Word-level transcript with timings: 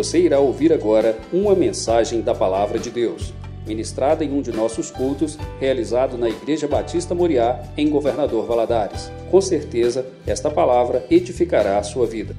Você 0.00 0.18
irá 0.18 0.40
ouvir 0.40 0.72
agora 0.72 1.20
uma 1.30 1.54
mensagem 1.54 2.22
da 2.22 2.34
Palavra 2.34 2.78
de 2.78 2.90
Deus, 2.90 3.34
ministrada 3.66 4.24
em 4.24 4.32
um 4.32 4.40
de 4.40 4.50
nossos 4.50 4.90
cultos, 4.90 5.36
realizado 5.58 6.16
na 6.16 6.26
Igreja 6.26 6.66
Batista 6.66 7.14
Moriá, 7.14 7.70
em 7.76 7.90
Governador 7.90 8.46
Valadares. 8.46 9.10
Com 9.30 9.42
certeza, 9.42 10.10
esta 10.26 10.50
palavra 10.50 11.06
edificará 11.10 11.76
a 11.76 11.82
sua 11.82 12.06
vida. 12.06 12.34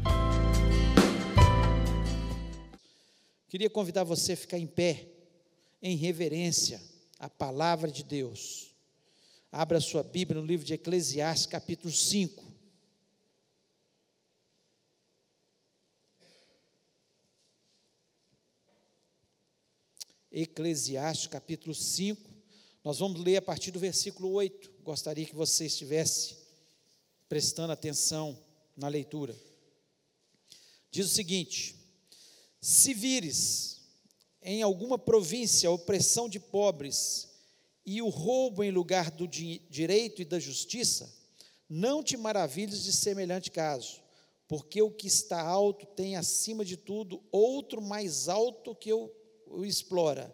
Queria 3.47 3.69
convidar 3.69 4.05
você 4.05 4.33
a 4.33 4.37
ficar 4.37 4.57
em 4.57 4.65
pé, 4.65 5.05
em 5.83 5.95
reverência 5.95 6.81
à 7.19 7.29
palavra 7.29 7.91
de 7.91 8.03
Deus. 8.03 8.73
Abra 9.51 9.79
sua 9.79 10.01
Bíblia 10.01 10.41
no 10.41 10.47
livro 10.47 10.65
de 10.65 10.73
Eclesiastes, 10.73 11.45
capítulo 11.45 11.93
5. 11.93 12.50
Eclesiastes, 20.31 21.27
capítulo 21.27 21.75
5. 21.75 22.21
Nós 22.83 22.99
vamos 22.99 23.21
ler 23.21 23.37
a 23.37 23.41
partir 23.41 23.69
do 23.71 23.79
versículo 23.79 24.31
8. 24.31 24.71
Gostaria 24.81 25.25
que 25.25 25.35
você 25.35 25.65
estivesse 25.65 26.37
prestando 27.27 27.73
atenção 27.73 28.37
na 28.75 28.87
leitura. 28.87 29.35
Diz 30.89 31.05
o 31.05 31.13
seguinte: 31.13 31.75
Se 32.61 32.93
vires 32.93 33.81
em 34.41 34.61
alguma 34.61 34.97
província 34.97 35.67
a 35.67 35.73
opressão 35.73 36.29
de 36.29 36.39
pobres 36.39 37.29
e 37.85 38.01
o 38.01 38.07
roubo 38.07 38.63
em 38.63 38.71
lugar 38.71 39.11
do 39.11 39.27
direito 39.27 40.21
e 40.21 40.25
da 40.25 40.39
justiça, 40.39 41.13
não 41.69 42.01
te 42.01 42.15
maravilhes 42.15 42.83
de 42.83 42.93
semelhante 42.93 43.51
caso, 43.51 44.01
porque 44.47 44.81
o 44.81 44.91
que 44.91 45.07
está 45.07 45.41
alto 45.41 45.85
tem 45.85 46.15
acima 46.15 46.63
de 46.63 46.77
tudo 46.77 47.21
outro 47.31 47.81
mais 47.81 48.29
alto 48.29 48.73
que 48.73 48.93
o 48.93 49.11
o 49.53 49.65
explora. 49.65 50.33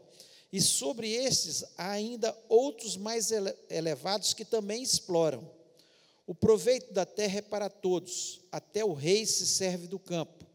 E 0.52 0.62
sobre 0.62 1.12
estes 1.12 1.64
há 1.78 1.92
ainda 1.92 2.38
outros 2.48 2.96
mais 2.96 3.32
elevados 3.70 4.34
que 4.34 4.46
também 4.46 4.82
exploram. 4.82 5.50
O 6.26 6.34
proveito 6.34 6.94
da 6.94 7.06
terra 7.06 7.40
é 7.40 7.42
para 7.42 7.70
todos, 7.70 8.42
até 8.52 8.84
o 8.84 8.94
rei 8.94 9.26
se 9.26 9.46
serve 9.46 9.88
do 9.88 10.00
campo. 10.00 10.46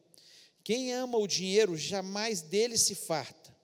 Quem 0.64 0.92
ama 0.92 1.18
o 1.18 1.26
dinheiro 1.26 1.76
jamais 1.76 2.40
dele 2.40 2.78
se 2.78 2.94
farta, 2.94 3.54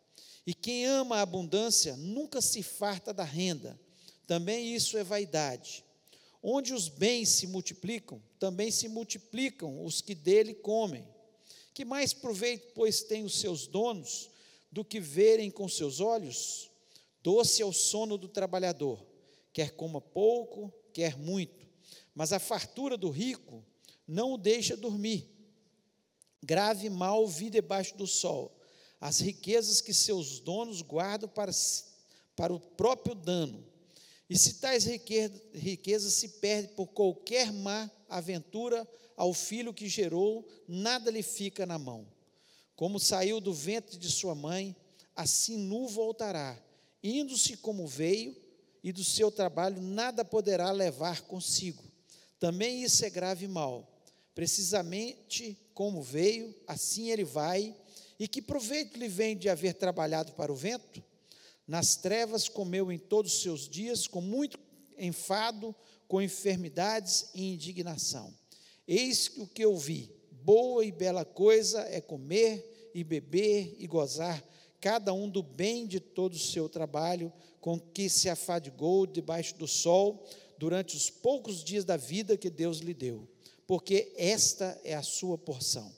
e 0.46 0.54
quem 0.54 0.86
ama 0.86 1.16
a 1.16 1.22
abundância 1.22 1.96
nunca 1.96 2.40
se 2.40 2.62
farta 2.62 3.12
da 3.12 3.24
renda. 3.24 3.78
Também 4.26 4.74
isso 4.74 4.96
é 4.98 5.04
vaidade. 5.04 5.84
Onde 6.42 6.72
os 6.72 6.88
bens 6.88 7.28
se 7.30 7.46
multiplicam, 7.46 8.22
também 8.38 8.70
se 8.70 8.88
multiplicam 8.88 9.84
os 9.84 10.00
que 10.00 10.14
dele 10.14 10.54
comem. 10.54 11.06
Que 11.74 11.84
mais 11.84 12.12
proveito, 12.12 12.72
pois, 12.74 13.02
têm 13.02 13.24
os 13.24 13.38
seus 13.38 13.66
donos 13.66 14.30
do 14.70 14.84
que 14.84 15.00
verem 15.00 15.50
com 15.50 15.68
seus 15.68 16.00
olhos? 16.00 16.70
Doce 17.22 17.62
é 17.62 17.64
o 17.64 17.72
sono 17.72 18.16
do 18.16 18.28
trabalhador, 18.28 19.04
quer 19.52 19.72
coma 19.72 20.00
pouco, 20.00 20.72
quer 20.92 21.16
muito, 21.16 21.66
mas 22.14 22.32
a 22.32 22.38
fartura 22.38 22.96
do 22.96 23.10
rico 23.10 23.64
não 24.06 24.32
o 24.32 24.38
deixa 24.38 24.76
dormir. 24.76 25.28
Grave 26.42 26.88
mal 26.88 27.26
vi 27.26 27.50
debaixo 27.50 27.96
do 27.96 28.06
sol, 28.06 28.56
as 29.00 29.20
riquezas 29.20 29.80
que 29.80 29.92
seus 29.92 30.40
donos 30.40 30.82
guardam 30.82 31.28
para, 31.28 31.52
para 32.36 32.52
o 32.52 32.60
próprio 32.60 33.14
dano. 33.14 33.66
E 34.30 34.36
se 34.36 34.54
tais 34.54 34.84
riquezas 34.84 36.12
se 36.14 36.28
perdem 36.40 36.74
por 36.74 36.88
qualquer 36.88 37.52
má 37.52 37.90
aventura 38.08 38.86
ao 39.16 39.32
filho 39.32 39.74
que 39.74 39.88
gerou, 39.88 40.46
nada 40.66 41.10
lhe 41.10 41.22
fica 41.22 41.66
na 41.66 41.78
mão. 41.78 42.06
Como 42.78 43.00
saiu 43.00 43.40
do 43.40 43.52
ventre 43.52 43.98
de 43.98 44.08
sua 44.08 44.36
mãe, 44.36 44.76
assim 45.16 45.56
nu 45.58 45.88
voltará, 45.88 46.56
indo-se 47.02 47.56
como 47.56 47.88
veio, 47.88 48.36
e 48.84 48.92
do 48.92 49.02
seu 49.02 49.32
trabalho 49.32 49.82
nada 49.82 50.24
poderá 50.24 50.70
levar 50.70 51.22
consigo. 51.22 51.82
Também 52.38 52.84
isso 52.84 53.04
é 53.04 53.10
grave 53.10 53.48
mal. 53.48 54.00
Precisamente 54.32 55.58
como 55.74 56.00
veio, 56.00 56.54
assim 56.68 57.10
ele 57.10 57.24
vai, 57.24 57.74
e 58.16 58.28
que 58.28 58.40
proveito 58.40 58.96
lhe 58.96 59.08
vem 59.08 59.36
de 59.36 59.48
haver 59.48 59.74
trabalhado 59.74 60.30
para 60.34 60.52
o 60.52 60.54
vento? 60.54 61.02
Nas 61.66 61.96
trevas 61.96 62.48
comeu 62.48 62.92
em 62.92 62.98
todos 62.98 63.34
os 63.34 63.42
seus 63.42 63.68
dias, 63.68 64.06
com 64.06 64.20
muito 64.20 64.56
enfado, 64.96 65.74
com 66.06 66.22
enfermidades 66.22 67.26
e 67.34 67.54
indignação. 67.54 68.32
Eis 68.86 69.32
o 69.36 69.48
que 69.48 69.64
eu 69.64 69.76
vi: 69.76 70.12
boa 70.30 70.84
e 70.84 70.92
bela 70.92 71.24
coisa 71.24 71.80
é 71.90 72.00
comer 72.00 72.67
e 72.94 73.02
beber 73.04 73.76
e 73.78 73.86
gozar, 73.86 74.42
cada 74.80 75.12
um 75.12 75.28
do 75.28 75.42
bem 75.42 75.86
de 75.86 76.00
todo 76.00 76.34
o 76.34 76.38
seu 76.38 76.68
trabalho, 76.68 77.32
com 77.60 77.78
que 77.78 78.08
se 78.08 78.28
afadigou 78.28 79.06
debaixo 79.06 79.56
do 79.56 79.66
sol 79.66 80.24
durante 80.58 80.96
os 80.96 81.10
poucos 81.10 81.62
dias 81.62 81.84
da 81.84 81.96
vida 81.96 82.36
que 82.36 82.50
Deus 82.50 82.78
lhe 82.78 82.94
deu, 82.94 83.28
porque 83.66 84.12
esta 84.16 84.80
é 84.84 84.94
a 84.94 85.02
sua 85.02 85.36
porção. 85.36 85.92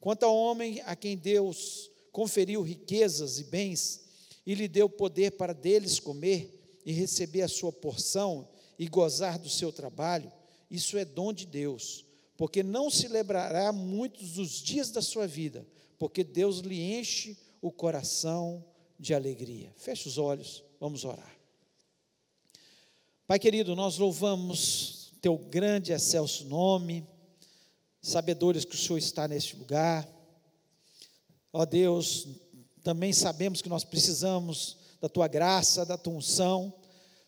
Quanto 0.00 0.24
ao 0.24 0.36
homem 0.36 0.80
a 0.84 0.96
quem 0.96 1.16
Deus 1.16 1.90
conferiu 2.10 2.62
riquezas 2.62 3.38
e 3.38 3.44
bens, 3.44 4.02
e 4.44 4.54
lhe 4.54 4.66
deu 4.66 4.88
poder 4.88 5.32
para 5.32 5.52
deles 5.52 6.00
comer 6.00 6.80
e 6.84 6.92
receber 6.92 7.42
a 7.42 7.48
sua 7.48 7.72
porção 7.72 8.48
e 8.78 8.88
gozar 8.88 9.38
do 9.38 9.48
seu 9.48 9.72
trabalho, 9.72 10.32
isso 10.70 10.98
é 10.98 11.04
dom 11.04 11.32
de 11.32 11.46
Deus, 11.46 12.04
porque 12.36 12.62
não 12.62 12.90
se 12.90 13.06
lembrará 13.06 13.72
muitos 13.72 14.32
dos 14.32 14.60
dias 14.60 14.90
da 14.90 15.00
sua 15.00 15.26
vida, 15.26 15.66
porque 16.02 16.24
Deus 16.24 16.58
lhe 16.58 16.98
enche 16.98 17.38
o 17.60 17.70
coração 17.70 18.64
de 18.98 19.14
alegria. 19.14 19.72
Feche 19.76 20.08
os 20.08 20.18
olhos, 20.18 20.64
vamos 20.80 21.04
orar. 21.04 21.32
Pai 23.24 23.38
querido, 23.38 23.76
nós 23.76 23.98
louvamos 23.98 25.12
teu 25.20 25.38
grande 25.38 25.92
excelso 25.92 26.44
nome, 26.46 27.06
sabedores 28.00 28.64
que 28.64 28.74
o 28.74 28.78
Senhor 28.78 28.98
está 28.98 29.28
neste 29.28 29.54
lugar. 29.54 30.08
Ó 31.52 31.64
Deus, 31.64 32.26
também 32.82 33.12
sabemos 33.12 33.62
que 33.62 33.68
nós 33.68 33.84
precisamos 33.84 34.78
da 35.00 35.08
tua 35.08 35.28
graça, 35.28 35.86
da 35.86 35.96
tua 35.96 36.14
unção. 36.14 36.74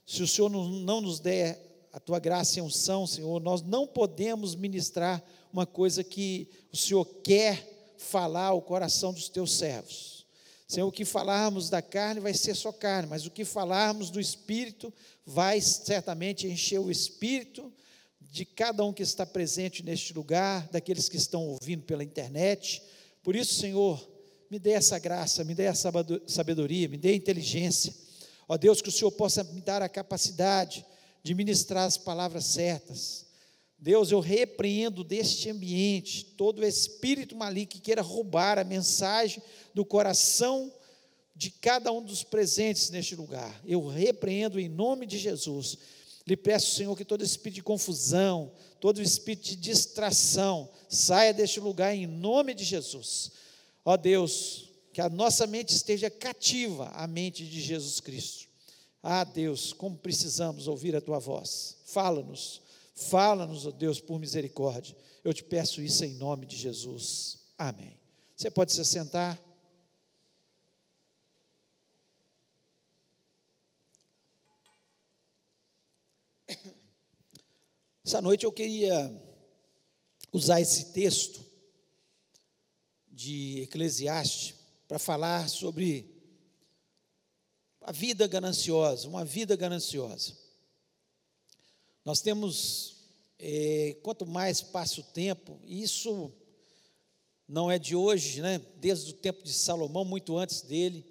Se 0.04 0.20
o 0.20 0.26
Senhor 0.26 0.48
não 0.48 1.00
nos 1.00 1.20
der 1.20 1.86
a 1.92 2.00
tua 2.00 2.18
graça 2.18 2.58
e 2.58 2.62
unção, 2.62 3.06
Senhor, 3.06 3.40
nós 3.40 3.62
não 3.62 3.86
podemos 3.86 4.56
ministrar 4.56 5.22
uma 5.52 5.64
coisa 5.64 6.02
que 6.02 6.50
o 6.72 6.76
Senhor 6.76 7.04
quer 7.22 7.73
falar 8.04 8.46
ao 8.46 8.62
coração 8.62 9.12
dos 9.12 9.28
teus 9.28 9.52
servos. 9.56 10.26
Senhor, 10.68 10.86
o 10.86 10.92
que 10.92 11.04
falarmos 11.04 11.68
da 11.68 11.82
carne 11.82 12.20
vai 12.20 12.34
ser 12.34 12.54
só 12.54 12.72
carne, 12.72 13.08
mas 13.08 13.26
o 13.26 13.30
que 13.30 13.44
falarmos 13.44 14.10
do 14.10 14.20
Espírito 14.20 14.92
vai 15.26 15.60
certamente 15.60 16.46
encher 16.46 16.78
o 16.78 16.90
Espírito 16.90 17.72
de 18.20 18.44
cada 18.44 18.84
um 18.84 18.92
que 18.92 19.02
está 19.02 19.24
presente 19.24 19.82
neste 19.82 20.12
lugar, 20.12 20.68
daqueles 20.68 21.08
que 21.08 21.16
estão 21.16 21.46
ouvindo 21.46 21.84
pela 21.84 22.02
internet. 22.02 22.82
Por 23.22 23.36
isso, 23.36 23.54
Senhor, 23.54 24.04
me 24.50 24.58
dê 24.58 24.72
essa 24.72 24.98
graça, 24.98 25.44
me 25.44 25.54
dê 25.54 25.64
essa 25.64 25.90
sabedoria, 26.26 26.88
me 26.88 26.96
dê 26.96 27.14
inteligência. 27.14 27.94
Ó 28.48 28.56
Deus, 28.56 28.82
que 28.82 28.88
o 28.88 28.92
Senhor 28.92 29.12
possa 29.12 29.44
me 29.44 29.60
dar 29.60 29.82
a 29.82 29.88
capacidade 29.88 30.84
de 31.22 31.34
ministrar 31.34 31.84
as 31.84 31.96
palavras 31.96 32.44
certas 32.46 33.24
Deus, 33.78 34.10
eu 34.10 34.20
repreendo 34.20 35.04
deste 35.04 35.50
ambiente 35.50 36.24
todo 36.36 36.64
espírito 36.64 37.36
maligno 37.36 37.72
que 37.72 37.80
queira 37.80 38.02
roubar 38.02 38.58
a 38.58 38.64
mensagem 38.64 39.42
do 39.74 39.84
coração 39.84 40.72
de 41.36 41.50
cada 41.50 41.92
um 41.92 42.02
dos 42.02 42.22
presentes 42.22 42.90
neste 42.90 43.16
lugar. 43.16 43.60
Eu 43.64 43.86
repreendo 43.86 44.58
em 44.58 44.68
nome 44.68 45.06
de 45.06 45.18
Jesus. 45.18 45.76
Lhe 46.26 46.36
peço, 46.36 46.74
Senhor, 46.74 46.96
que 46.96 47.04
todo 47.04 47.22
espírito 47.22 47.56
de 47.56 47.62
confusão, 47.62 48.52
todo 48.80 49.02
espírito 49.02 49.44
de 49.44 49.56
distração 49.56 50.70
saia 50.88 51.34
deste 51.34 51.60
lugar 51.60 51.94
em 51.94 52.06
nome 52.06 52.54
de 52.54 52.64
Jesus. 52.64 53.32
Ó 53.84 53.96
Deus, 53.96 54.70
que 54.92 55.00
a 55.00 55.10
nossa 55.10 55.46
mente 55.46 55.74
esteja 55.74 56.08
cativa 56.08 56.88
à 56.94 57.06
mente 57.06 57.44
de 57.44 57.60
Jesus 57.60 58.00
Cristo. 58.00 58.46
Ah, 59.02 59.24
Deus, 59.24 59.74
como 59.74 59.98
precisamos 59.98 60.66
ouvir 60.66 60.96
a 60.96 61.00
tua 61.00 61.18
voz. 61.18 61.76
Fala-nos 61.84 62.62
Fala-nos, 62.94 63.66
ó 63.66 63.70
Deus, 63.70 64.00
por 64.00 64.18
misericórdia. 64.20 64.96
Eu 65.24 65.34
te 65.34 65.42
peço 65.42 65.82
isso 65.82 66.04
em 66.04 66.14
nome 66.14 66.46
de 66.46 66.56
Jesus. 66.56 67.40
Amém. 67.58 67.98
Você 68.36 68.50
pode 68.50 68.72
se 68.72 68.84
sentar. 68.84 69.42
Essa 78.04 78.20
noite 78.20 78.44
eu 78.44 78.52
queria 78.52 79.10
usar 80.30 80.60
esse 80.60 80.92
texto 80.92 81.44
de 83.10 83.62
Eclesiastes 83.62 84.54
para 84.86 84.98
falar 84.98 85.48
sobre 85.48 86.12
a 87.80 87.92
vida 87.92 88.26
gananciosa, 88.26 89.08
uma 89.08 89.24
vida 89.24 89.56
gananciosa. 89.56 90.43
Nós 92.04 92.20
temos, 92.20 92.96
é, 93.38 93.96
quanto 94.02 94.26
mais 94.26 94.60
passa 94.60 95.00
o 95.00 95.04
tempo, 95.04 95.58
isso 95.64 96.30
não 97.48 97.70
é 97.70 97.78
de 97.78 97.96
hoje, 97.96 98.42
né? 98.42 98.60
desde 98.76 99.10
o 99.10 99.14
tempo 99.14 99.42
de 99.42 99.52
Salomão, 99.52 100.04
muito 100.04 100.36
antes 100.36 100.60
dele, 100.62 101.04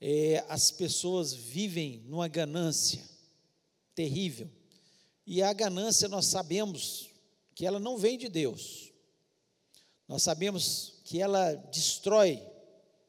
é, 0.00 0.44
as 0.48 0.70
pessoas 0.70 1.32
vivem 1.32 2.04
numa 2.06 2.28
ganância 2.28 3.02
terrível. 3.94 4.48
E 5.26 5.42
a 5.42 5.52
ganância, 5.52 6.08
nós 6.08 6.26
sabemos 6.26 7.10
que 7.54 7.66
ela 7.66 7.80
não 7.80 7.96
vem 7.98 8.16
de 8.16 8.28
Deus. 8.28 8.92
Nós 10.06 10.22
sabemos 10.22 11.00
que 11.04 11.20
ela 11.20 11.54
destrói 11.54 12.40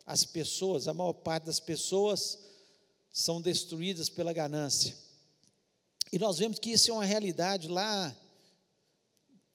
as 0.06 0.26
pessoas, 0.26 0.88
a 0.88 0.94
maior 0.94 1.14
parte 1.14 1.46
das 1.46 1.60
pessoas 1.60 2.40
são 3.12 3.42
destruídas 3.42 4.10
pela 4.10 4.34
ganância. 4.34 5.03
E 6.14 6.20
nós 6.20 6.38
vemos 6.38 6.60
que 6.60 6.70
isso 6.70 6.92
é 6.92 6.94
uma 6.94 7.06
realidade 7.06 7.68
lá, 7.68 8.16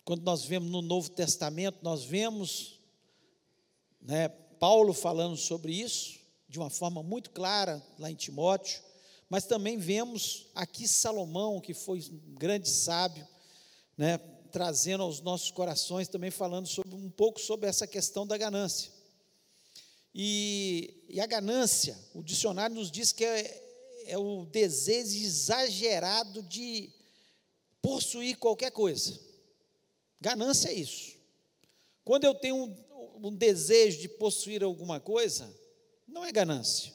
quando 0.05 0.25
nós 0.25 0.44
vemos 0.44 0.69
no 0.69 0.82
Novo 0.82 1.08
Testamento, 1.08 1.78
nós 1.82 2.02
vemos 2.02 2.81
né, 4.02 4.28
Paulo 4.28 4.93
falando 4.93 5.37
sobre 5.37 5.72
isso, 5.72 6.19
de 6.49 6.58
uma 6.58 6.69
forma 6.69 7.00
muito 7.00 7.31
clara, 7.31 7.81
lá 7.96 8.10
em 8.10 8.16
Timóteo, 8.16 8.82
mas 9.31 9.44
também 9.44 9.78
vemos 9.78 10.49
aqui 10.52 10.88
Salomão, 10.88 11.60
que 11.60 11.72
foi 11.72 12.00
um 12.00 12.34
grande 12.34 12.69
sábio, 12.69 13.25
né, 13.96 14.19
trazendo 14.50 15.04
aos 15.04 15.20
nossos 15.20 15.52
corações, 15.52 16.08
também 16.08 16.32
falando 16.32 16.66
sobre, 16.66 16.93
um 16.93 17.08
pouco 17.08 17.40
sobre 17.40 17.69
essa 17.69 17.87
questão 17.87 18.26
da 18.26 18.37
ganância. 18.37 18.90
E, 20.12 21.04
e 21.08 21.20
a 21.20 21.26
ganância, 21.26 21.96
o 22.12 22.20
dicionário 22.20 22.75
nos 22.75 22.90
diz 22.90 23.12
que 23.12 23.25
é, 23.25 23.68
é 24.08 24.19
o 24.19 24.44
desejo 24.46 25.16
exagerado 25.16 26.43
de 26.43 26.90
possuir 27.81 28.38
qualquer 28.38 28.70
coisa. 28.70 29.19
Ganância 30.20 30.70
é 30.70 30.75
isso. 30.75 31.16
Quando 32.05 32.25
eu 32.25 32.34
tenho 32.34 32.56
um, 32.56 33.28
um 33.28 33.34
desejo 33.34 34.00
de 34.00 34.08
possuir 34.08 34.64
alguma 34.64 34.99
coisa, 34.99 35.55
não 36.06 36.25
é 36.25 36.32
ganância. 36.32 36.93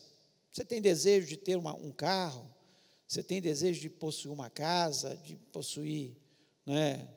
Você 0.51 0.65
tem 0.65 0.81
desejo 0.81 1.27
de 1.27 1.37
ter 1.37 1.55
uma, 1.55 1.75
um 1.75 1.91
carro, 1.91 2.51
você 3.07 3.23
tem 3.23 3.41
desejo 3.41 3.79
de 3.79 3.89
possuir 3.89 4.33
uma 4.33 4.49
casa, 4.49 5.15
de 5.17 5.35
possuir 5.51 6.15
né, 6.65 7.07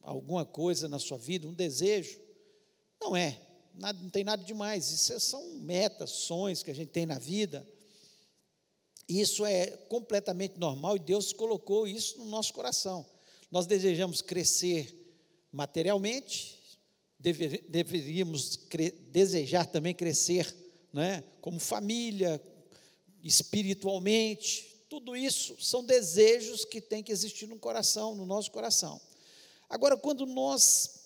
alguma 0.00 0.44
coisa 0.44 0.88
na 0.88 0.98
sua 0.98 1.18
vida, 1.18 1.48
um 1.48 1.54
desejo. 1.54 2.20
Não 3.00 3.16
é 3.16 3.40
nada, 3.74 3.98
não 4.00 4.10
tem 4.10 4.24
nada 4.24 4.44
demais. 4.44 4.90
Isso 4.90 5.18
são 5.20 5.54
metas, 5.56 6.10
sonhos 6.10 6.62
que 6.62 6.70
a 6.70 6.74
gente 6.74 6.90
tem 6.90 7.06
na 7.06 7.18
vida. 7.18 7.66
Isso 9.08 9.46
é 9.46 9.66
completamente 9.88 10.58
normal 10.58 10.96
e 10.96 11.00
Deus 11.00 11.32
colocou 11.32 11.88
isso 11.88 12.18
no 12.18 12.26
nosso 12.26 12.52
coração. 12.52 13.06
Nós 13.50 13.66
desejamos 13.66 14.20
crescer 14.20 14.94
materialmente, 15.50 16.58
dever, 17.18 17.64
deveríamos 17.68 18.56
cre, 18.56 18.90
desejar 18.90 19.64
também 19.64 19.94
crescer 19.94 20.54
né, 20.92 21.24
como 21.40 21.58
família, 21.58 22.40
espiritualmente. 23.22 24.84
Tudo 24.90 25.16
isso 25.16 25.56
são 25.58 25.82
desejos 25.82 26.66
que 26.66 26.80
tem 26.80 27.02
que 27.02 27.12
existir 27.12 27.46
no 27.46 27.58
coração, 27.58 28.14
no 28.14 28.26
nosso 28.26 28.50
coração. 28.50 29.00
Agora, 29.70 29.96
quando 29.96 30.26
nós 30.26 30.98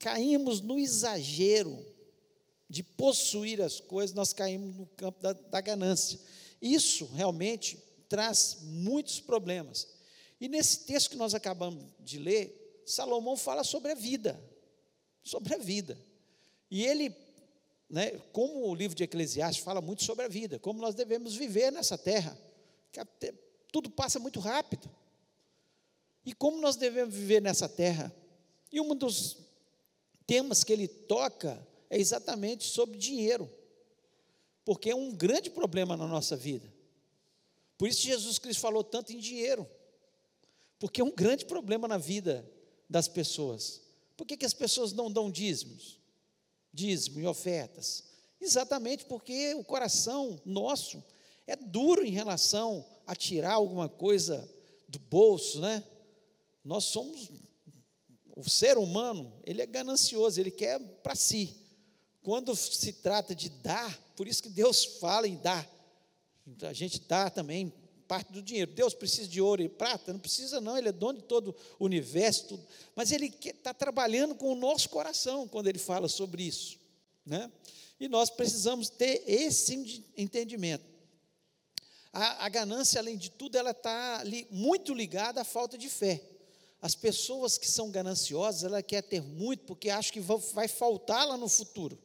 caímos 0.00 0.60
no 0.60 0.78
exagero 0.78 1.86
de 2.68 2.82
possuir 2.82 3.60
as 3.60 3.78
coisas, 3.78 4.14
nós 4.14 4.32
caímos 4.32 4.76
no 4.76 4.86
campo 4.86 5.20
da, 5.20 5.32
da 5.32 5.60
ganância. 5.60 6.18
Isso 6.60 7.06
realmente 7.14 7.78
traz 8.08 8.58
muitos 8.62 9.20
problemas. 9.20 9.88
E 10.40 10.48
nesse 10.48 10.84
texto 10.84 11.10
que 11.10 11.16
nós 11.16 11.34
acabamos 11.34 11.84
de 12.00 12.18
ler, 12.18 12.82
Salomão 12.84 13.36
fala 13.36 13.62
sobre 13.62 13.92
a 13.92 13.94
vida, 13.94 14.40
sobre 15.22 15.54
a 15.54 15.58
vida. 15.58 15.98
E 16.70 16.84
ele, 16.84 17.14
né, 17.88 18.10
como 18.32 18.68
o 18.68 18.74
livro 18.74 18.96
de 18.96 19.04
Eclesiastes 19.04 19.62
fala 19.62 19.80
muito 19.80 20.02
sobre 20.02 20.24
a 20.24 20.28
vida, 20.28 20.58
como 20.58 20.80
nós 20.80 20.94
devemos 20.94 21.34
viver 21.34 21.70
nessa 21.70 21.96
terra, 21.96 22.36
que 22.90 23.34
tudo 23.70 23.90
passa 23.90 24.18
muito 24.18 24.40
rápido. 24.40 24.90
E 26.24 26.32
como 26.34 26.60
nós 26.60 26.76
devemos 26.76 27.14
viver 27.14 27.40
nessa 27.40 27.68
terra? 27.68 28.14
E 28.72 28.80
um 28.80 28.94
dos 28.94 29.38
temas 30.26 30.62
que 30.62 30.72
ele 30.72 30.86
toca 30.86 31.66
é 31.88 31.98
exatamente 31.98 32.64
sobre 32.64 32.98
dinheiro, 32.98 33.50
porque 34.64 34.90
é 34.90 34.94
um 34.94 35.12
grande 35.12 35.50
problema 35.50 35.96
na 35.96 36.06
nossa 36.06 36.36
vida. 36.36 36.72
Por 37.78 37.88
isso 37.88 38.02
Jesus 38.02 38.38
Cristo 38.38 38.60
falou 38.60 38.84
tanto 38.84 39.12
em 39.12 39.18
dinheiro, 39.18 39.68
porque 40.78 41.00
é 41.00 41.04
um 41.04 41.14
grande 41.14 41.46
problema 41.46 41.88
na 41.88 41.98
vida 41.98 42.48
das 42.88 43.08
pessoas. 43.08 43.80
Por 44.16 44.26
que, 44.26 44.36
que 44.36 44.44
as 44.44 44.52
pessoas 44.52 44.92
não 44.92 45.10
dão 45.10 45.30
dízimos? 45.30 45.98
Dízimo 46.72 47.20
e 47.20 47.26
ofertas? 47.26 48.04
Exatamente 48.40 49.04
porque 49.04 49.54
o 49.54 49.64
coração 49.64 50.40
nosso 50.44 51.02
é 51.46 51.56
duro 51.56 52.04
em 52.04 52.10
relação 52.10 52.86
a 53.06 53.14
tirar 53.14 53.54
alguma 53.54 53.88
coisa 53.88 54.48
do 54.88 54.98
bolso, 54.98 55.60
né? 55.60 55.84
Nós 56.64 56.84
somos 56.84 57.30
o 58.36 58.48
ser 58.48 58.78
humano, 58.78 59.32
ele 59.44 59.60
é 59.62 59.66
ganancioso, 59.66 60.40
ele 60.40 60.50
quer 60.50 60.78
para 61.02 61.14
si. 61.14 61.56
Quando 62.22 62.54
se 62.54 62.92
trata 62.92 63.34
de 63.34 63.48
dar, 63.48 63.98
por 64.16 64.28
isso 64.28 64.42
que 64.42 64.50
Deus 64.50 64.84
fala 64.84 65.26
em 65.26 65.36
dar. 65.36 65.68
A 66.62 66.72
gente 66.72 67.00
dá 67.00 67.30
também 67.30 67.72
parte 68.06 68.32
do 68.32 68.42
dinheiro. 68.42 68.72
Deus 68.72 68.92
precisa 68.92 69.28
de 69.28 69.40
ouro 69.40 69.62
e 69.62 69.68
prata? 69.68 70.12
Não 70.12 70.20
precisa, 70.20 70.60
não, 70.60 70.76
Ele 70.76 70.88
é 70.88 70.92
dono 70.92 71.18
de 71.18 71.24
todo 71.24 71.54
o 71.78 71.84
universo, 71.84 72.48
tudo. 72.48 72.66
mas 72.94 73.12
Ele 73.12 73.32
está 73.44 73.72
trabalhando 73.72 74.34
com 74.34 74.52
o 74.52 74.56
nosso 74.56 74.88
coração 74.88 75.46
quando 75.46 75.68
Ele 75.68 75.78
fala 75.78 76.08
sobre 76.08 76.42
isso. 76.42 76.76
Né? 77.24 77.50
E 78.00 78.08
nós 78.08 78.28
precisamos 78.28 78.88
ter 78.88 79.22
esse 79.26 80.02
entendimento. 80.16 80.84
A, 82.12 82.46
a 82.46 82.48
ganância, 82.48 82.98
além 82.98 83.16
de 83.16 83.30
tudo, 83.30 83.56
ela 83.56 83.70
está 83.70 84.24
muito 84.50 84.92
ligada 84.92 85.40
à 85.40 85.44
falta 85.44 85.78
de 85.78 85.88
fé. 85.88 86.20
As 86.82 86.94
pessoas 86.96 87.56
que 87.56 87.68
são 87.68 87.90
gananciosas, 87.90 88.64
ela 88.64 88.82
quer 88.82 89.02
ter 89.02 89.22
muito 89.22 89.64
porque 89.64 89.88
acha 89.88 90.12
que 90.12 90.20
vai 90.20 90.66
faltar 90.66 91.28
lá 91.28 91.36
no 91.36 91.48
futuro. 91.48 91.96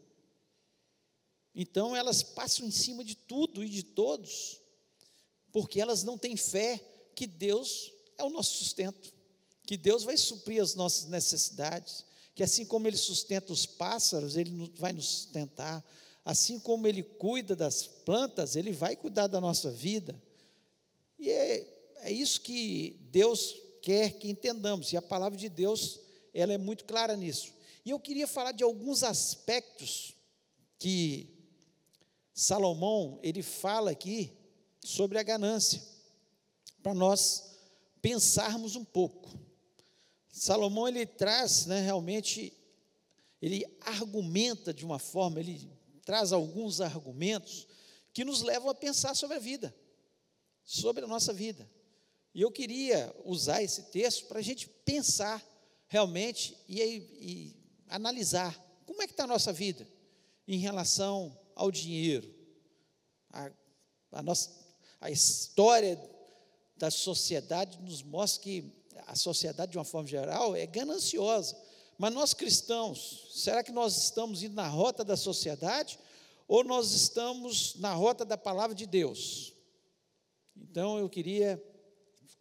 Então 1.56 1.96
elas 1.96 2.22
passam 2.22 2.68
em 2.68 2.72
cima 2.72 3.04
de 3.04 3.16
tudo 3.16 3.64
e 3.64 3.70
de 3.70 3.82
todos, 3.82 4.60
porque 5.54 5.80
elas 5.80 6.04
não 6.04 6.18
têm 6.18 6.36
fé 6.36 6.84
que 7.16 7.26
Deus 7.26 7.94
é 8.18 8.24
o 8.24 8.30
nosso 8.30 8.58
sustento, 8.58 9.14
que 9.66 9.78
Deus 9.78 10.04
vai 10.04 10.18
suprir 10.18 10.62
as 10.62 10.76
nossas 10.76 11.06
necessidades, 11.06 12.04
que 12.36 12.44
assim 12.44 12.66
como 12.66 12.88
Ele 12.88 12.98
sustenta 12.98 13.54
os 13.54 13.66
pássaros, 13.66 14.36
Ele 14.36 14.70
vai 14.76 14.92
nos 14.92 15.06
sustentar, 15.06 15.84
assim 16.26 16.60
como 16.60 16.86
Ele 16.88 17.02
cuida 17.02 17.56
das 17.56 17.88
plantas, 17.88 18.58
Ele 18.58 18.74
vai 18.74 18.98
cuidar 18.98 19.28
da 19.28 19.40
nossa 19.40 19.72
vida. 19.72 20.22
E 21.18 21.30
é, 21.30 21.96
é 22.00 22.12
isso 22.12 22.42
que 22.42 23.00
Deus 23.12 23.56
quer 23.82 24.18
que 24.20 24.30
entendamos, 24.30 24.92
e 24.92 24.98
a 24.98 25.02
palavra 25.02 25.38
de 25.38 25.48
Deus, 25.48 26.02
ela 26.34 26.52
é 26.52 26.58
muito 26.58 26.84
clara 26.84 27.16
nisso. 27.16 27.54
E 27.86 27.92
eu 27.92 28.00
queria 28.00 28.28
falar 28.28 28.52
de 28.52 28.64
alguns 28.64 29.04
aspectos 29.04 30.16
que 30.78 31.35
Salomão, 32.38 33.18
ele 33.24 33.42
fala 33.42 33.92
aqui 33.92 34.38
sobre 34.84 35.18
a 35.18 35.24
ganância, 35.24 35.82
para 36.84 36.94
nós 36.94 37.56
pensarmos 38.02 38.76
um 38.76 38.84
pouco. 38.84 39.32
Salomão, 40.28 40.86
ele 40.86 41.06
traz, 41.06 41.66
né, 41.66 41.80
realmente, 41.80 42.52
ele 43.42 43.66
argumenta 43.80 44.74
de 44.74 44.84
uma 44.84 45.00
forma, 45.00 45.40
ele 45.40 45.72
traz 46.04 46.34
alguns 46.34 46.82
argumentos 46.82 47.68
que 48.14 48.26
nos 48.26 48.42
levam 48.42 48.70
a 48.70 48.76
pensar 48.76 49.16
sobre 49.16 49.38
a 49.38 49.40
vida, 49.40 49.74
sobre 50.62 51.06
a 51.06 51.08
nossa 51.08 51.32
vida. 51.32 51.72
E 52.34 52.42
eu 52.42 52.52
queria 52.52 53.16
usar 53.24 53.64
esse 53.64 53.84
texto 53.84 54.26
para 54.26 54.40
a 54.40 54.44
gente 54.44 54.68
pensar 54.84 55.42
realmente 55.88 56.58
e, 56.68 56.82
e 56.82 57.56
analisar 57.88 58.54
como 58.86 59.02
é 59.02 59.08
que 59.08 59.14
está 59.14 59.24
a 59.24 59.28
nossa 59.28 59.54
vida 59.54 59.88
em 60.46 60.60
relação 60.60 61.45
ao 61.56 61.72
dinheiro. 61.72 62.34
A, 63.32 63.52
a, 64.12 64.22
nossa, 64.22 64.52
a 65.00 65.10
história 65.10 66.00
da 66.78 66.92
sociedade 66.92 67.80
nos 67.82 68.04
mostra 68.04 68.44
que 68.44 68.72
a 69.08 69.16
sociedade, 69.16 69.72
de 69.72 69.78
uma 69.78 69.86
forma 69.86 70.08
geral, 70.08 70.56
é 70.56 70.66
gananciosa. 70.66 71.56
Mas 71.98 72.14
nós 72.14 72.34
cristãos, 72.34 73.30
será 73.34 73.64
que 73.64 73.72
nós 73.72 73.96
estamos 73.98 74.44
indo 74.44 74.56
na 74.56 74.68
rota 74.68 75.04
da 75.04 75.16
sociedade 75.16 75.98
ou 76.48 76.64
nós 76.64 76.92
estamos 76.92 77.76
na 77.76 77.94
rota 77.94 78.26
da 78.26 78.38
palavra 78.38 78.76
de 78.76 78.86
Deus? 78.86 79.54
Então 80.56 80.98
eu 80.98 81.10
queria 81.10 81.62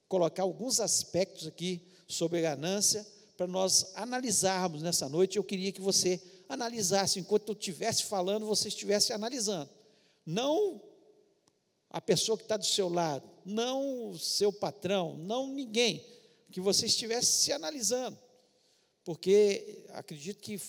colocar 0.09 0.43
alguns 0.43 0.81
aspectos 0.81 1.47
aqui 1.47 1.87
sobre 2.09 2.43
ganância 2.43 3.07
para 3.37 3.47
nós 3.47 3.93
analisarmos 3.95 4.83
nessa 4.83 5.09
noite. 5.09 5.37
Eu 5.37 5.45
queria 5.45 5.73
que 5.73 5.81
você 5.81 6.21
analisasse, 6.49 7.19
enquanto 7.19 7.49
eu 7.49 7.55
estivesse 7.55 8.05
falando, 8.05 8.47
você 8.47 8.69
estivesse 8.69 9.13
analisando. 9.13 9.71
Não 10.25 10.81
a 11.91 12.01
pessoa 12.01 12.37
que 12.37 12.45
está 12.45 12.57
do 12.57 12.65
seu 12.65 12.89
lado, 12.89 13.29
não 13.45 14.11
o 14.11 14.19
seu 14.19 14.53
patrão, 14.53 15.17
não 15.17 15.47
ninguém, 15.47 16.05
que 16.51 16.61
você 16.61 16.87
estivesse 16.87 17.45
se 17.45 17.53
analisando. 17.53 18.19
Porque 19.05 19.85
acredito 19.91 20.41
que 20.41 20.61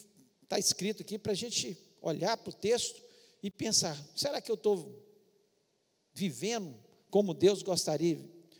está 0.44 0.60
escrito 0.60 1.02
aqui 1.02 1.18
para 1.18 1.32
a 1.32 1.36
gente 1.36 1.78
olhar 2.02 2.38
para 2.38 2.50
o 2.50 2.54
texto 2.54 3.02
e 3.42 3.50
pensar: 3.50 3.98
será 4.16 4.42
que 4.42 4.52
eu 4.52 4.56
estou 4.56 5.04
vivendo 6.14 6.76
como 7.10 7.34
Deus 7.34 7.64
gostaria 7.64 8.20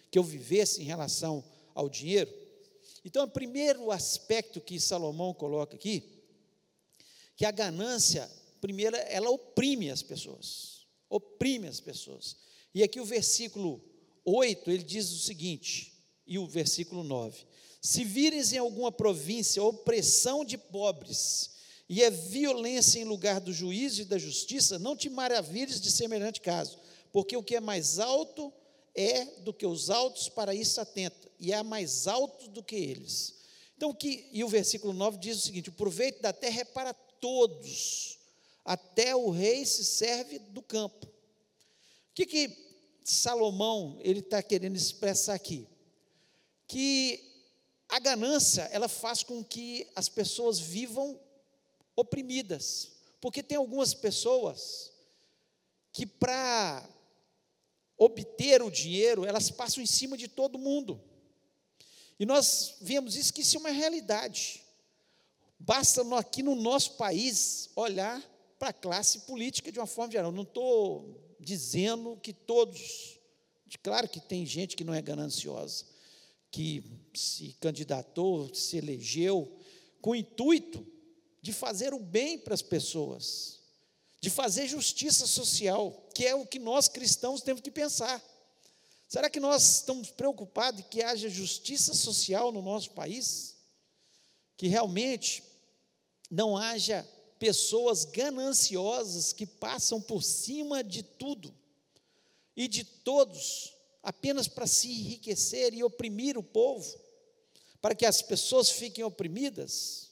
que 0.10 0.18
eu 0.18 0.24
vivesse 0.24 0.82
em 0.82 0.86
relação 0.86 1.44
ao 1.74 1.90
dinheiro? 1.90 2.32
Então, 3.04 3.26
o 3.26 3.30
primeiro 3.30 3.92
aspecto 3.92 4.60
que 4.60 4.80
Salomão 4.80 5.34
coloca 5.34 5.76
aqui, 5.76 6.15
que 7.36 7.46
a 7.46 7.52
ganância, 7.52 8.30
primeiro, 8.62 8.96
ela 8.96 9.30
oprime 9.30 9.90
as 9.90 10.02
pessoas, 10.02 10.88
oprime 11.10 11.68
as 11.68 11.80
pessoas. 11.80 12.38
E 12.74 12.84
aqui 12.84 13.00
o 13.00 13.06
versículo 13.06 13.82
8, 14.24 14.72
ele 14.72 14.84
diz 14.84 15.12
o 15.12 15.20
seguinte, 15.20 15.94
e 16.26 16.40
o 16.40 16.48
versículo 16.48 17.04
9: 17.04 17.46
Se 17.82 18.04
vires 18.04 18.54
em 18.54 18.58
alguma 18.58 18.92
província 18.92 19.64
opressão 19.64 20.44
de 20.44 20.58
pobres, 20.58 21.52
e 21.88 22.02
é 22.02 22.10
violência 22.10 23.00
em 23.00 23.04
lugar 23.04 23.40
do 23.40 23.54
juízo 23.54 24.02
e 24.02 24.06
da 24.06 24.18
justiça, 24.18 24.80
não 24.80 24.96
te 24.96 25.10
maravilhes 25.10 25.80
de 25.80 25.92
semelhante 25.92 26.42
caso, 26.42 26.80
porque 27.12 27.38
o 27.38 27.44
que 27.44 27.56
é 27.56 27.60
mais 27.60 28.00
alto 28.00 28.52
é 28.96 29.26
do 29.42 29.54
que 29.54 29.66
os 29.66 29.90
altos, 29.90 30.30
para 30.30 30.56
isso 30.56 30.82
atenta, 30.82 31.30
e 31.40 31.52
é 31.52 31.62
mais 31.62 32.08
alto 32.08 32.48
do 32.50 32.64
que 32.64 32.76
eles. 32.76 33.36
Então, 33.78 33.94
que, 33.94 34.28
e 34.32 34.44
o 34.44 34.48
versículo 34.48 34.94
9 34.94 35.18
diz 35.18 35.38
o 35.38 35.42
seguinte: 35.42 35.70
o 35.70 35.74
proveito 35.74 36.22
da 36.22 36.34
terra 36.34 36.62
é 36.62 36.66
para 36.66 36.94
todos, 37.20 38.20
até 38.64 39.16
o 39.16 39.30
rei 39.30 39.66
se 39.66 39.86
serve 39.86 40.40
do 40.40 40.62
campo. 40.62 41.06
O 41.06 41.12
que, 42.14 42.26
que 42.26 42.66
Salomão 43.04 43.98
ele 44.02 44.20
está 44.20 44.42
querendo 44.42 44.76
expressar 44.76 45.36
aqui? 45.36 45.68
Que 46.68 47.36
a 47.88 48.00
ganância 48.00 48.64
ela 48.72 48.88
faz 48.88 49.22
com 49.22 49.44
que 49.44 49.88
as 49.96 50.10
pessoas 50.10 50.60
vivam 50.60 51.20
oprimidas, 51.96 52.92
porque 53.22 53.44
tem 53.44 53.58
algumas 53.58 53.94
pessoas 53.94 54.92
que 55.92 56.06
para 56.06 56.88
obter 57.98 58.62
o 58.62 58.72
dinheiro 58.72 59.24
elas 59.26 59.50
passam 59.50 59.82
em 59.82 59.86
cima 59.86 60.18
de 60.18 60.28
todo 60.28 60.60
mundo. 60.60 61.02
E 62.20 62.26
nós 62.26 62.76
vemos 62.82 63.16
isso 63.16 63.34
que 63.34 63.42
isso 63.42 63.58
é 63.58 63.60
uma 63.60 63.70
realidade. 63.70 64.65
Basta 65.60 66.02
aqui 66.18 66.44
no 66.44 66.56
nosso 66.56 66.94
país 66.94 67.70
olhar 67.76 68.22
para 68.60 68.70
a 68.70 68.74
classe 68.74 69.20
política 69.20 69.72
de 69.72 69.80
uma 69.80 69.88
forma 69.88 70.12
geral. 70.12 70.32
Não 70.32 70.44
estou 70.44 71.36
dizendo 71.40 72.18
que 72.18 72.34
todos, 72.34 73.20
claro 73.82 74.08
que 74.08 74.20
tem 74.20 74.46
gente 74.46 74.76
que 74.76 74.84
não 74.84 74.94
é 74.94 75.02
gananciosa, 75.02 75.86
que 76.52 76.84
se 77.14 77.56
candidatou, 77.60 78.54
se 78.54 78.78
elegeu 78.78 79.60
com 80.02 80.12
o 80.12 80.16
intuito 80.16 80.86
de 81.42 81.52
fazer 81.52 81.94
o 81.94 82.00
bem 82.00 82.38
para 82.40 82.54
as 82.54 82.62
pessoas, 82.62 83.60
de 84.22 84.30
fazer 84.30 84.68
justiça 84.68 85.28
social, 85.28 86.10
que 86.14 86.26
é 86.26 86.34
o 86.34 86.46
que 86.46 86.60
nós 86.60 86.88
cristãos 86.88 87.42
temos 87.42 87.62
que 87.62 87.72
pensar. 87.72 88.24
Será 89.08 89.30
que 89.30 89.40
nós 89.40 89.64
estamos 89.78 90.10
preocupados 90.10 90.84
que 90.90 91.04
haja 91.04 91.30
justiça 91.30 91.94
social 91.94 92.52
no 92.52 92.62
nosso 92.62 92.92
país? 92.92 93.55
Que 94.58 94.68
realmente 94.68 95.44
não 96.30 96.58
haja 96.58 97.08
pessoas 97.40 98.06
gananciosas 98.06 99.34
que 99.34 99.46
passam 99.46 100.02
por 100.02 100.24
cima 100.24 100.84
de 100.84 101.04
tudo 101.04 101.54
e 102.56 102.68
de 102.68 102.84
todos, 102.84 103.76
apenas 104.02 104.48
para 104.48 104.66
se 104.66 104.90
enriquecer 104.90 105.74
e 105.74 105.84
oprimir 105.84 106.38
o 106.38 106.44
povo, 106.44 106.98
para 107.82 107.94
que 107.94 108.06
as 108.06 108.22
pessoas 108.22 108.70
fiquem 108.70 109.04
oprimidas. 109.04 110.10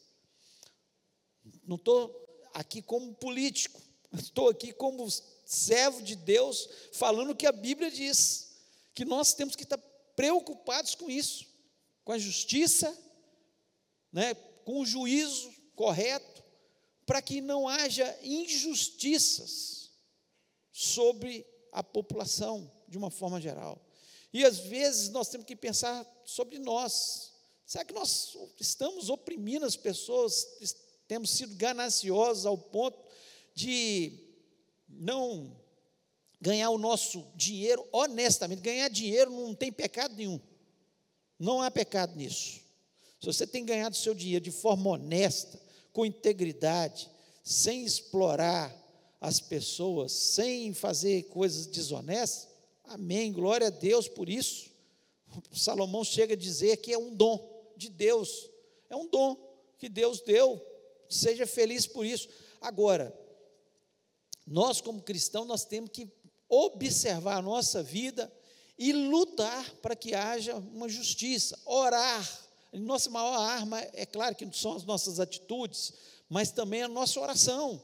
Não 1.66 1.78
estou 1.78 2.24
aqui 2.54 2.82
como 2.82 3.14
político, 3.14 3.82
estou 4.14 4.50
aqui 4.50 4.74
como 4.74 5.08
servo 5.46 6.02
de 6.02 6.16
Deus, 6.16 6.70
falando 6.92 7.32
o 7.32 7.36
que 7.36 7.48
a 7.48 7.52
Bíblia 7.52 7.90
diz, 7.90 8.52
que 8.94 9.06
nós 9.06 9.34
temos 9.34 9.56
que 9.56 9.64
estar 9.64 9.78
preocupados 10.16 10.96
com 10.96 11.10
isso, 11.10 11.48
com 12.04 12.12
a 12.12 12.18
justiça, 12.18 12.96
né, 14.14 14.36
com 14.64 14.80
o 14.80 14.86
juízo 14.86 15.52
correto, 15.76 16.44
para 17.06 17.22
que 17.22 17.42
não 17.42 17.68
haja 17.68 18.18
injustiças 18.22 19.92
sobre 20.72 21.46
a 21.72 21.84
população 21.84 22.72
de 22.88 22.98
uma 22.98 23.10
forma 23.10 23.42
geral. 23.42 23.84
E 24.32 24.46
às 24.46 24.60
vezes 24.60 25.10
nós 25.10 25.28
temos 25.30 25.46
que 25.46 25.56
pensar 25.56 26.06
sobre 26.26 26.60
nós. 26.60 27.34
Será 27.66 27.84
que 27.84 27.94
nós 27.94 28.38
estamos 28.60 29.10
oprimindo 29.10 29.66
as 29.66 29.76
pessoas, 29.76 30.48
temos 31.08 31.32
sido 31.32 31.56
gananciosos 31.56 32.46
ao 32.46 32.58
ponto 32.58 32.98
de 33.54 34.20
não 34.88 35.60
ganhar 36.40 36.70
o 36.70 36.78
nosso 36.78 37.28
dinheiro 37.36 37.88
honestamente? 37.92 38.62
Ganhar 38.62 38.90
dinheiro 38.90 39.32
não 39.32 39.54
tem 39.54 39.72
pecado 39.72 40.16
nenhum. 40.16 40.40
Não 41.38 41.62
há 41.62 41.70
pecado 41.70 42.16
nisso. 42.16 42.63
Se 43.24 43.28
você 43.28 43.48
tem 43.48 43.64
ganhado 43.64 43.96
seu 43.96 44.14
dinheiro 44.14 44.44
de 44.44 44.52
forma 44.52 44.90
honesta, 44.90 45.58
com 45.94 46.06
integridade, 46.06 47.10
sem 47.42 47.86
explorar 47.86 48.70
as 49.22 49.40
pessoas, 49.40 50.12
sem 50.12 50.74
fazer 50.74 51.24
coisas 51.30 51.66
desonestas, 51.66 52.50
amém, 52.84 53.32
glória 53.32 53.68
a 53.68 53.70
Deus 53.70 54.10
por 54.10 54.28
isso. 54.28 54.70
Salomão 55.54 56.04
chega 56.04 56.34
a 56.34 56.38
dizer 56.38 56.76
que 56.76 56.92
é 56.92 56.98
um 56.98 57.16
dom 57.16 57.72
de 57.78 57.88
Deus, 57.88 58.50
é 58.90 58.96
um 58.98 59.08
dom 59.08 59.38
que 59.78 59.88
Deus 59.88 60.20
deu, 60.20 60.62
seja 61.10 61.48
feliz 61.48 61.88
por 61.88 62.06
isso. 62.06 62.28
Agora, 62.60 63.18
nós 64.46 64.82
como 64.82 65.02
cristãos, 65.02 65.48
nós 65.48 65.64
temos 65.64 65.92
que 65.92 66.12
observar 66.50 67.38
a 67.38 67.42
nossa 67.42 67.82
vida 67.82 68.30
e 68.78 68.92
lutar 68.92 69.76
para 69.76 69.96
que 69.96 70.14
haja 70.14 70.58
uma 70.58 70.90
justiça, 70.90 71.58
orar 71.64 72.43
nossa 72.80 73.10
maior 73.10 73.36
arma, 73.36 73.80
é 73.94 74.06
claro 74.06 74.36
que 74.36 74.50
são 74.52 74.76
as 74.76 74.84
nossas 74.84 75.20
atitudes, 75.20 75.94
mas 76.28 76.52
também 76.52 76.82
a 76.82 76.88
nossa 76.88 77.20
oração, 77.20 77.82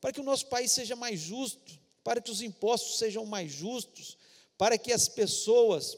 para 0.00 0.12
que 0.12 0.20
o 0.20 0.24
nosso 0.24 0.46
país 0.46 0.72
seja 0.72 0.96
mais 0.96 1.20
justo, 1.20 1.78
para 2.02 2.20
que 2.20 2.30
os 2.30 2.40
impostos 2.40 2.98
sejam 2.98 3.26
mais 3.26 3.52
justos, 3.52 4.16
para 4.56 4.78
que 4.78 4.92
as 4.92 5.08
pessoas 5.08 5.96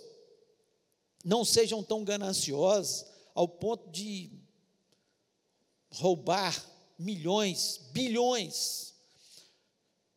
não 1.24 1.44
sejam 1.44 1.82
tão 1.82 2.02
gananciosas 2.02 3.06
ao 3.34 3.46
ponto 3.46 3.88
de 3.90 4.30
roubar 5.92 6.60
milhões, 6.98 7.80
bilhões. 7.92 8.94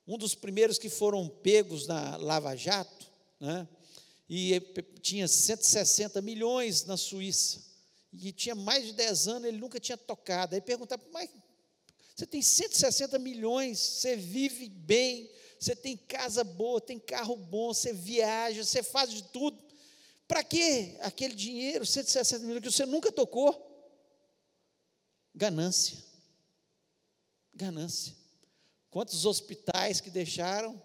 Um 0.07 0.17
dos 0.17 0.33
primeiros 0.33 0.79
que 0.79 0.89
foram 0.89 1.27
pegos 1.27 1.85
na 1.85 2.17
Lava 2.17 2.55
Jato, 2.55 3.07
né, 3.39 3.67
e 4.27 4.59
tinha 5.01 5.27
160 5.27 6.21
milhões 6.21 6.85
na 6.85 6.97
Suíça 6.97 7.64
e 8.19 8.31
tinha 8.31 8.55
mais 8.55 8.85
de 8.85 8.93
10 8.93 9.27
anos, 9.27 9.47
ele 9.47 9.57
nunca 9.57 9.79
tinha 9.79 9.97
tocado. 9.97 10.55
Aí 10.55 10.61
perguntava, 10.61 11.03
mas 11.11 11.29
você 12.15 12.25
tem 12.25 12.41
160 12.41 13.19
milhões, 13.19 13.77
você 13.77 14.15
vive 14.15 14.69
bem, 14.69 15.29
você 15.59 15.75
tem 15.75 15.97
casa 15.97 16.43
boa, 16.43 16.79
tem 16.79 16.97
carro 16.97 17.35
bom, 17.35 17.73
você 17.73 17.91
viaja, 17.91 18.63
você 18.63 18.81
faz 18.81 19.09
de 19.09 19.23
tudo. 19.23 19.61
Para 20.27 20.43
que 20.43 20.97
aquele 21.01 21.35
dinheiro, 21.35 21.85
160 21.85 22.45
milhões, 22.45 22.63
que 22.63 22.71
você 22.71 22.85
nunca 22.85 23.11
tocou? 23.11 23.73
Ganância. 25.33 25.97
Ganância. 27.53 28.15
Quantos 28.89 29.25
hospitais 29.25 29.99
que 29.99 30.09
deixaram 30.09 30.81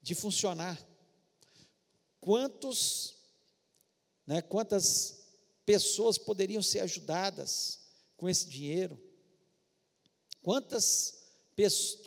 de 0.00 0.14
funcionar? 0.14 0.80
Quantos, 2.18 3.14
né, 4.26 4.40
quantas 4.40 5.21
pessoas 5.64 6.18
poderiam 6.18 6.62
ser 6.62 6.80
ajudadas 6.80 7.80
com 8.16 8.28
esse 8.28 8.48
dinheiro? 8.48 9.00
Quantas 10.42 11.20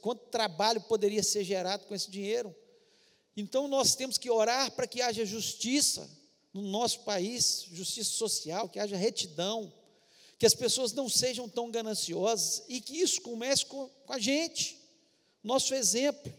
quanto 0.01 0.29
trabalho 0.29 0.81
poderia 0.81 1.23
ser 1.23 1.43
gerado 1.43 1.85
com 1.85 1.95
esse 1.95 2.09
dinheiro? 2.09 2.53
Então 3.37 3.67
nós 3.67 3.95
temos 3.95 4.17
que 4.17 4.29
orar 4.29 4.71
para 4.71 4.87
que 4.87 5.01
haja 5.01 5.25
justiça 5.25 6.09
no 6.53 6.61
nosso 6.61 7.01
país, 7.01 7.65
justiça 7.71 8.11
social, 8.11 8.69
que 8.69 8.79
haja 8.79 8.95
retidão, 8.95 9.73
que 10.37 10.45
as 10.45 10.53
pessoas 10.53 10.93
não 10.93 11.09
sejam 11.09 11.47
tão 11.47 11.69
gananciosas 11.69 12.63
e 12.67 12.79
que 12.81 12.97
isso 12.97 13.21
comece 13.21 13.65
com, 13.65 13.87
com 13.87 14.13
a 14.13 14.19
gente, 14.19 14.79
nosso 15.43 15.73
exemplo. 15.73 16.33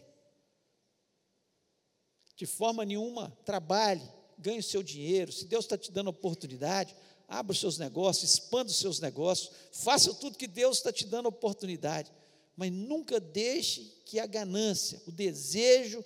De 2.35 2.45
forma 2.45 2.85
nenhuma, 2.85 3.35
trabalhe, 3.45 4.07
ganhe 4.37 4.59
o 4.59 4.63
seu 4.63 4.83
dinheiro, 4.83 5.31
se 5.31 5.45
Deus 5.45 5.65
está 5.65 5.77
te 5.77 5.91
dando 5.91 6.09
oportunidade, 6.09 6.95
abra 7.27 7.51
os 7.51 7.59
seus 7.59 7.77
negócios, 7.77 8.31
expanda 8.31 8.71
os 8.71 8.77
seus 8.77 8.99
negócios, 8.99 9.51
faça 9.71 10.13
tudo 10.13 10.37
que 10.37 10.47
Deus 10.47 10.77
está 10.77 10.93
te 10.93 11.05
dando 11.05 11.27
oportunidade, 11.27 12.11
mas 12.55 12.71
nunca 12.71 13.19
deixe 13.19 13.81
que 14.05 14.19
a 14.19 14.25
ganância, 14.25 15.01
o 15.05 15.11
desejo 15.11 16.03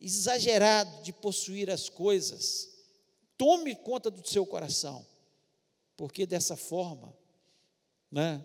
exagerado 0.00 1.02
de 1.02 1.12
possuir 1.12 1.70
as 1.70 1.88
coisas, 1.88 2.68
tome 3.36 3.74
conta 3.74 4.10
do 4.10 4.26
seu 4.26 4.44
coração, 4.44 5.06
porque 5.96 6.26
dessa 6.26 6.56
forma, 6.56 7.16
né, 8.10 8.44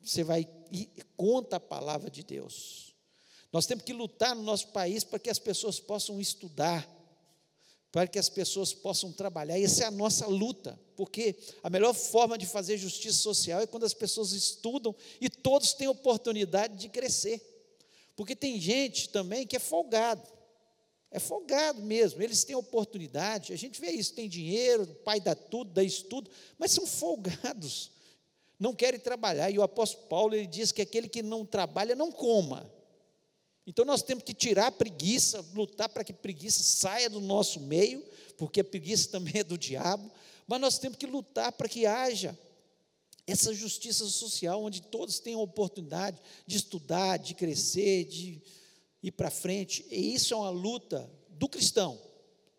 você 0.00 0.22
vai 0.22 0.48
e 0.70 0.88
conta 1.16 1.56
a 1.56 1.60
palavra 1.60 2.10
de 2.10 2.22
Deus. 2.22 2.94
Nós 3.52 3.66
temos 3.66 3.84
que 3.84 3.92
lutar 3.92 4.36
no 4.36 4.42
nosso 4.42 4.68
país 4.68 5.02
para 5.02 5.18
que 5.18 5.28
as 5.28 5.38
pessoas 5.38 5.80
possam 5.80 6.20
estudar, 6.20 6.88
para 7.92 8.06
que 8.06 8.18
as 8.18 8.28
pessoas 8.28 8.72
possam 8.72 9.12
trabalhar. 9.12 9.58
Essa 9.58 9.84
é 9.84 9.86
a 9.86 9.90
nossa 9.90 10.26
luta, 10.26 10.78
porque 10.96 11.36
a 11.62 11.68
melhor 11.68 11.92
forma 11.92 12.38
de 12.38 12.46
fazer 12.46 12.76
justiça 12.76 13.18
social 13.18 13.60
é 13.60 13.66
quando 13.66 13.84
as 13.84 13.94
pessoas 13.94 14.32
estudam 14.32 14.94
e 15.20 15.28
todos 15.28 15.72
têm 15.72 15.88
oportunidade 15.88 16.76
de 16.76 16.88
crescer. 16.88 17.42
Porque 18.14 18.36
tem 18.36 18.60
gente 18.60 19.08
também 19.08 19.46
que 19.46 19.56
é 19.56 19.58
folgado. 19.58 20.22
É 21.10 21.18
folgado 21.18 21.82
mesmo, 21.82 22.22
eles 22.22 22.44
têm 22.44 22.54
oportunidade, 22.54 23.52
a 23.52 23.56
gente 23.56 23.80
vê 23.80 23.90
isso, 23.90 24.14
tem 24.14 24.28
dinheiro, 24.28 24.84
o 24.84 24.94
pai 24.94 25.18
dá 25.18 25.34
tudo, 25.34 25.72
dá 25.72 25.82
isso 25.82 26.04
tudo, 26.04 26.30
mas 26.56 26.70
são 26.70 26.86
folgados, 26.86 27.90
não 28.56 28.72
querem 28.72 29.00
trabalhar. 29.00 29.50
E 29.50 29.58
o 29.58 29.62
apóstolo 29.62 30.06
Paulo 30.06 30.36
ele 30.36 30.46
diz 30.46 30.70
que 30.70 30.80
aquele 30.80 31.08
que 31.08 31.20
não 31.20 31.44
trabalha 31.44 31.96
não 31.96 32.12
coma. 32.12 32.70
Então 33.70 33.84
nós 33.84 34.02
temos 34.02 34.24
que 34.24 34.34
tirar 34.34 34.66
a 34.66 34.72
preguiça, 34.72 35.46
lutar 35.54 35.88
para 35.88 36.02
que 36.02 36.12
preguiça 36.12 36.60
saia 36.60 37.08
do 37.08 37.20
nosso 37.20 37.60
meio, 37.60 38.04
porque 38.36 38.62
a 38.62 38.64
preguiça 38.64 39.08
também 39.10 39.34
é 39.36 39.44
do 39.44 39.56
diabo, 39.56 40.10
mas 40.44 40.60
nós 40.60 40.76
temos 40.76 40.98
que 40.98 41.06
lutar 41.06 41.52
para 41.52 41.68
que 41.68 41.86
haja 41.86 42.36
essa 43.28 43.54
justiça 43.54 44.04
social, 44.06 44.60
onde 44.60 44.82
todos 44.82 45.20
tenham 45.20 45.40
oportunidade 45.40 46.20
de 46.48 46.56
estudar, 46.56 47.16
de 47.16 47.32
crescer, 47.32 48.06
de 48.06 48.42
ir 49.00 49.12
para 49.12 49.30
frente. 49.30 49.86
E 49.88 50.14
isso 50.14 50.34
é 50.34 50.36
uma 50.36 50.50
luta 50.50 51.08
do 51.28 51.48
cristão. 51.48 51.96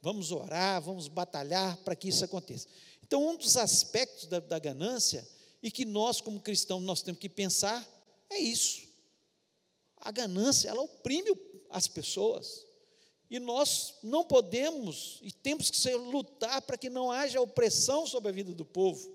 Vamos 0.02 0.32
orar, 0.32 0.82
vamos 0.82 1.10
batalhar 1.10 1.76
para 1.84 1.94
que 1.94 2.08
isso 2.08 2.24
aconteça. 2.24 2.70
Então, 3.04 3.28
um 3.28 3.36
dos 3.36 3.58
aspectos 3.58 4.28
da, 4.28 4.40
da 4.40 4.58
ganância, 4.60 5.28
e 5.62 5.70
que 5.70 5.84
nós, 5.84 6.22
como 6.22 6.40
cristãos, 6.40 6.82
nós 6.82 7.02
temos 7.02 7.20
que 7.20 7.28
pensar, 7.28 7.86
é 8.30 8.40
isso. 8.40 8.91
A 10.02 10.12
ganância, 10.12 10.68
ela 10.68 10.82
oprime 10.82 11.32
as 11.70 11.88
pessoas. 11.88 12.66
E 13.30 13.40
nós 13.40 13.96
não 14.04 14.26
podemos 14.26 15.20
e 15.22 15.32
temos 15.32 15.72
que 15.72 15.78
ser, 15.78 15.96
lutar 15.96 16.62
para 16.64 16.78
que 16.78 16.90
não 16.90 17.10
haja 17.10 17.40
opressão 17.40 18.06
sobre 18.06 18.30
a 18.30 18.34
vida 18.34 18.54
do 18.54 18.66
povo. 18.66 19.08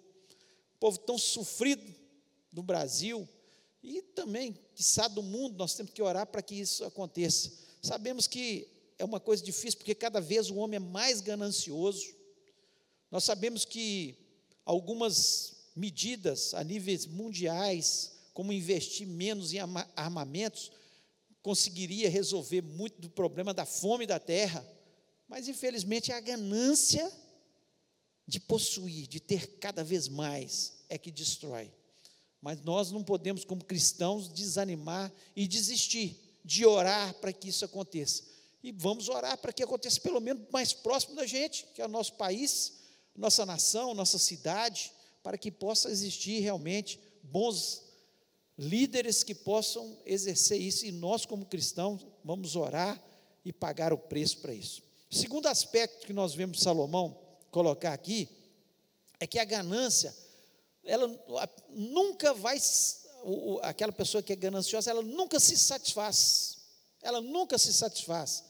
O 0.76 0.78
povo 0.80 0.98
tão 0.98 1.18
sofrido 1.18 1.94
no 2.52 2.62
Brasil 2.62 3.28
e 3.82 4.00
também, 4.00 4.58
quiçá, 4.74 5.06
do 5.06 5.22
mundo, 5.22 5.58
nós 5.58 5.74
temos 5.74 5.92
que 5.92 6.02
orar 6.02 6.26
para 6.26 6.42
que 6.42 6.54
isso 6.54 6.84
aconteça. 6.84 7.52
Sabemos 7.82 8.26
que 8.26 8.66
é 8.98 9.04
uma 9.04 9.20
coisa 9.20 9.44
difícil, 9.44 9.78
porque 9.78 9.94
cada 9.94 10.20
vez 10.20 10.50
o 10.50 10.56
homem 10.56 10.76
é 10.76 10.80
mais 10.80 11.20
ganancioso. 11.20 12.06
Nós 13.10 13.22
sabemos 13.22 13.64
que 13.64 14.16
algumas 14.64 15.70
medidas 15.76 16.54
a 16.54 16.64
níveis 16.64 17.06
mundiais, 17.06 18.15
como 18.36 18.52
investir 18.52 19.06
menos 19.06 19.54
em 19.54 19.58
armamentos, 19.96 20.70
conseguiria 21.40 22.10
resolver 22.10 22.60
muito 22.60 23.00
do 23.00 23.08
problema 23.08 23.54
da 23.54 23.64
fome 23.64 24.06
da 24.06 24.20
terra, 24.20 24.62
mas 25.26 25.48
infelizmente 25.48 26.12
a 26.12 26.20
ganância 26.20 27.10
de 28.26 28.38
possuir, 28.38 29.06
de 29.06 29.20
ter 29.20 29.56
cada 29.58 29.82
vez 29.82 30.06
mais, 30.06 30.84
é 30.90 30.98
que 30.98 31.10
destrói. 31.10 31.72
Mas 32.42 32.60
nós 32.60 32.92
não 32.92 33.02
podemos, 33.02 33.42
como 33.42 33.64
cristãos, 33.64 34.28
desanimar 34.28 35.10
e 35.34 35.48
desistir 35.48 36.20
de 36.44 36.66
orar 36.66 37.14
para 37.14 37.32
que 37.32 37.48
isso 37.48 37.64
aconteça. 37.64 38.22
E 38.62 38.70
vamos 38.70 39.08
orar 39.08 39.38
para 39.38 39.50
que 39.50 39.62
aconteça 39.62 39.98
pelo 39.98 40.20
menos 40.20 40.46
mais 40.52 40.74
próximo 40.74 41.16
da 41.16 41.24
gente, 41.24 41.64
que 41.74 41.80
é 41.80 41.86
o 41.86 41.88
nosso 41.88 42.12
país, 42.16 42.80
nossa 43.16 43.46
nação, 43.46 43.94
nossa 43.94 44.18
cidade, 44.18 44.92
para 45.22 45.38
que 45.38 45.50
possa 45.50 45.88
existir 45.88 46.40
realmente 46.40 47.00
bons 47.22 47.85
líderes 48.58 49.22
que 49.22 49.34
possam 49.34 49.98
exercer 50.04 50.60
isso, 50.60 50.86
e 50.86 50.92
nós, 50.92 51.26
como 51.26 51.44
cristãos, 51.46 52.06
vamos 52.24 52.56
orar 52.56 53.02
e 53.44 53.52
pagar 53.52 53.92
o 53.92 53.98
preço 53.98 54.38
para 54.38 54.54
isso. 54.54 54.82
O 55.10 55.14
segundo 55.14 55.46
aspecto 55.46 56.06
que 56.06 56.12
nós 56.12 56.34
vemos 56.34 56.60
Salomão 56.60 57.20
colocar 57.50 57.92
aqui 57.92 58.28
é 59.20 59.26
que 59.26 59.38
a 59.38 59.44
ganância, 59.44 60.14
ela 60.84 61.08
nunca 61.70 62.34
vai, 62.34 62.58
aquela 63.62 63.92
pessoa 63.92 64.22
que 64.22 64.32
é 64.32 64.36
gananciosa, 64.36 64.90
ela 64.90 65.02
nunca 65.02 65.38
se 65.38 65.56
satisfaz, 65.56 66.58
ela 67.02 67.20
nunca 67.20 67.58
se 67.58 67.72
satisfaz. 67.72 68.44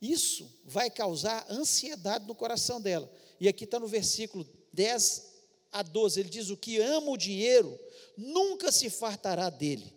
Isso 0.00 0.50
vai 0.64 0.90
causar 0.90 1.46
ansiedade 1.48 2.26
no 2.26 2.34
coração 2.34 2.80
dela. 2.80 3.10
E 3.40 3.48
aqui 3.48 3.64
está 3.64 3.78
no 3.78 3.86
versículo 3.86 4.46
10 4.72 5.31
a 5.72 5.82
12, 5.82 6.20
ele 6.20 6.28
diz: 6.28 6.50
O 6.50 6.56
que 6.56 6.78
ama 6.78 7.10
o 7.10 7.16
dinheiro 7.16 7.78
nunca 8.16 8.70
se 8.70 8.90
fartará 8.90 9.48
dele. 9.48 9.92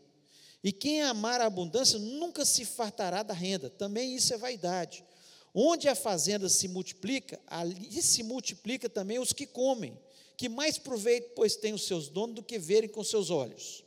E 0.64 0.72
quem 0.72 1.02
amar 1.02 1.42
a 1.42 1.46
abundância 1.46 2.00
nunca 2.00 2.44
se 2.44 2.66
fartará 2.66 3.22
da 3.22 3.34
renda. 3.34 3.70
Também 3.70 4.16
isso 4.16 4.34
é 4.34 4.38
vaidade. 4.38 5.06
Onde 5.54 5.88
a 5.88 5.94
fazenda 5.96 6.50
se 6.50 6.68
multiplica, 6.68 7.40
ali 7.46 8.02
se 8.02 8.24
multiplica 8.24 8.90
também 8.90 9.20
os 9.20 9.32
que 9.32 9.46
comem. 9.46 9.98
Que 10.36 10.50
mais 10.50 10.78
proveito, 10.78 11.34
pois, 11.36 11.56
tem 11.56 11.74
os 11.74 11.86
seus 11.86 12.10
donos 12.10 12.36
do 12.36 12.44
que 12.44 12.58
verem 12.58 12.90
com 12.90 13.04
seus 13.04 13.30
olhos. 13.30 13.84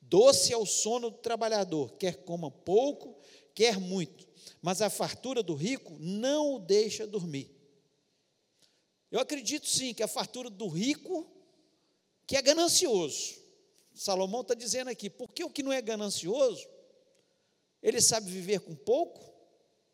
Doce 0.00 0.52
é 0.52 0.56
o 0.56 0.66
sono 0.66 1.10
do 1.10 1.18
trabalhador, 1.18 1.92
quer 1.98 2.16
coma 2.24 2.50
pouco, 2.50 3.16
quer 3.54 3.78
muito, 3.78 4.26
mas 4.60 4.82
a 4.82 4.90
fartura 4.90 5.42
do 5.42 5.54
rico 5.54 5.96
não 5.98 6.54
o 6.54 6.58
deixa 6.58 7.06
dormir. 7.06 7.53
Eu 9.14 9.20
acredito 9.20 9.68
sim 9.68 9.94
que 9.94 10.02
a 10.02 10.08
fartura 10.08 10.50
do 10.50 10.66
rico, 10.66 11.24
que 12.26 12.36
é 12.36 12.42
ganancioso, 12.42 13.36
Salomão 13.94 14.40
está 14.40 14.54
dizendo 14.54 14.90
aqui, 14.90 15.08
porque 15.08 15.44
o 15.44 15.48
que 15.48 15.62
não 15.62 15.72
é 15.72 15.80
ganancioso, 15.80 16.66
ele 17.80 18.00
sabe 18.00 18.28
viver 18.28 18.58
com 18.58 18.74
pouco 18.74 19.24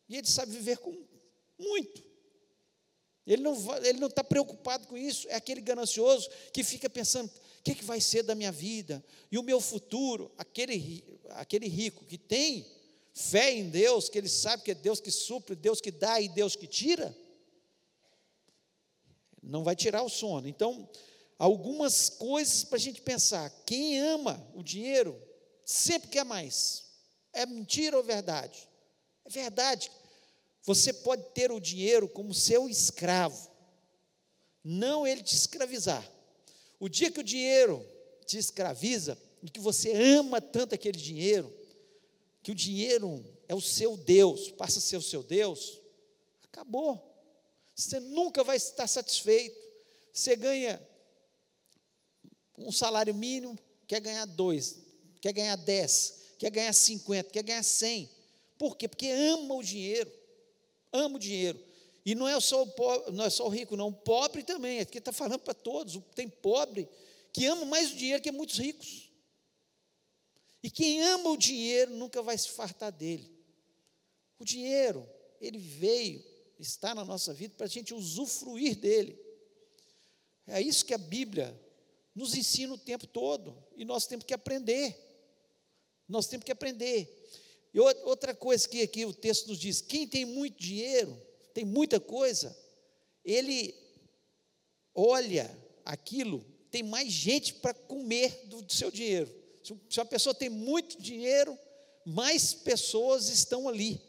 e 0.09 0.17
ele 0.17 0.27
sabe 0.27 0.53
viver 0.53 0.79
com 0.79 0.97
muito. 1.59 2.03
Ele 3.27 3.43
não 3.43 3.55
ele 3.85 4.01
não 4.01 4.09
está 4.09 4.25
preocupado 4.25 4.89
com 4.89 4.97
isso. 4.97 5.29
É 5.29 5.35
aquele 5.35 5.61
ganancioso 5.61 6.31
que 6.51 6.65
fica 6.65 6.89
pensando: 6.89 7.29
o 7.29 7.63
que, 7.63 7.75
que 7.75 7.85
vai 7.85 8.01
ser 8.01 8.23
da 8.23 8.35
minha 8.35 8.51
vida 8.51 9.05
e 9.31 9.37
o 9.37 9.43
meu 9.43 9.61
futuro? 9.61 10.33
Aquele, 10.39 11.05
aquele 11.33 11.69
rico 11.69 12.07
que 12.07 12.17
tem 12.17 12.67
fé 13.13 13.53
em 13.53 13.69
Deus, 13.69 14.09
que 14.09 14.17
ele 14.17 14.31
sabe 14.31 14.63
que 14.63 14.71
é 14.71 14.75
Deus 14.75 14.99
que 14.99 15.11
supre, 15.11 15.55
Deus 15.55 15.79
que 15.79 15.91
dá 15.91 16.19
e 16.23 16.27
Deus 16.27 16.57
que 16.57 16.67
tira, 16.67 17.15
não 19.43 19.65
vai 19.65 19.75
tirar 19.75 20.03
o 20.03 20.09
sono. 20.09 20.49
Então, 20.49 20.89
algumas 21.39 22.09
coisas 22.11 22.65
para 22.65 22.77
a 22.77 22.81
gente 22.81 23.01
pensar. 23.01 23.51
Quem 23.65 23.99
ama 23.99 24.47
o 24.55 24.63
dinheiro 24.63 25.21
sempre 25.65 26.09
quer 26.09 26.25
mais. 26.25 26.85
É 27.33 27.47
mentira 27.47 27.97
ou 27.97 28.03
verdade? 28.03 28.69
É 29.25 29.31
verdade. 29.31 29.91
Você 30.65 30.93
pode 30.93 31.23
ter 31.31 31.51
o 31.51 31.61
dinheiro 31.61 32.09
como 32.09 32.35
seu 32.35 32.69
escravo, 32.69 33.51
não 34.63 35.07
ele 35.07 35.23
te 35.23 35.35
escravizar. 35.35 36.07
O 36.79 36.89
dia 36.89 37.11
que 37.11 37.21
o 37.21 37.25
dinheiro 37.25 37.85
te 38.27 38.37
escraviza 38.37 39.19
e 39.43 39.49
que 39.49 39.61
você 39.61 39.93
ama 39.93 40.41
tanto 40.41 40.75
aquele 40.75 40.99
dinheiro, 40.99 41.53
que 42.43 42.53
o 42.53 42.55
dinheiro 42.55 43.25
é 43.49 43.55
o 43.55 43.61
seu 43.61 43.97
Deus, 43.97 44.51
passa 44.53 44.79
a 44.79 44.83
ser 44.83 44.97
o 44.97 45.03
seu 45.03 45.23
Deus, 45.23 45.81
acabou. 46.45 47.10
Você 47.81 47.99
nunca 48.01 48.45
vai 48.45 48.57
estar 48.57 48.87
satisfeito. 48.87 49.59
Você 50.13 50.37
ganha 50.37 50.81
um 52.59 52.71
salário 52.71 53.15
mínimo, 53.15 53.59
quer 53.87 54.01
ganhar 54.01 54.27
dois, 54.27 54.79
quer 55.21 55.33
ganhar 55.33 55.57
dez, 55.57 56.35
quer 56.39 56.51
ganhar 56.51 56.73
cinquenta, 56.73 57.31
quer 57.31 57.43
ganhar 57.43 57.63
cem. 57.63 58.11
Por 58.59 58.77
quê? 58.77 58.87
Porque 58.87 59.07
ama 59.07 59.55
o 59.55 59.63
dinheiro, 59.63 60.13
ama 60.93 61.17
o 61.17 61.19
dinheiro. 61.19 61.59
E 62.05 62.15
não 62.15 62.29
é 62.29 62.39
só 62.41 62.63
o 62.63 62.67
pobre, 62.67 63.13
não 63.13 63.25
é 63.25 63.31
só 63.31 63.47
o 63.47 63.49
rico, 63.49 63.77
não, 63.77 63.89
o 63.89 63.93
pobre 63.93 64.43
também, 64.43 64.81
aqui 64.81 64.99
está 64.99 65.13
falando 65.13 65.41
para 65.41 65.55
todos, 65.55 66.01
tem 66.15 66.29
pobre 66.29 66.89
que 67.33 67.47
ama 67.47 67.65
mais 67.65 67.93
o 67.93 67.97
dinheiro 67.97 68.23
que 68.23 68.33
muitos 68.33 68.59
ricos. 68.59 69.11
E 70.63 70.71
quem 70.71 71.03
ama 71.03 71.31
o 71.31 71.37
dinheiro 71.37 71.93
nunca 71.93 72.21
vai 72.21 72.37
se 72.37 72.51
fartar 72.51 72.93
dele. 72.93 73.31
O 74.39 74.45
dinheiro, 74.45 75.09
ele 75.41 75.59
veio, 75.59 76.23
está 76.61 76.95
na 76.95 77.05
nossa 77.05 77.33
vida 77.33 77.55
para 77.57 77.67
a 77.67 77.71
gente 77.71 77.95
usufruir 77.95 78.77
dele. 78.77 79.19
É 80.47 80.61
isso 80.61 80.85
que 80.85 80.95
a 80.95 80.99
Bíblia 80.99 81.59
nos 82.15 82.35
ensina 82.35 82.75
o 82.75 82.79
tempo 82.79 83.07
todo 83.07 83.57
e 83.77 83.85
nós 83.85 84.07
temos 84.07 84.25
que 84.25 84.35
aprender. 84.35 84.97
Nós 86.09 86.27
temos 86.27 86.45
que 86.45 86.53
aprender. 86.53 87.09
E 87.73 87.79
outra 87.79 88.35
coisa 88.35 88.69
que 88.69 88.83
aqui 88.83 89.07
o 89.07 89.15
texto 89.15 89.49
nos 89.49 89.59
diz: 89.59 89.81
quem 89.81 90.07
tem 90.07 90.25
muito 90.25 90.59
dinheiro, 90.59 91.17
tem 91.55 91.65
muita 91.65 92.01
coisa, 92.01 92.57
ele 93.25 93.75
olha 94.95 95.57
aquilo, 95.85 96.45
tem 96.71 96.83
mais 96.83 97.13
gente 97.13 97.55
para 97.55 97.73
comer 97.73 98.47
do 98.47 98.73
seu 98.73 98.91
dinheiro. 98.91 99.33
Se 99.63 100.01
uma 100.01 100.07
pessoa 100.07 100.35
tem 100.35 100.49
muito 100.49 101.01
dinheiro, 101.01 101.57
mais 102.05 102.53
pessoas 102.53 103.29
estão 103.29 103.69
ali 103.69 104.01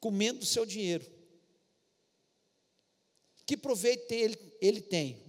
comendo 0.00 0.40
do 0.40 0.46
seu 0.46 0.66
dinheiro. 0.66 1.17
Que 3.48 3.56
proveito 3.56 4.12
ele, 4.12 4.38
ele 4.60 4.80
tem? 4.82 5.26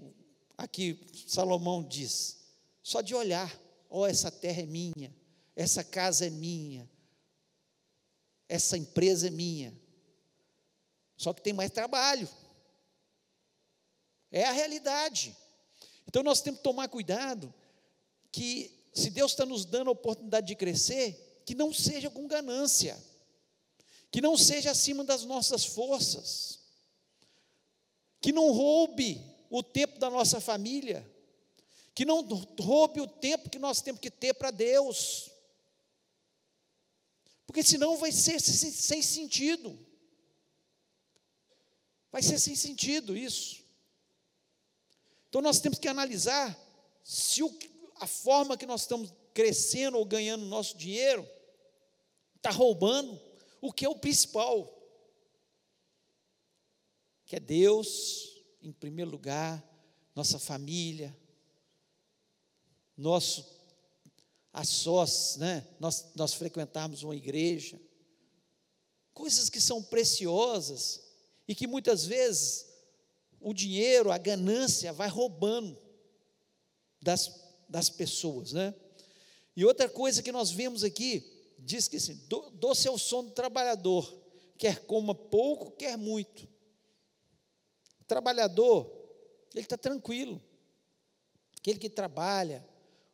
aqui 0.60 1.00
Salomão 1.26 1.82
diz, 1.82 2.38
só 2.84 3.00
de 3.00 3.16
olhar. 3.16 3.50
oh, 3.90 4.06
essa 4.06 4.30
terra 4.30 4.62
é 4.62 4.66
minha, 4.66 5.16
essa 5.56 5.86
casa 5.86 6.28
é 6.28 6.30
minha, 6.30 6.90
essa 8.50 8.78
empresa 8.78 9.28
é 9.28 9.30
minha. 9.30 9.74
Só 11.16 11.34
que 11.34 11.42
tem 11.42 11.54
mais 11.54 11.72
trabalho. 11.72 12.28
É 14.30 14.44
a 14.44 14.52
realidade. 14.52 15.34
Então 16.06 16.22
nós 16.22 16.42
temos 16.42 16.60
que 16.60 16.64
tomar 16.64 16.90
cuidado 16.90 17.54
que 18.34 18.70
se 18.94 19.10
Deus 19.10 19.32
está 19.32 19.46
nos 19.46 19.64
dando 19.64 19.90
a 19.90 19.94
oportunidade 19.94 20.48
de 20.48 20.56
crescer, 20.56 21.42
que 21.46 21.56
não 21.56 21.74
seja 21.74 22.10
com 22.10 22.28
ganância, 22.28 23.02
que 24.12 24.20
não 24.20 24.36
seja 24.36 24.72
acima 24.72 25.06
das 25.06 25.24
nossas 25.24 25.64
forças, 25.64 26.59
que 28.22 28.32
não 28.32 28.52
roube 28.52 29.22
o 29.50 29.64
tempo 29.64 29.98
da 30.00 30.10
nossa 30.10 30.40
família, 30.40 31.10
que 31.96 32.06
não 32.06 32.22
roube 32.60 33.02
o 33.02 33.08
tempo 33.08 33.50
que 33.50 33.60
nós 33.60 33.82
temos 33.82 34.00
que 34.02 34.12
ter 34.12 34.34
para 34.34 34.52
Deus, 34.52 35.32
porque 37.46 37.64
senão 37.64 37.98
vai 37.98 38.12
ser 38.12 38.40
sem 38.40 39.02
sentido, 39.02 39.78
vai 42.12 42.22
ser 42.22 42.38
sem 42.38 42.56
sentido 42.56 43.18
isso. 43.18 43.64
Então 45.30 45.42
nós 45.42 45.60
temos 45.60 45.80
que 45.80 45.88
analisar 45.88 46.58
se 47.04 47.42
o, 47.44 47.58
a 47.96 48.08
forma 48.08 48.58
que 48.58 48.66
nós 48.66 48.82
estamos 48.82 49.12
crescendo 49.34 49.98
ou 49.98 50.06
ganhando 50.06 50.46
nosso 50.46 50.78
dinheiro 50.78 51.28
está 52.36 52.52
roubando 52.52 53.20
o 53.62 53.72
que 53.72 53.86
é 53.86 53.90
o 53.90 53.96
principal, 53.96 54.79
que 57.30 57.36
é 57.36 57.40
Deus, 57.40 58.42
em 58.60 58.72
primeiro 58.72 59.12
lugar, 59.12 59.64
nossa 60.16 60.40
família, 60.40 61.16
nosso 62.98 63.46
a 64.52 64.64
sós, 64.64 65.38
né? 65.38 65.68
Nós, 65.80 66.08
nós 66.16 66.34
frequentarmos 66.34 67.04
uma 67.04 67.16
igreja, 67.16 67.80
coisas 69.14 69.48
que 69.48 69.62
são 69.62 69.84
preciosas 69.84 71.04
e 71.48 71.54
que 71.54 71.68
muitas 71.68 72.04
vezes 72.04 72.66
o 73.40 73.54
dinheiro, 73.54 74.12
a 74.12 74.18
ganância 74.18 74.92
vai 74.92 75.08
roubando 75.08 75.78
das, 77.00 77.32
das 77.70 77.92
pessoas, 77.92 78.54
né? 78.54 78.74
E 79.56 79.64
outra 79.64 79.88
coisa 79.88 80.24
que 80.24 80.32
nós 80.32 80.50
vemos 80.50 80.84
aqui, 80.84 81.24
diz 81.60 81.88
que 81.88 81.98
assim, 81.98 82.20
doce 82.56 82.88
é 82.88 82.92
o 82.92 82.98
som 82.98 83.24
do 83.24 83.32
trabalhador, 83.32 84.12
quer 84.58 84.84
coma 84.88 85.14
pouco, 85.14 85.70
quer 85.70 85.96
muito. 85.96 86.49
Trabalhador, 88.10 88.92
ele 89.54 89.66
está 89.66 89.78
tranquilo. 89.78 90.42
Aquele 91.60 91.78
que 91.78 91.92
trabalha 91.92 92.68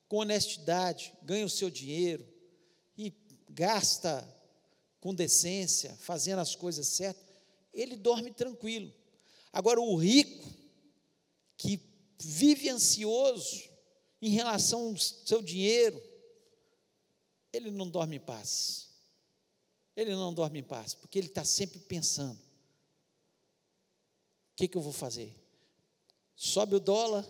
com 0.07 0.17
honestidade, 0.17 1.13
ganha 1.21 1.45
o 1.45 1.49
seu 1.49 1.69
dinheiro 1.69 2.25
e 2.97 3.13
gasta 3.49 4.25
com 5.01 5.13
decência, 5.13 5.93
fazendo 5.97 6.39
as 6.39 6.55
coisas 6.55 6.87
certas, 6.87 7.25
ele 7.73 7.97
dorme 7.97 8.31
tranquilo. 8.31 8.93
Agora, 9.51 9.81
o 9.81 9.97
rico, 9.97 10.49
que 11.57 11.77
vive 12.17 12.69
ansioso 12.69 13.69
em 14.21 14.29
relação 14.29 14.87
ao 14.87 14.97
seu 14.97 15.41
dinheiro, 15.41 16.01
ele 17.51 17.69
não 17.69 17.89
dorme 17.89 18.15
em 18.15 18.21
paz. 18.21 18.91
Ele 19.93 20.11
não 20.11 20.33
dorme 20.33 20.59
em 20.59 20.63
paz, 20.63 20.93
porque 20.93 21.19
ele 21.19 21.27
está 21.27 21.43
sempre 21.43 21.79
pensando: 21.79 22.39
que, 24.55 24.67
que 24.67 24.77
eu 24.77 24.81
vou 24.81 24.93
fazer? 24.93 25.35
Sobe 26.35 26.75
o 26.75 26.79
dólar, 26.79 27.25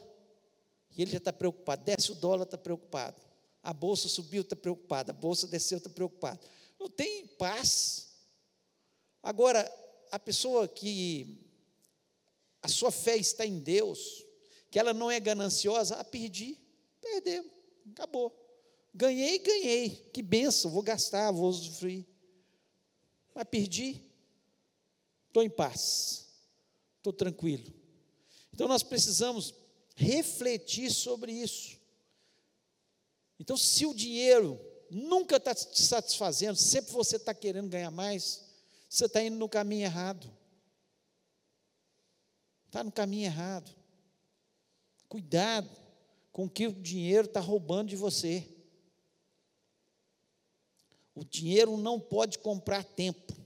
e 0.95 1.01
ele 1.01 1.11
já 1.11 1.17
está 1.17 1.33
preocupado. 1.33 1.83
Desce 1.83 2.11
o 2.11 2.15
dólar, 2.15 2.43
está 2.43 2.57
preocupado. 2.57 3.21
A 3.61 3.73
bolsa 3.73 4.07
subiu, 4.07 4.41
está 4.41 4.55
preocupado. 4.55 5.11
A 5.11 5.13
bolsa 5.13 5.47
desceu, 5.47 5.77
está 5.77 5.89
preocupado. 5.89 6.39
Não 6.79 6.89
tem 6.89 7.27
paz. 7.27 8.09
Agora, 9.21 9.69
a 10.11 10.19
pessoa 10.19 10.67
que 10.67 11.41
a 12.61 12.67
sua 12.67 12.91
fé 12.91 13.17
está 13.17 13.45
em 13.45 13.59
Deus, 13.59 14.23
que 14.71 14.79
ela 14.79 14.93
não 14.93 15.09
é 15.09 15.19
gananciosa, 15.19 15.95
ah, 15.95 16.03
perdi, 16.03 16.57
perdeu, 17.01 17.45
acabou. 17.91 18.33
Ganhei, 18.93 19.39
ganhei, 19.39 19.89
que 20.13 20.21
benção, 20.21 20.71
vou 20.71 20.81
gastar, 20.81 21.31
vou 21.31 21.49
usufruir. 21.49 22.05
Mas 23.33 23.47
perdi, 23.49 24.01
estou 25.27 25.43
em 25.43 25.49
paz, 25.49 26.24
estou 27.09 27.13
tranquilo. 27.13 27.71
Então 28.51 28.67
nós 28.67 28.81
precisamos 28.81 29.53
refletir 29.95 30.91
sobre 30.91 31.31
isso. 31.31 31.79
Então, 33.39 33.57
se 33.57 33.85
o 33.85 33.93
dinheiro 33.93 34.59
nunca 34.89 35.37
está 35.37 35.53
te 35.53 35.81
satisfazendo, 35.81 36.55
sempre 36.55 36.91
você 36.91 37.17
está 37.17 37.33
querendo 37.33 37.69
ganhar 37.69 37.91
mais, 37.91 38.43
você 38.89 39.05
está 39.05 39.21
indo 39.21 39.37
no 39.37 39.49
caminho 39.49 39.83
errado. 39.83 40.31
Está 42.67 42.83
no 42.83 42.91
caminho 42.91 43.25
errado. 43.25 43.75
Cuidado 45.07 45.69
com 46.31 46.45
o 46.45 46.49
que 46.49 46.67
o 46.67 46.73
dinheiro 46.73 47.27
está 47.27 47.39
roubando 47.39 47.89
de 47.89 47.95
você. 47.95 48.49
O 51.13 51.23
dinheiro 51.23 51.77
não 51.77 51.99
pode 51.99 52.39
comprar 52.39 52.83
tempo. 52.83 53.44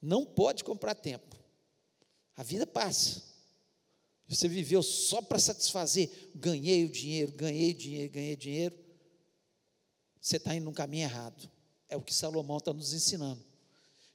Não 0.00 0.24
pode 0.24 0.64
comprar 0.64 0.94
tempo. 0.94 1.36
A 2.36 2.42
vida 2.42 2.66
passa. 2.66 3.22
Você 4.28 4.48
viveu 4.48 4.82
só 4.82 5.20
para 5.20 5.38
satisfazer. 5.38 6.30
Ganhei 6.34 6.84
o 6.84 6.88
dinheiro, 6.88 7.32
ganhei 7.32 7.74
dinheiro, 7.74 8.12
ganhei 8.12 8.36
dinheiro. 8.36 8.78
Você 10.20 10.36
está 10.36 10.54
indo 10.54 10.64
no 10.64 10.72
caminho 10.72 11.04
errado. 11.04 11.50
É 11.88 11.96
o 11.96 12.02
que 12.02 12.14
Salomão 12.14 12.58
está 12.58 12.72
nos 12.72 12.92
ensinando. 12.92 13.44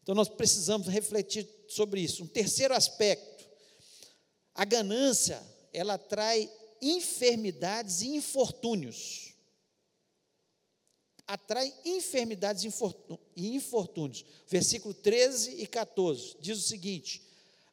Então 0.01 0.15
nós 0.15 0.29
precisamos 0.29 0.87
refletir 0.87 1.49
sobre 1.67 1.99
isso. 1.99 2.23
Um 2.23 2.27
terceiro 2.27 2.73
aspecto, 2.73 3.43
a 4.53 4.63
ganância, 4.63 5.41
ela 5.73 5.97
traz 5.97 6.47
enfermidades 6.81 8.01
e 8.01 8.09
infortúnios. 8.09 9.24
Atrai 11.27 11.73
enfermidades 11.83 12.63
e 13.35 13.47
infortúnios. 13.55 14.25
Versículo 14.47 14.93
13 14.93 15.61
e 15.61 15.67
14 15.67 16.37
diz 16.39 16.57
o 16.57 16.67
seguinte: 16.67 17.21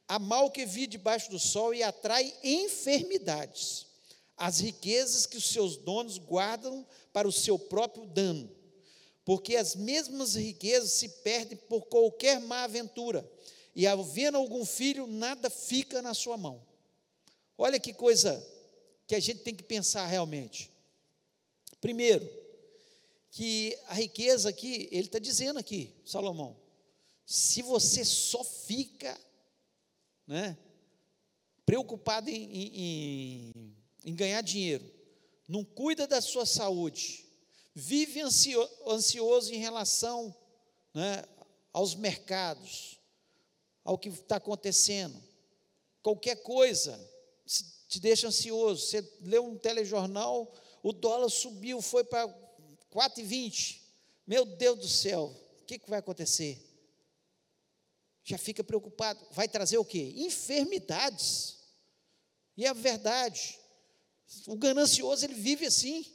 Há 0.09 0.19
mal 0.19 0.51
que 0.51 0.65
vi 0.65 0.87
debaixo 0.87 1.31
do 1.31 1.39
sol 1.39 1.75
e 1.75 1.83
atrai 1.83 2.33
enfermidades, 2.43 3.87
as 4.37 4.61
riquezas 4.61 5.27
que 5.27 5.37
os 5.37 5.45
seus 5.45 5.77
donos 5.77 6.19
guardam 6.19 6.87
para 7.13 7.29
o 7.29 7.33
seu 7.33 7.59
próprio 7.59 8.07
dano 8.07 8.63
porque 9.25 9.57
as 9.57 9.77
mesmas 9.77 10.35
riquezas 10.35 10.93
se 10.93 11.09
perdem 11.09 11.57
por 11.57 11.87
qualquer 11.87 12.41
má 12.41 12.65
aventura, 12.65 13.29
e 13.75 13.87
havendo 13.87 14.37
algum 14.37 14.65
filho, 14.65 15.07
nada 15.07 15.49
fica 15.49 16.03
na 16.03 16.13
sua 16.13 16.37
mão. 16.37 16.63
Olha 17.57 17.81
que 17.81 17.93
coisa 17.93 18.45
que 19.07 19.15
a 19.15 19.21
gente 19.21 19.41
tem 19.41 19.55
que 19.55 19.63
pensar 19.63 20.07
realmente. 20.07 20.71
Primeiro, 21.81 22.29
que 23.33 23.79
a 23.87 23.95
riqueza 23.95 24.51
aqui, 24.51 24.89
ele 24.93 25.07
está 25.07 25.19
dizendo 25.19 25.59
aqui, 25.59 25.91
Salomão, 26.05 26.55
se 27.25 27.63
você 27.63 28.05
só 28.05 28.45
fica 28.45 29.19
né, 30.27 30.57
preocupado 31.65 32.29
em, 32.29 32.45
em, 32.53 33.77
em 34.05 34.15
ganhar 34.15 34.43
dinheiro, 34.43 34.85
não 35.49 35.65
cuida 35.65 36.07
da 36.07 36.21
sua 36.21 36.45
saúde, 36.45 37.27
vive 37.75 38.21
ansioso 38.21 39.53
em 39.53 39.59
relação 39.59 40.37
né, 40.93 41.25
aos 41.73 41.95
mercados, 41.95 43.01
ao 43.83 43.97
que 43.97 44.11
está 44.11 44.37
acontecendo. 44.37 45.19
Qualquer 46.03 46.37
coisa 46.43 47.01
te 47.89 47.99
deixa 47.99 48.29
ansioso. 48.29 48.87
Você 48.87 49.11
lê 49.23 49.39
um 49.39 49.57
telejornal, 49.57 50.53
o 50.83 50.93
dólar 50.93 51.31
subiu, 51.31 51.81
foi 51.81 52.05
para 52.05 52.42
4,20. 52.93 53.81
Meu 54.27 54.45
Deus 54.45 54.79
do 54.79 54.89
céu, 54.89 55.35
o 55.61 55.65
que, 55.65 55.79
que 55.79 55.91
vai 55.91 55.99
acontecer? 55.99 56.63
Já 58.25 58.39
fica 58.39 58.63
preocupado. 58.63 59.25
Vai 59.33 59.49
trazer 59.49 59.79
o 59.79 59.85
quê? 59.85 60.13
Enfermidades. 60.17 61.59
E 62.57 62.67
é 62.67 62.73
verdade. 62.73 63.59
O 64.47 64.57
ganancioso, 64.57 65.25
ele 65.25 65.35
vive 65.35 65.67
assim. 65.67 66.07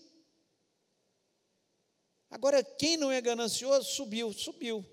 Agora, 2.29 2.63
quem 2.63 2.97
não 2.97 3.11
é 3.11 3.19
ganancioso, 3.19 3.89
subiu, 3.89 4.31
subiu. 4.31 4.85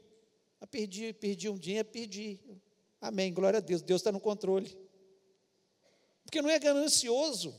Ah, 0.61 0.66
perdi, 0.66 1.12
perdi 1.12 1.49
um 1.49 1.59
dinheiro, 1.59 1.88
perdi. 1.88 2.40
Amém, 3.01 3.33
glória 3.33 3.59
a 3.59 3.61
Deus, 3.61 3.83
Deus 3.83 4.01
está 4.01 4.11
no 4.11 4.20
controle. 4.20 4.77
Porque 6.25 6.40
não 6.40 6.51
é 6.51 6.59
ganancioso. 6.59 7.55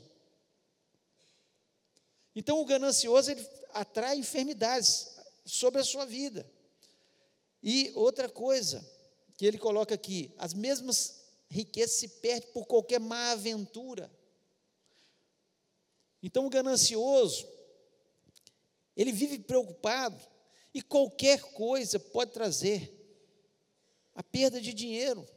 Então, 2.35 2.59
o 2.59 2.65
ganancioso, 2.65 3.31
ele 3.31 3.47
atrai 3.75 4.17
enfermidades 4.17 5.15
sobre 5.45 5.81
a 5.81 5.83
sua 5.83 6.05
vida. 6.05 6.49
E 7.61 7.91
outra 7.93 8.29
coisa 8.29 8.83
que 9.37 9.45
ele 9.45 9.57
coloca 9.57 9.93
aqui, 9.93 10.33
as 10.37 10.53
mesmas 10.53 11.25
riquezas 11.49 11.97
se 11.97 12.07
perdem 12.07 12.49
por 12.51 12.65
qualquer 12.65 12.99
má 12.99 13.31
aventura. 13.31 14.09
Então, 16.23 16.45
o 16.45 16.49
ganancioso, 16.49 17.47
ele 18.95 19.11
vive 19.11 19.39
preocupado 19.39 20.19
e 20.73 20.81
qualquer 20.81 21.41
coisa 21.41 21.99
pode 21.99 22.31
trazer 22.31 22.91
a 24.15 24.23
perda 24.23 24.61
de 24.61 24.73
dinheiro. 24.73 25.27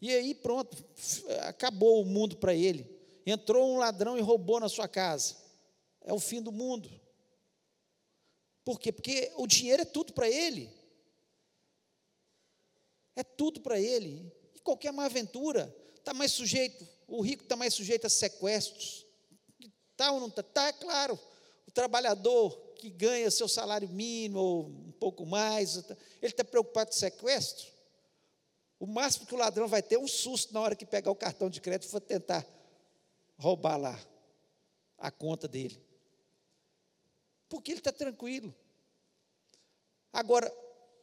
E 0.00 0.14
aí, 0.14 0.32
pronto, 0.32 0.76
acabou 1.40 2.00
o 2.00 2.06
mundo 2.06 2.36
para 2.36 2.54
ele. 2.54 2.88
Entrou 3.26 3.68
um 3.68 3.78
ladrão 3.78 4.16
e 4.16 4.22
roubou 4.22 4.60
na 4.60 4.68
sua 4.68 4.86
casa. 4.86 5.47
É 6.02 6.12
o 6.12 6.18
fim 6.18 6.40
do 6.42 6.52
mundo. 6.52 6.90
Por 8.64 8.78
quê? 8.78 8.92
Porque 8.92 9.32
o 9.36 9.46
dinheiro 9.46 9.82
é 9.82 9.84
tudo 9.84 10.12
para 10.12 10.28
ele. 10.28 10.70
É 13.16 13.24
tudo 13.24 13.60
para 13.60 13.80
ele. 13.80 14.32
E 14.54 14.60
qualquer 14.60 14.92
má 14.92 15.06
aventura 15.06 15.74
está 15.96 16.14
mais 16.14 16.32
sujeito, 16.32 16.86
o 17.06 17.20
rico 17.20 17.42
está 17.42 17.56
mais 17.56 17.74
sujeito 17.74 18.06
a 18.06 18.10
sequestros. 18.10 19.06
Está 19.92 20.12
ou 20.12 20.20
não 20.20 20.28
está? 20.28 20.42
Está, 20.42 20.68
é 20.68 20.72
claro. 20.72 21.18
O 21.66 21.70
trabalhador 21.70 22.56
que 22.76 22.88
ganha 22.88 23.30
seu 23.30 23.48
salário 23.48 23.88
mínimo 23.88 24.38
ou 24.38 24.66
um 24.66 24.92
pouco 24.92 25.26
mais, 25.26 25.76
ele 25.76 25.96
está 26.22 26.44
preocupado 26.44 26.90
com 26.90 26.96
sequestro. 26.96 27.66
O 28.78 28.86
máximo 28.86 29.26
que 29.26 29.34
o 29.34 29.38
ladrão 29.38 29.66
vai 29.66 29.82
ter 29.82 29.96
é 29.96 29.98
um 29.98 30.06
susto 30.06 30.54
na 30.54 30.60
hora 30.60 30.76
que 30.76 30.86
pegar 30.86 31.10
o 31.10 31.16
cartão 31.16 31.50
de 31.50 31.60
crédito 31.60 31.88
e 31.88 31.90
for 31.90 32.00
tentar 32.00 32.46
roubar 33.36 33.76
lá 33.76 34.00
a 34.96 35.10
conta 35.10 35.48
dele. 35.48 35.87
Porque 37.48 37.72
ele 37.72 37.80
está 37.80 37.92
tranquilo. 37.92 38.54
Agora, 40.12 40.52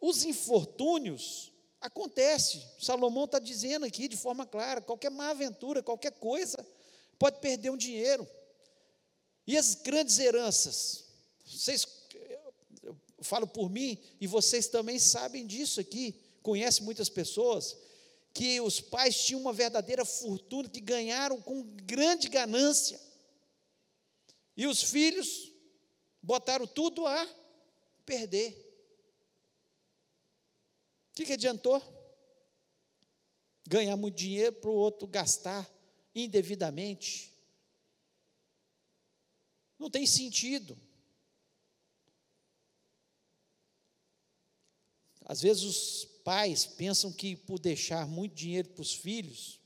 os 0.01 0.23
infortúnios 0.23 1.51
acontecem. 1.81 2.63
Salomão 2.79 3.25
está 3.25 3.39
dizendo 3.39 3.85
aqui 3.85 4.07
de 4.07 4.17
forma 4.17 4.45
clara: 4.45 4.81
qualquer 4.81 5.11
má 5.11 5.29
aventura, 5.29 5.81
qualquer 5.81 6.13
coisa, 6.13 6.65
pode 7.17 7.39
perder 7.39 7.69
um 7.69 7.77
dinheiro. 7.77 8.27
E 9.47 9.57
as 9.57 9.75
grandes 9.75 10.17
heranças? 10.19 11.05
Vocês, 11.45 11.87
eu 12.83 12.95
falo 13.21 13.47
por 13.47 13.69
mim, 13.69 13.99
e 14.19 14.27
vocês 14.27 14.67
também 14.67 14.97
sabem 14.99 15.45
disso 15.45 15.79
aqui 15.79 16.19
conhece 16.45 16.83
muitas 16.83 17.09
pessoas 17.09 17.75
que 18.31 18.61
os 18.61 18.79
pais 18.79 19.25
tinham 19.25 19.41
uma 19.41 19.51
verdadeira 19.51 20.05
fortuna, 20.05 20.69
que 20.69 20.79
ganharam 20.79 21.41
com 21.41 21.63
grande 21.63 22.29
ganância. 22.29 23.01
E 24.55 24.67
os 24.67 24.83
filhos 24.83 25.51
botaram 26.25 26.65
tudo 26.65 27.05
a 27.05 27.27
perder. 28.05 28.51
O 31.11 31.15
que, 31.15 31.25
que 31.25 31.33
adiantou? 31.33 31.81
Ganhar 33.67 33.95
muito 33.95 34.15
dinheiro 34.15 34.53
para 34.53 34.69
o 34.69 34.73
outro 34.73 35.07
gastar 35.07 35.69
indevidamente. 36.13 37.31
Não 39.77 39.89
tem 39.89 40.05
sentido. 40.05 40.77
Às 45.25 45.41
vezes 45.41 45.63
os 45.63 46.05
pais 46.23 46.65
pensam 46.65 47.11
que 47.11 47.35
por 47.35 47.59
deixar 47.59 48.07
muito 48.07 48.33
dinheiro 48.33 48.69
para 48.69 48.81
os 48.81 48.93
filhos, 48.93 49.59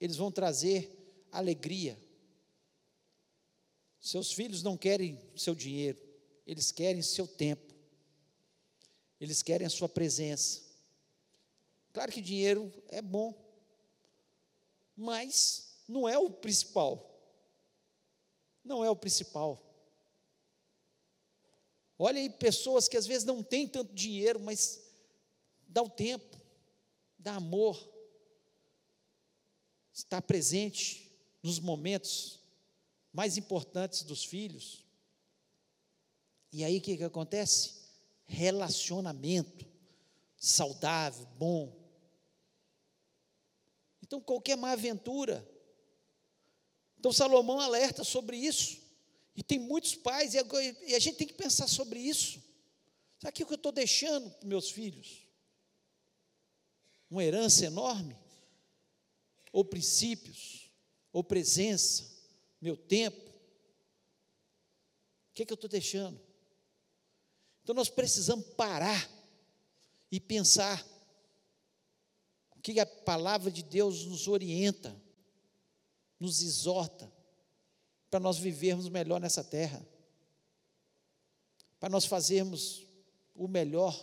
eles 0.00 0.16
vão 0.16 0.30
trazer 0.30 1.26
alegria. 1.30 1.98
Seus 4.00 4.32
filhos 4.32 4.62
não 4.62 4.76
querem 4.76 5.20
seu 5.36 5.54
dinheiro, 5.54 6.00
eles 6.46 6.72
querem 6.72 7.02
seu 7.02 7.28
tempo, 7.28 7.74
eles 9.20 9.42
querem 9.42 9.66
a 9.66 9.70
sua 9.70 9.88
presença. 9.88 10.62
Claro 11.92 12.10
que 12.10 12.22
dinheiro 12.22 12.72
é 12.88 13.02
bom, 13.02 13.34
mas 14.96 15.82
não 15.86 16.08
é 16.08 16.16
o 16.16 16.30
principal. 16.30 17.06
Não 18.64 18.84
é 18.84 18.90
o 18.90 18.96
principal. 18.96 19.66
Olha 21.98 22.18
aí 22.18 22.30
pessoas 22.30 22.88
que 22.88 22.96
às 22.96 23.06
vezes 23.06 23.24
não 23.24 23.42
têm 23.42 23.68
tanto 23.68 23.92
dinheiro, 23.94 24.40
mas 24.40 24.80
dá 25.68 25.82
o 25.82 25.90
tempo, 25.90 26.40
dá 27.18 27.34
amor, 27.34 27.78
está 29.92 30.22
presente 30.22 31.12
nos 31.42 31.58
momentos 31.58 32.39
mais 33.12 33.36
importantes 33.36 34.02
dos 34.02 34.24
filhos. 34.24 34.84
E 36.52 36.64
aí 36.64 36.78
o 36.78 36.80
que, 36.80 36.96
que 36.96 37.04
acontece? 37.04 37.80
Relacionamento 38.26 39.66
saudável, 40.36 41.26
bom. 41.38 41.78
Então, 44.02 44.20
qualquer 44.20 44.56
má 44.56 44.72
aventura. 44.72 45.46
Então, 46.98 47.12
Salomão 47.12 47.60
alerta 47.60 48.02
sobre 48.02 48.36
isso. 48.36 48.80
E 49.36 49.42
tem 49.42 49.58
muitos 49.58 49.94
pais, 49.94 50.34
e 50.34 50.94
a 50.94 50.98
gente 50.98 51.16
tem 51.16 51.26
que 51.26 51.34
pensar 51.34 51.68
sobre 51.68 52.00
isso. 52.00 52.42
Sabe 53.18 53.30
o 53.30 53.32
que 53.32 53.52
eu 53.52 53.54
estou 53.54 53.72
deixando 53.72 54.30
para 54.30 54.48
meus 54.48 54.70
filhos? 54.70 55.30
uma 57.10 57.24
herança 57.24 57.66
enorme, 57.66 58.16
ou 59.52 59.64
princípios, 59.64 60.70
ou 61.12 61.24
presença, 61.24 62.08
meu 62.60 62.76
tempo. 62.76 63.30
O 65.30 65.34
que, 65.34 65.42
é 65.42 65.46
que 65.46 65.52
eu 65.52 65.56
estou 65.56 65.70
deixando? 65.70 66.20
Então 67.62 67.74
nós 67.74 67.88
precisamos 67.88 68.46
parar 68.54 69.08
e 70.10 70.18
pensar 70.20 70.84
o 72.56 72.60
que 72.60 72.78
a 72.80 72.86
palavra 72.86 73.50
de 73.50 73.62
Deus 73.62 74.04
nos 74.04 74.28
orienta, 74.28 75.00
nos 76.18 76.42
exorta, 76.42 77.10
para 78.10 78.20
nós 78.20 78.38
vivermos 78.38 78.88
melhor 78.88 79.20
nessa 79.20 79.44
terra, 79.44 79.86
para 81.78 81.88
nós 81.88 82.04
fazermos 82.04 82.84
o 83.34 83.46
melhor 83.46 83.94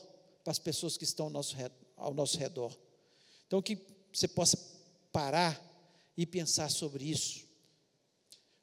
para 0.44 0.52
as 0.52 0.60
pessoas 0.60 0.98
que 0.98 1.04
estão 1.04 1.26
ao 1.26 1.32
nosso, 1.32 1.56
ao 1.96 2.14
nosso 2.14 2.38
redor. 2.38 2.76
Então, 3.46 3.62
que 3.62 3.78
você 4.12 4.28
possa 4.28 4.58
parar 5.12 5.62
e 6.16 6.26
pensar 6.26 6.72
sobre 6.72 7.06
isso. 7.06 7.47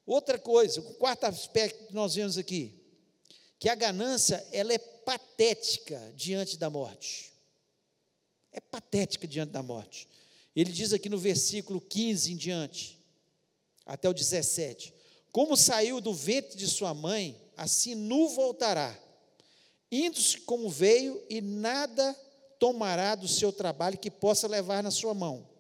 Outra 0.07 0.39
coisa, 0.39 0.81
o 0.81 0.95
quarto 0.95 1.25
aspecto 1.25 1.87
que 1.87 1.95
nós 1.95 2.15
vemos 2.15 2.37
aqui, 2.37 2.75
que 3.59 3.69
a 3.69 3.75
ganância, 3.75 4.47
ela 4.53 4.73
é 4.73 4.79
patética 4.79 6.13
diante 6.15 6.59
da 6.59 6.69
morte. 6.69 7.33
É 8.53 8.61
patética 8.61 9.27
diante 9.27 9.51
da 9.51 9.63
morte. 9.63 10.09
Ele 10.55 10.71
diz 10.71 10.93
aqui 10.93 11.09
no 11.09 11.19
versículo 11.19 11.81
15 11.81 12.33
em 12.33 12.37
diante, 12.37 13.03
até 13.87 14.09
o 14.09 14.13
17: 14.13 14.95
Como 15.33 15.57
saiu 15.57 16.01
do 16.01 16.13
ventre 16.13 16.57
de 16.57 16.69
sua 16.69 16.95
mãe, 16.95 17.41
assim 17.57 17.95
nu 17.95 18.29
voltará, 18.29 18.97
indo-se 19.91 20.41
como 20.41 20.69
veio, 20.69 21.21
e 21.29 21.41
nada 21.41 22.15
tomará 22.59 23.15
do 23.15 23.27
seu 23.27 23.53
trabalho 23.53 23.99
que 23.99 24.11
possa 24.11 24.47
levar 24.47 24.83
na 24.83 24.91
sua 24.91 25.15
mão. 25.15 25.54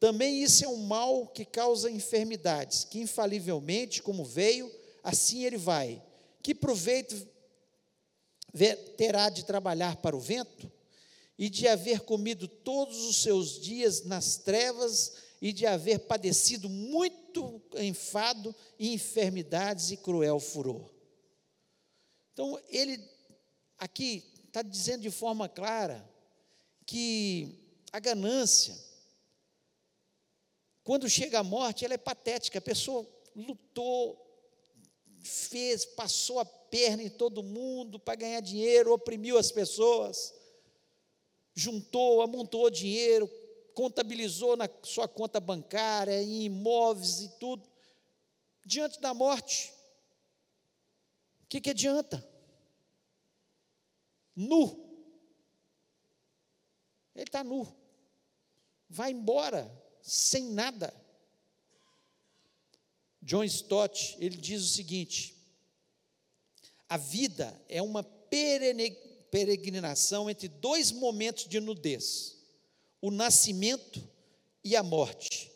Também 0.00 0.42
isso 0.42 0.64
é 0.64 0.68
um 0.68 0.86
mal 0.86 1.26
que 1.26 1.44
causa 1.44 1.90
enfermidades, 1.90 2.84
que 2.84 3.00
infalivelmente, 3.00 4.02
como 4.02 4.24
veio, 4.24 4.70
assim 5.02 5.44
ele 5.44 5.56
vai. 5.56 6.02
Que 6.42 6.54
proveito 6.54 7.26
terá 8.96 9.28
de 9.28 9.44
trabalhar 9.44 9.96
para 9.96 10.16
o 10.16 10.20
vento? 10.20 10.70
E 11.36 11.48
de 11.50 11.66
haver 11.68 12.00
comido 12.00 12.48
todos 12.48 13.04
os 13.06 13.22
seus 13.22 13.60
dias 13.60 14.04
nas 14.04 14.36
trevas, 14.36 15.12
e 15.40 15.52
de 15.52 15.66
haver 15.66 16.00
padecido 16.00 16.68
muito 16.68 17.62
enfado 17.76 18.54
e 18.78 18.92
enfermidades 18.92 19.90
e 19.90 19.96
cruel 19.96 20.40
furor. 20.40 20.90
Então, 22.32 22.60
ele 22.68 23.00
aqui 23.78 24.24
está 24.46 24.62
dizendo 24.62 25.02
de 25.02 25.10
forma 25.10 25.48
clara 25.48 26.08
que 26.84 27.56
a 27.92 28.00
ganância, 28.00 28.76
quando 30.88 31.06
chega 31.06 31.40
a 31.40 31.44
morte, 31.44 31.84
ela 31.84 31.92
é 31.92 31.98
patética. 31.98 32.60
A 32.60 32.62
pessoa 32.62 33.06
lutou, 33.36 34.18
fez, 35.20 35.84
passou 35.84 36.40
a 36.40 36.46
perna 36.46 37.02
em 37.02 37.10
todo 37.10 37.42
mundo 37.42 38.00
para 38.00 38.14
ganhar 38.14 38.40
dinheiro, 38.40 38.94
oprimiu 38.94 39.36
as 39.36 39.52
pessoas, 39.52 40.32
juntou, 41.54 42.22
amontou 42.22 42.70
dinheiro, 42.70 43.30
contabilizou 43.74 44.56
na 44.56 44.66
sua 44.82 45.06
conta 45.06 45.38
bancária, 45.38 46.22
em 46.22 46.44
imóveis 46.44 47.20
e 47.20 47.28
tudo. 47.38 47.68
Diante 48.64 48.98
da 48.98 49.12
morte, 49.12 49.70
o 51.42 51.48
que, 51.50 51.60
que 51.60 51.68
adianta? 51.68 52.26
Nu 54.34 54.88
ele 57.14 57.24
está 57.24 57.44
nu. 57.44 57.68
Vai 58.88 59.10
embora 59.10 59.70
sem 60.08 60.52
nada. 60.52 60.92
John 63.22 63.44
Stott, 63.44 64.16
ele 64.18 64.36
diz 64.36 64.64
o 64.64 64.68
seguinte: 64.68 65.36
a 66.88 66.96
vida 66.96 67.62
é 67.68 67.82
uma 67.82 68.02
peregrinação 68.02 70.30
entre 70.30 70.48
dois 70.48 70.90
momentos 70.90 71.46
de 71.46 71.60
nudez, 71.60 72.38
o 73.00 73.10
nascimento 73.10 74.02
e 74.64 74.74
a 74.74 74.82
morte. 74.82 75.52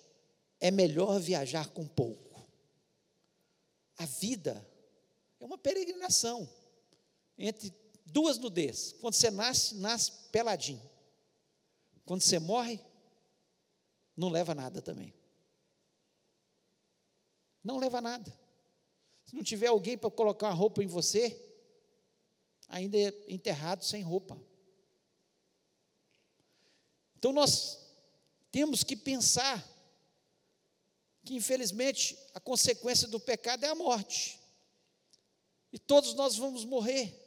É 0.61 0.71
melhor 0.71 1.19
viajar 1.19 1.71
com 1.71 1.87
pouco. 1.87 2.21
a 3.97 4.07
vida 4.07 4.69
é 5.41 5.45
uma 5.45 5.59
peregrinação 5.59 6.49
entre 7.37 7.75
duas 8.07 8.38
nudez. 8.38 8.95
Quando 9.01 9.15
você 9.15 9.29
nasce, 9.31 9.75
nasce 9.77 10.12
peladinho. 10.31 10.83
Quando 12.05 12.21
você 12.21 12.38
morre, 12.38 12.81
não 14.16 14.29
leva 14.29 14.55
nada 14.55 14.81
também. 14.83 15.14
Não 17.62 17.79
leva 17.79 18.01
nada. 18.01 18.33
Se 19.25 19.35
não 19.35 19.42
tiver 19.42 19.68
alguém 19.68 19.96
para 19.96 20.11
colocar 20.11 20.48
uma 20.48 20.55
roupa 20.55 20.83
em 20.83 20.87
você, 20.87 21.40
ainda 22.68 22.98
é 22.98 23.12
enterrado 23.29 23.85
sem 23.85 24.03
roupa. 24.03 24.40
Então 27.16 27.33
nós 27.33 27.79
temos 28.51 28.83
que 28.83 28.96
pensar 28.96 29.64
que 31.25 31.35
infelizmente 31.35 32.18
a 32.35 32.40
consequência 32.40 33.07
do 33.07 33.20
pecado 33.20 33.64
é 33.64 33.68
a 33.68 33.75
morte. 33.75 34.40
E 35.72 35.79
todos 35.79 36.14
nós 36.14 36.37
vamos 36.37 36.64
morrer. 36.64 37.18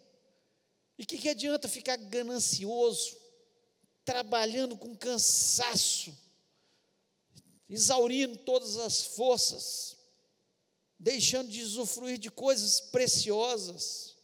E 0.98 1.04
o 1.04 1.06
que, 1.06 1.17
que 1.17 1.30
adianta 1.30 1.67
ficar 1.67 1.98
ganancioso, 1.98 3.17
trabalhando 4.04 4.78
com 4.78 4.95
cansaço, 4.95 6.15
exaurindo 7.69 8.38
todas 8.38 8.78
as 8.78 9.06
forças, 9.06 9.97
deixando 10.99 11.49
de 11.49 11.62
usufruir 11.62 12.17
de 12.17 12.30
coisas 12.30 12.80
preciosas, 12.80 14.15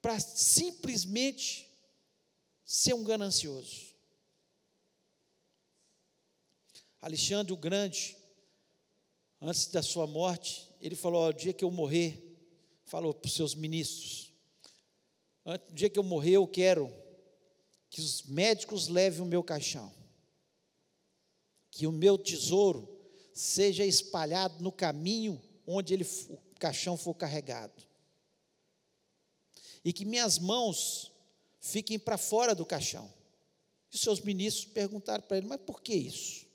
para 0.00 0.18
simplesmente 0.18 1.70
ser 2.64 2.94
um 2.94 3.04
ganancioso. 3.04 3.92
Alexandre 7.00 7.52
o 7.52 7.56
Grande, 7.56 8.16
antes 9.40 9.66
da 9.66 9.82
sua 9.82 10.06
morte, 10.06 10.68
ele 10.80 10.96
falou: 10.96 11.28
o 11.28 11.32
dia 11.32 11.52
que 11.52 11.64
eu 11.64 11.70
morrer, 11.70 12.20
falou 12.84 13.14
para 13.14 13.26
os 13.26 13.34
seus 13.34 13.54
ministros, 13.54 14.32
no 15.44 15.58
dia 15.72 15.90
que 15.90 15.98
eu 15.98 16.04
morrer, 16.04 16.32
eu 16.32 16.46
quero 16.46 16.92
que 17.90 18.00
os 18.00 18.22
médicos 18.22 18.88
levem 18.88 19.20
o 19.20 19.26
meu 19.26 19.42
caixão, 19.42 19.92
que 21.72 21.86
o 21.86 21.90
meu 21.90 22.18
tesouro 22.18 22.86
seja 23.32 23.84
espalhado 23.84 24.62
no 24.62 24.70
caminho 24.70 25.42
onde 25.66 25.94
ele, 25.94 26.06
o 26.28 26.38
caixão 26.60 26.98
for 26.98 27.14
carregado, 27.14 27.82
e 29.82 29.90
que 29.92 30.04
minhas 30.04 30.38
mãos 30.38 31.10
fiquem 31.60 31.98
para 31.98 32.18
fora 32.18 32.54
do 32.54 32.66
caixão. 32.66 33.12
E 33.90 33.98
seus 33.98 34.20
ministros 34.20 34.66
perguntaram 34.66 35.24
para 35.24 35.38
ele: 35.38 35.46
mas 35.46 35.60
por 35.62 35.82
que 35.82 35.94
isso? 35.94 36.46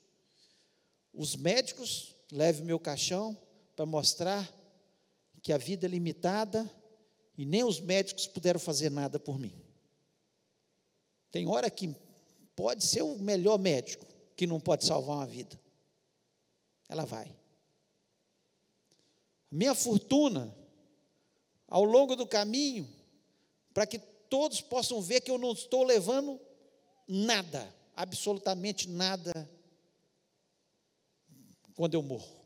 Os 1.12 1.34
médicos 1.34 2.14
levem 2.30 2.64
meu 2.64 2.78
caixão 2.78 3.36
para 3.74 3.84
mostrar 3.84 4.48
que 5.42 5.52
a 5.52 5.58
vida 5.58 5.86
é 5.86 5.90
limitada 5.90 6.70
e 7.36 7.44
nem 7.44 7.64
os 7.64 7.80
médicos 7.80 8.26
puderam 8.26 8.60
fazer 8.60 8.90
nada 8.90 9.18
por 9.18 9.38
mim. 9.38 9.54
Tem 11.30 11.46
hora 11.48 11.68
que 11.68 11.94
pode 12.54 12.84
ser 12.84 13.02
o 13.02 13.18
melhor 13.18 13.58
médico 13.58 14.06
que 14.38 14.46
não 14.46 14.60
pode 14.60 14.86
salvar 14.86 15.16
uma 15.16 15.26
vida. 15.26 15.60
Ela 16.88 17.04
vai. 17.04 17.36
Minha 19.50 19.74
fortuna, 19.74 20.56
ao 21.66 21.82
longo 21.82 22.14
do 22.14 22.24
caminho, 22.24 22.88
para 23.74 23.84
que 23.84 23.98
todos 23.98 24.60
possam 24.60 25.02
ver 25.02 25.22
que 25.22 25.30
eu 25.30 25.38
não 25.38 25.52
estou 25.52 25.82
levando 25.82 26.40
nada, 27.08 27.74
absolutamente 27.96 28.88
nada, 28.88 29.50
quando 31.74 31.94
eu 31.94 32.02
morro 32.02 32.38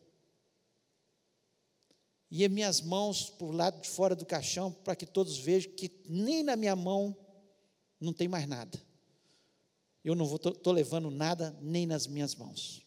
e 2.30 2.48
minhas 2.48 2.80
mãos 2.80 3.28
para 3.28 3.46
o 3.46 3.52
lado 3.52 3.82
de 3.82 3.90
fora 3.90 4.16
do 4.16 4.24
caixão, 4.24 4.72
para 4.72 4.96
que 4.96 5.04
todos 5.04 5.36
vejam 5.36 5.70
que 5.72 5.92
nem 6.08 6.42
na 6.42 6.56
minha 6.56 6.74
mão 6.74 7.14
não 8.00 8.10
tem 8.10 8.26
mais 8.26 8.48
nada. 8.48 8.80
Eu 10.04 10.14
não 10.14 10.34
estou 10.34 10.72
levando 10.72 11.10
nada 11.10 11.56
nem 11.60 11.86
nas 11.86 12.06
minhas 12.06 12.34
mãos. 12.34 12.84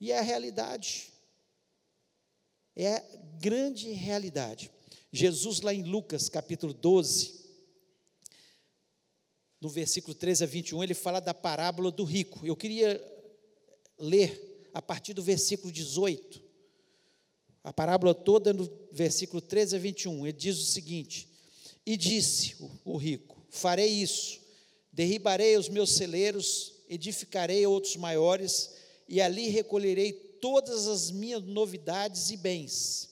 E 0.00 0.12
é 0.12 0.18
a 0.18 0.22
realidade. 0.22 1.12
É 2.76 2.96
a 2.96 3.04
grande 3.38 3.90
realidade. 3.92 4.70
Jesus, 5.12 5.60
lá 5.60 5.72
em 5.72 5.82
Lucas 5.82 6.28
capítulo 6.28 6.72
12, 6.72 7.40
no 9.60 9.68
versículo 9.68 10.14
13 10.14 10.44
a 10.44 10.46
21, 10.46 10.82
ele 10.82 10.94
fala 10.94 11.20
da 11.20 11.34
parábola 11.34 11.90
do 11.90 12.04
rico. 12.04 12.46
Eu 12.46 12.56
queria 12.56 13.02
ler 13.98 14.70
a 14.72 14.80
partir 14.80 15.14
do 15.14 15.22
versículo 15.22 15.72
18 15.72 16.50
a 17.62 17.72
parábola 17.72 18.14
toda 18.14 18.52
no 18.52 18.70
versículo 18.90 19.40
13 19.40 19.76
a 19.76 19.78
21, 19.78 20.26
ele 20.26 20.36
diz 20.36 20.58
o 20.58 20.64
seguinte: 20.64 21.28
E 21.84 21.96
disse 21.96 22.56
o, 22.84 22.96
rico: 22.96 23.44
Farei 23.50 23.88
isso, 23.88 24.39
derribarei 24.92 25.56
os 25.56 25.68
meus 25.68 25.92
celeiros, 25.92 26.74
edificarei 26.88 27.66
outros 27.66 27.96
maiores, 27.96 28.70
e 29.08 29.20
ali 29.20 29.48
recolherei 29.48 30.12
todas 30.12 30.86
as 30.86 31.10
minhas 31.10 31.42
novidades 31.42 32.30
e 32.30 32.36
bens. 32.36 33.10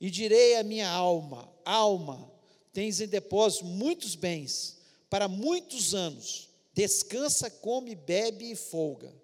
E 0.00 0.10
direi 0.10 0.56
à 0.56 0.62
minha 0.62 0.88
alma: 0.88 1.50
Alma, 1.64 2.30
tens 2.72 3.00
em 3.00 3.06
depósito 3.06 3.64
muitos 3.64 4.14
bens, 4.14 4.78
para 5.08 5.28
muitos 5.28 5.94
anos, 5.94 6.50
descansa, 6.72 7.48
come, 7.48 7.94
bebe 7.94 8.50
e 8.50 8.56
folga. 8.56 9.14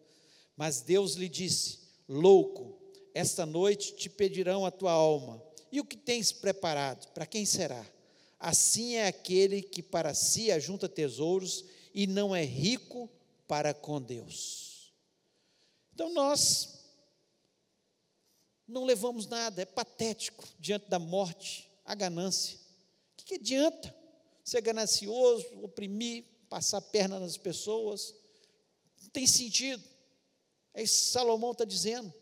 Mas 0.56 0.80
Deus 0.80 1.14
lhe 1.14 1.28
disse: 1.28 1.80
Louco, 2.08 2.78
esta 3.14 3.44
noite 3.44 3.94
te 3.94 4.08
pedirão 4.08 4.64
a 4.64 4.70
tua 4.70 4.92
alma. 4.92 5.42
E 5.72 5.80
o 5.80 5.84
que 5.84 5.96
tens 5.96 6.32
preparado? 6.32 7.12
Para 7.12 7.26
quem 7.26 7.44
será? 7.44 7.84
Assim 8.38 8.94
é 8.94 9.06
aquele 9.06 9.62
que 9.62 9.82
para 9.82 10.14
si 10.14 10.50
ajunta 10.50 10.88
tesouros 10.88 11.64
e 11.92 12.06
não 12.06 12.34
é 12.34 12.44
rico 12.44 13.10
para 13.46 13.74
com 13.74 14.00
Deus. 14.00 14.92
Então 15.92 16.12
nós 16.12 16.80
não 18.66 18.84
levamos 18.84 19.26
nada, 19.26 19.62
é 19.62 19.64
patético 19.64 20.44
diante 20.58 20.88
da 20.88 20.98
morte, 20.98 21.70
a 21.84 21.94
ganância. 21.94 22.56
O 22.56 23.16
que, 23.16 23.24
que 23.24 23.34
adianta 23.34 23.94
ser 24.44 24.60
ganancioso, 24.62 25.62
oprimir, 25.62 26.24
passar 26.48 26.78
a 26.78 26.82
perna 26.82 27.18
nas 27.18 27.36
pessoas? 27.36 28.14
Não 29.02 29.10
tem 29.10 29.26
sentido. 29.26 29.82
É 30.72 30.82
isso 30.82 31.06
que 31.06 31.12
Salomão 31.12 31.52
está 31.52 31.64
dizendo. 31.64 32.12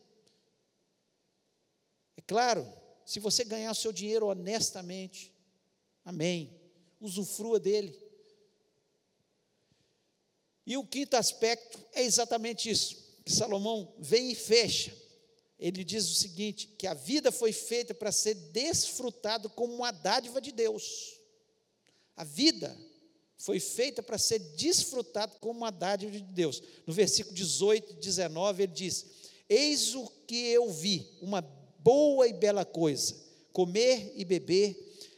Claro, 2.26 2.70
se 3.07 3.20
você 3.20 3.42
ganhar 3.42 3.70
o 3.70 3.74
seu 3.74 3.90
dinheiro 3.90 4.26
honestamente, 4.26 5.33
amém, 6.04 6.61
usufrua 7.00 7.59
dele. 7.59 7.98
E 10.68 10.76
o 10.76 10.85
quinto 10.85 11.16
aspecto 11.16 11.83
é 11.94 12.02
exatamente 12.02 12.68
isso, 12.68 12.94
que 13.24 13.33
Salomão 13.33 13.90
vem 13.98 14.31
e 14.31 14.35
fecha. 14.35 14.94
Ele 15.59 15.83
diz 15.83 16.07
o 16.11 16.14
seguinte: 16.14 16.66
que 16.78 16.87
a 16.87 16.92
vida 16.92 17.33
foi 17.33 17.52
feita 17.54 17.94
para 17.94 18.12
ser 18.12 18.35
desfrutado 18.35 19.48
como 19.48 19.74
uma 19.74 19.90
dádiva 19.90 20.42
de 20.42 20.52
Deus. 20.52 21.18
A 22.14 22.22
vida 22.22 22.76
foi 23.38 23.59
feita 23.59 24.02
para 24.02 24.18
ser 24.18 24.40
desfrutado 24.40 25.38
como 25.40 25.61
uma 25.61 25.70
dádiva 25.70 26.12
de 26.12 26.20
Deus. 26.20 26.62
No 26.87 26.92
versículo 26.92 27.35
18 27.35 27.94
e 27.94 27.96
19, 27.96 28.64
ele 28.64 28.72
diz: 28.74 29.07
Eis 29.48 29.94
o 29.94 30.07
que 30.26 30.48
eu 30.48 30.70
vi, 30.70 31.16
uma 31.22 31.40
boa 31.78 32.28
e 32.28 32.35
bela 32.35 32.66
coisa, 32.66 33.16
comer 33.54 34.12
e 34.16 34.22
beber 34.22 34.76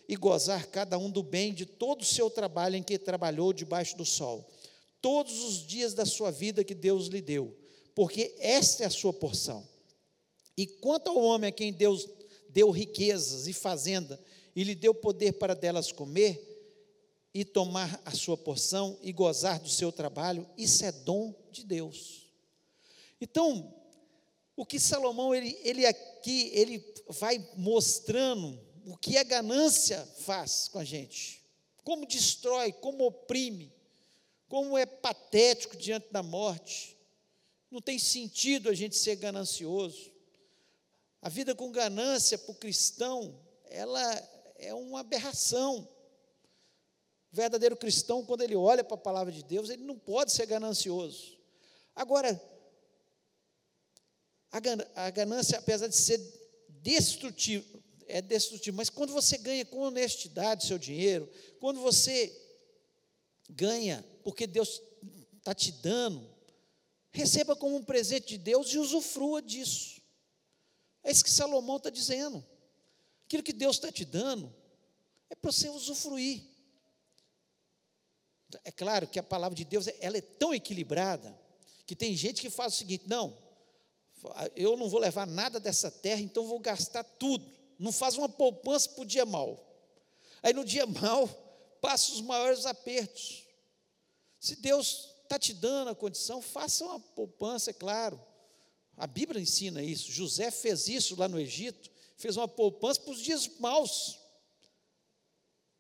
e 0.09 0.15
gozar 0.15 0.69
cada 0.69 0.97
um 0.97 1.11
do 1.11 1.25
bem 1.25 1.53
de 1.53 1.67
todo 1.67 2.03
o 2.03 2.05
seu 2.05 2.31
trabalho 2.31 2.77
em 2.77 2.85
que 2.85 2.97
trabalhou 2.97 3.53
debaixo 3.53 3.97
do 3.97 4.05
sol, 4.05 4.49
todos 5.01 5.43
os 5.45 5.67
dias 5.67 5.95
da 5.95 6.05
sua 6.05 6.31
vida 6.31 6.65
que 6.65 6.75
Deus 6.75 7.07
lhe 7.07 7.21
deu, 7.21 7.57
porque 7.95 8.35
esta 8.39 8.85
é 8.85 8.87
a 8.87 8.91
sua 8.91 9.13
porção. 9.13 9.67
E 10.57 10.67
quanto 10.67 11.09
ao 11.09 11.19
homem 11.19 11.49
a 11.49 11.53
quem 11.53 11.73
Deus 11.73 12.09
deu 12.49 12.71
riquezas 12.71 13.47
e 13.47 13.53
fazenda, 13.53 14.21
e 14.55 14.65
lhe 14.65 14.75
deu 14.75 14.95
poder 14.95 15.33
para 15.33 15.55
delas 15.55 15.93
comer, 15.93 16.49
e 17.33 17.45
tomar 17.45 18.01
a 18.05 18.11
sua 18.11 18.37
porção 18.37 18.99
e 19.03 19.13
gozar 19.13 19.61
do 19.61 19.69
seu 19.69 19.93
trabalho, 19.93 20.49
isso 20.57 20.85
é 20.85 20.91
dom 20.91 21.35
de 21.53 21.65
Deus. 21.65 22.29
Então, 23.21 23.73
o 24.57 24.67
que 24.67 24.81
Salomão 24.81 25.35
ele, 25.35 25.57
ele 25.63 25.87
aqui 25.87 26.51
ele 26.53 26.85
vai 27.09 27.39
mostrando 27.57 28.59
o 28.85 28.97
que 28.97 29.17
a 29.17 29.23
ganância 29.23 30.05
faz 30.19 30.69
com 30.69 30.79
a 30.79 30.85
gente, 30.85 31.43
como 31.85 32.07
destrói, 32.07 32.73
como 32.73 33.05
oprime, 33.05 33.73
como 34.51 34.77
é 34.77 34.85
patético 34.85 35.77
diante 35.77 36.09
da 36.11 36.25
morte. 36.25 36.99
Não 37.71 37.81
tem 37.81 38.01
sentido 38.01 38.69
a 38.69 38.75
gente 38.75 38.97
ser 38.97 39.15
ganancioso. 39.15 40.11
A 41.23 41.29
vida 41.29 41.55
com 41.55 41.71
ganância 41.71 42.37
para 42.37 42.51
o 42.51 42.57
cristão, 42.57 43.41
ela 43.67 44.03
é 44.57 44.75
uma 44.75 45.01
aberração. 45.01 45.89
O 47.33 47.37
verdadeiro 47.37 47.77
cristão, 47.77 48.27
quando 48.27 48.43
ele 48.43 48.57
olha 48.57 48.83
para 48.83 48.97
a 48.97 48.99
palavra 48.99 49.33
de 49.33 49.45
Deus, 49.45 49.71
ele 49.71 49.85
não 49.85 49.97
pode 49.97 50.33
ser 50.33 50.47
ganancioso. 50.47 51.39
Agora, 51.95 52.43
a 54.51 55.11
ganância, 55.11 55.61
apesar 55.61 55.87
de 55.87 55.97
ser 55.97 56.21
destrutivo, 56.69 57.81
é 58.09 58.21
destrutivo, 58.21 58.77
mas 58.77 58.91
quando 58.91 59.13
você 59.13 59.39
ganha 59.39 59.65
com 59.65 59.79
honestidade 59.79 60.67
seu 60.67 60.77
dinheiro, 60.77 61.31
quando 61.61 61.79
você 61.79 62.50
ganha 63.51 64.05
porque 64.23 64.47
Deus 64.47 64.81
está 65.39 65.55
te 65.55 65.73
dando, 65.73 66.29
receba 67.11 67.57
como 67.57 67.77
um 67.77 67.85
presente 67.85 68.29
de 68.29 68.39
Deus 68.39 68.73
e 68.73 68.79
usufrua 68.79 69.43
disso. 69.43 70.01
É 71.03 71.11
isso 71.11 71.25
que 71.25 71.31
Salomão 71.31 71.77
está 71.77 71.91
dizendo. 71.91 72.45
Aquilo 73.25 73.43
que 73.43 73.53
Deus 73.53 73.77
está 73.77 73.91
te 73.91 74.05
dando 74.05 74.55
é 75.29 75.35
para 75.35 75.51
você 75.51 75.69
usufruir. 75.69 76.43
É 78.65 78.73
claro 78.73 79.07
que 79.07 79.19
a 79.19 79.23
palavra 79.23 79.57
de 79.57 79.65
Deus 79.65 79.87
ela 80.01 80.19
é 80.19 80.21
tão 80.21 80.53
equilibrada 80.53 81.39
que 81.87 81.95
tem 81.95 82.17
gente 82.17 82.41
que 82.41 82.51
faz 82.51 82.75
o 82.75 82.77
seguinte: 82.79 83.05
não, 83.07 83.37
eu 84.57 84.77
não 84.77 84.89
vou 84.89 85.01
levar 85.01 85.27
nada 85.27 85.59
dessa 85.59 85.91
terra, 85.91 86.21
então 86.21 86.47
vou 86.47 86.59
gastar 86.59 87.05
tudo. 87.05 87.51
Não 87.79 87.93
faz 87.93 88.17
uma 88.19 88.29
poupança 88.29 88.91
para 88.91 89.03
o 89.03 89.07
dia 89.07 89.25
mal. 89.25 89.59
Aí 90.43 90.53
no 90.53 90.65
dia 90.65 90.87
mal, 90.87 91.29
passa 91.81 92.13
os 92.13 92.21
maiores 92.21 92.67
apertos. 92.67 93.45
Se 94.39 94.57
Deus 94.57 95.15
está 95.23 95.39
te 95.39 95.53
dando 95.55 95.91
a 95.91 95.95
condição, 95.95 96.41
faça 96.43 96.85
uma 96.85 96.99
poupança, 97.01 97.71
é 97.71 97.75
claro. 97.75 98.21
A 98.97 99.07
Bíblia 99.07 99.41
ensina 99.41 99.83
isso. 99.83 100.11
José 100.11 100.51
fez 100.51 100.89
isso 100.89 101.15
lá 101.17 101.29
no 101.29 101.39
Egito, 101.39 101.91
fez 102.17 102.37
uma 102.37 102.49
poupança 102.49 103.01
para 103.01 103.13
os 103.13 103.21
dias 103.21 103.49
maus. 103.59 104.19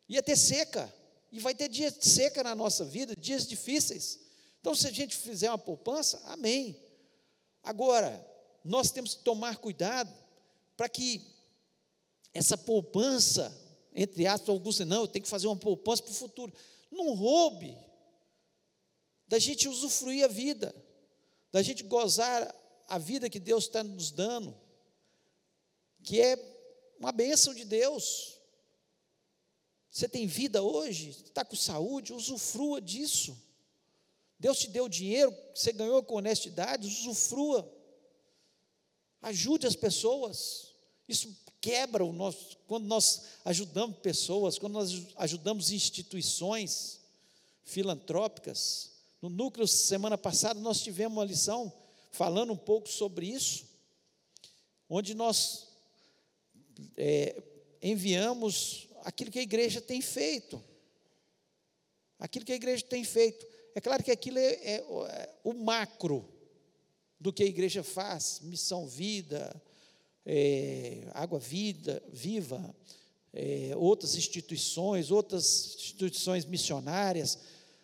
Ia 0.08 0.22
ter 0.22 0.36
seca, 0.36 0.92
e 1.32 1.38
vai 1.38 1.54
ter 1.54 1.68
dias 1.68 1.96
de 1.96 2.06
seca 2.06 2.42
na 2.42 2.54
nossa 2.54 2.84
vida, 2.84 3.14
dias 3.14 3.46
difíceis. 3.46 4.18
Então, 4.60 4.74
se 4.74 4.86
a 4.86 4.92
gente 4.92 5.16
fizer 5.16 5.48
uma 5.48 5.58
poupança, 5.58 6.20
amém. 6.26 6.76
Agora, 7.62 8.26
nós 8.64 8.90
temos 8.90 9.14
que 9.14 9.22
tomar 9.22 9.56
cuidado 9.56 10.12
para 10.76 10.88
que 10.88 11.22
essa 12.32 12.56
poupança, 12.56 13.54
entre 13.94 14.26
aspas, 14.26 14.62
dizem, 14.62 14.86
não, 14.86 15.02
eu 15.02 15.08
tenho 15.08 15.22
que 15.22 15.28
fazer 15.28 15.46
uma 15.46 15.56
poupança 15.56 16.02
para 16.02 16.12
o 16.12 16.14
futuro. 16.14 16.52
Não 16.90 17.14
roube 17.14 17.76
da 19.26 19.38
gente 19.38 19.68
usufruir 19.68 20.24
a 20.24 20.28
vida, 20.28 20.74
da 21.52 21.62
gente 21.62 21.82
gozar 21.84 22.54
a 22.88 22.98
vida 22.98 23.30
que 23.30 23.38
Deus 23.38 23.64
está 23.64 23.84
nos 23.84 24.10
dando, 24.10 24.56
que 26.02 26.20
é 26.20 26.36
uma 26.98 27.12
bênção 27.12 27.54
de 27.54 27.64
Deus. 27.64 28.40
Você 29.90 30.08
tem 30.08 30.26
vida 30.26 30.62
hoje, 30.62 31.10
está 31.10 31.44
com 31.44 31.56
saúde, 31.56 32.12
usufrua 32.12 32.80
disso. 32.80 33.36
Deus 34.38 34.58
te 34.58 34.68
deu 34.68 34.88
dinheiro, 34.88 35.36
você 35.54 35.72
ganhou 35.72 36.02
com 36.02 36.14
honestidade, 36.14 36.86
usufrua. 36.86 37.70
Ajude 39.20 39.66
as 39.66 39.76
pessoas. 39.76 40.74
Isso 41.06 41.39
quebra 41.60 42.04
o 42.04 42.12
nosso. 42.12 42.56
Quando 42.66 42.86
nós 42.86 43.22
ajudamos 43.44 43.98
pessoas, 43.98 44.58
quando 44.58 44.74
nós 44.74 45.06
ajudamos 45.16 45.70
instituições 45.70 47.00
filantrópicas. 47.62 48.90
No 49.22 49.28
núcleo, 49.28 49.66
semana 49.66 50.16
passada, 50.16 50.58
nós 50.58 50.80
tivemos 50.80 51.16
uma 51.16 51.24
lição 51.24 51.72
falando 52.10 52.52
um 52.52 52.56
pouco 52.56 52.88
sobre 52.88 53.26
isso, 53.26 53.66
onde 54.88 55.14
nós 55.14 55.68
é, 56.96 57.40
enviamos 57.82 58.88
aquilo 59.04 59.30
que 59.30 59.38
a 59.38 59.42
igreja 59.42 59.80
tem 59.80 60.00
feito. 60.00 60.62
Aquilo 62.18 62.44
que 62.44 62.52
a 62.52 62.56
igreja 62.56 62.84
tem 62.84 63.04
feito. 63.04 63.46
É 63.74 63.80
claro 63.80 64.02
que 64.02 64.10
aquilo 64.10 64.38
é, 64.38 64.52
é, 64.52 64.74
é 64.74 65.34
o 65.44 65.52
macro 65.52 66.28
do 67.18 67.32
que 67.32 67.42
a 67.42 67.46
igreja 67.46 67.82
faz, 67.82 68.40
missão 68.42 68.86
vida, 68.86 69.54
é, 70.32 71.10
água 71.12 71.40
vida, 71.40 72.00
viva, 72.12 72.72
é, 73.32 73.72
outras 73.76 74.14
instituições, 74.14 75.10
outras 75.10 75.74
instituições 75.74 76.44
missionárias, 76.44 77.36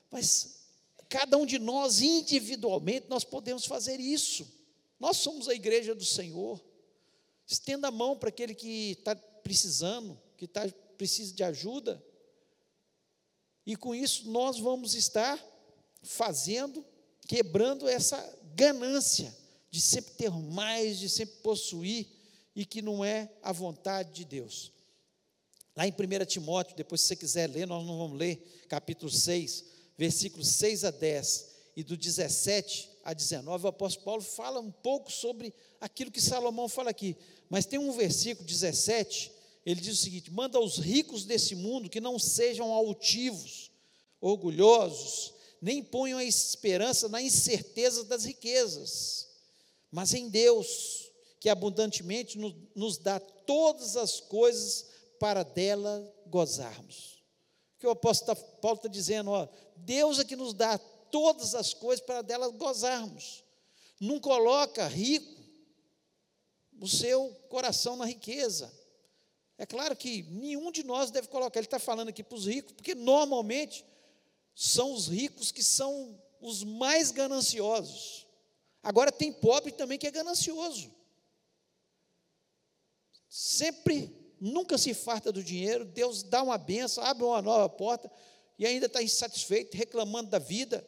mas 0.09 0.61
cada 1.09 1.37
um 1.37 1.45
de 1.45 1.59
nós 1.59 2.01
individualmente 2.01 3.07
nós 3.09 3.25
podemos 3.25 3.65
fazer 3.65 3.99
isso. 3.99 4.47
Nós 5.01 5.17
somos 5.17 5.49
a 5.49 5.55
igreja 5.55 5.93
do 5.93 6.05
Senhor. 6.05 6.65
Estenda 7.45 7.89
a 7.89 7.91
mão 7.91 8.17
para 8.17 8.29
aquele 8.29 8.55
que 8.55 8.93
está 8.93 9.17
precisando, 9.17 10.17
que 10.37 10.45
está 10.45 10.69
precisa 10.97 11.35
de 11.35 11.43
ajuda. 11.43 12.01
E 13.67 13.75
com 13.75 13.93
isso 13.93 14.31
nós 14.31 14.57
vamos 14.61 14.95
estar 14.95 15.37
fazendo, 16.01 16.87
quebrando 17.27 17.89
essa 17.89 18.17
ganância 18.55 19.37
de 19.69 19.81
sempre 19.81 20.13
ter 20.13 20.31
mais, 20.31 21.01
de 21.01 21.09
sempre 21.09 21.35
possuir 21.43 22.16
e 22.57 22.67
que 22.67 22.83
não 22.83 23.05
é 23.05 23.31
a 23.43 23.53
vontade 23.53 24.13
de 24.13 24.25
Deus. 24.25 24.73
Lá 25.77 25.87
em 25.87 25.93
1 25.93 26.25
Timóteo, 26.25 26.75
depois 26.75 27.03
se 27.03 27.09
você 27.09 27.17
quiser 27.17 27.49
ler, 27.49 27.67
nós 27.67 27.87
não 27.87 27.99
vamos 27.99 28.19
ler, 28.19 28.67
capítulo 28.69 29.13
6, 29.13 29.65
versículos 29.97 30.49
6 30.49 30.85
a 30.85 30.91
10 30.91 31.55
e 31.77 31.85
do 31.85 31.97
17 31.97 32.91
a 33.05 33.13
19, 33.13 33.67
o 33.67 33.69
apóstolo 33.69 34.05
Paulo 34.05 34.23
fala 34.23 34.59
um 34.59 34.73
pouco 34.73 35.13
sobre 35.13 35.55
aquilo 35.81 36.11
que 36.11 36.21
Salomão 36.21 36.69
fala 36.69 36.91
aqui. 36.91 37.15
Mas 37.51 37.67
tem 37.67 37.79
um 37.79 37.93
versículo 37.93 38.45
17 38.49 39.37
ele 39.67 39.81
diz 39.81 39.99
o 39.99 40.03
seguinte: 40.03 40.31
manda 40.31 40.57
aos 40.57 40.79
ricos 40.79 41.25
desse 41.25 41.57
mundo 41.57 41.91
que 41.91 42.01
não 42.01 42.21
sejam 42.21 42.73
altivos, 42.73 43.73
orgulhosos, 44.21 45.35
nem 45.61 45.83
ponham 45.83 46.21
a 46.21 46.25
esperança 46.25 47.09
na 47.09 47.21
incerteza 47.21 48.05
das 48.05 48.25
riquezas, 48.25 49.29
mas 49.91 50.15
em 50.15 50.29
Deus, 50.29 51.06
que 51.47 51.51
abundantemente 51.51 52.37
nos, 52.39 52.57
nos 52.75 52.99
dá 52.99 53.21
todas 53.21 53.97
as 53.97 54.19
coisas 54.19 54.85
para 55.17 55.45
dela 55.45 56.13
gozarmos. 56.27 57.23
O 57.77 57.79
que 57.79 57.87
o 57.87 57.91
apóstolo 57.91 58.37
Paulo 58.61 58.79
está 58.79 58.89
dizendo, 58.89 59.31
ó, 59.31 59.47
Deus 59.77 60.19
é 60.19 60.25
que 60.25 60.35
nos 60.35 60.53
dá 60.53 60.77
todas 60.77 61.55
as 61.55 61.73
coisas 61.73 62.05
para 62.05 62.21
dela 62.21 62.49
gozarmos. 62.49 63.45
Não 64.01 64.19
coloca 64.19 64.89
rico 64.89 65.41
o 66.81 66.89
seu 66.89 67.31
coração 67.49 67.95
na 67.95 68.07
riqueza. 68.07 68.77
É 69.57 69.65
claro 69.65 69.95
que 69.95 70.25
nenhum 70.25 70.73
de 70.73 70.83
nós 70.83 71.13
deve 71.13 71.29
colocar, 71.29 71.61
ele 71.61 71.69
está 71.69 71.79
falando 71.79 72.09
aqui 72.09 72.25
para 72.25 72.39
os 72.39 72.47
ricos, 72.49 72.73
porque 72.73 72.93
normalmente 72.93 73.87
são 74.53 74.93
os 74.93 75.07
ricos 75.07 75.53
que 75.53 75.63
são 75.63 76.21
os 76.41 76.65
mais 76.65 77.13
gananciosos. 77.13 78.27
Agora 78.83 79.13
tem 79.13 79.33
pobre 79.33 79.71
também 79.71 79.97
que 79.97 80.09
é 80.09 80.11
ganancioso. 80.11 80.97
Sempre, 83.39 84.17
nunca 84.41 84.79
se 84.79 84.95
farta 84.95 85.31
do 85.31 85.45
dinheiro, 85.45 85.85
Deus 85.85 86.23
dá 86.23 86.43
uma 86.43 86.57
benção, 86.57 87.05
abre 87.05 87.23
uma 87.23 87.43
nova 87.43 87.69
porta 87.69 88.11
e 88.59 88.65
ainda 88.67 88.87
está 88.87 89.03
insatisfeito, 89.03 89.77
reclamando 89.77 90.31
da 90.31 90.39
vida. 90.39 90.83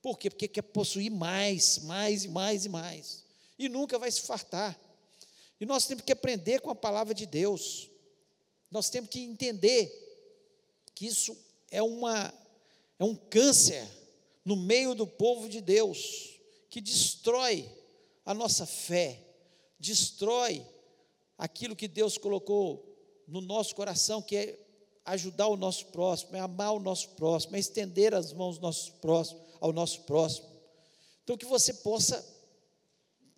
Por 0.00 0.16
quê? 0.16 0.30
Porque 0.30 0.46
quer 0.46 0.62
possuir 0.62 1.10
mais, 1.10 1.80
mais 1.80 2.22
e 2.22 2.28
mais 2.28 2.66
e 2.66 2.68
mais. 2.68 3.24
E 3.58 3.68
nunca 3.68 3.98
vai 3.98 4.08
se 4.12 4.20
fartar. 4.20 4.78
E 5.60 5.66
nós 5.66 5.88
temos 5.88 6.04
que 6.04 6.12
aprender 6.12 6.60
com 6.60 6.70
a 6.70 6.74
palavra 6.74 7.12
de 7.12 7.26
Deus. 7.26 7.90
Nós 8.70 8.88
temos 8.88 9.10
que 9.10 9.20
entender 9.20 9.90
que 10.94 11.04
isso 11.04 11.36
é, 11.68 11.82
uma, 11.82 12.32
é 12.96 13.02
um 13.02 13.16
câncer 13.16 13.84
no 14.44 14.54
meio 14.54 14.94
do 14.94 15.04
povo 15.04 15.48
de 15.48 15.60
Deus, 15.60 16.38
que 16.70 16.80
destrói 16.80 17.68
a 18.24 18.32
nossa 18.32 18.64
fé, 18.64 19.20
destrói 19.80 20.64
aquilo 21.38 21.76
que 21.76 21.88
Deus 21.88 22.16
colocou 22.18 22.84
no 23.26 23.40
nosso 23.40 23.74
coração, 23.74 24.22
que 24.22 24.36
é 24.36 24.58
ajudar 25.04 25.48
o 25.48 25.56
nosso 25.56 25.86
próximo, 25.86 26.36
é 26.36 26.40
amar 26.40 26.72
o 26.72 26.80
nosso 26.80 27.10
próximo, 27.10 27.56
é 27.56 27.58
estender 27.58 28.14
as 28.14 28.32
mãos 28.32 28.58
nosso 28.58 28.92
próximo, 28.94 29.40
ao 29.60 29.72
nosso 29.72 30.02
próximo. 30.02 30.48
Então, 31.22 31.36
que 31.36 31.46
você 31.46 31.72
possa 31.72 32.24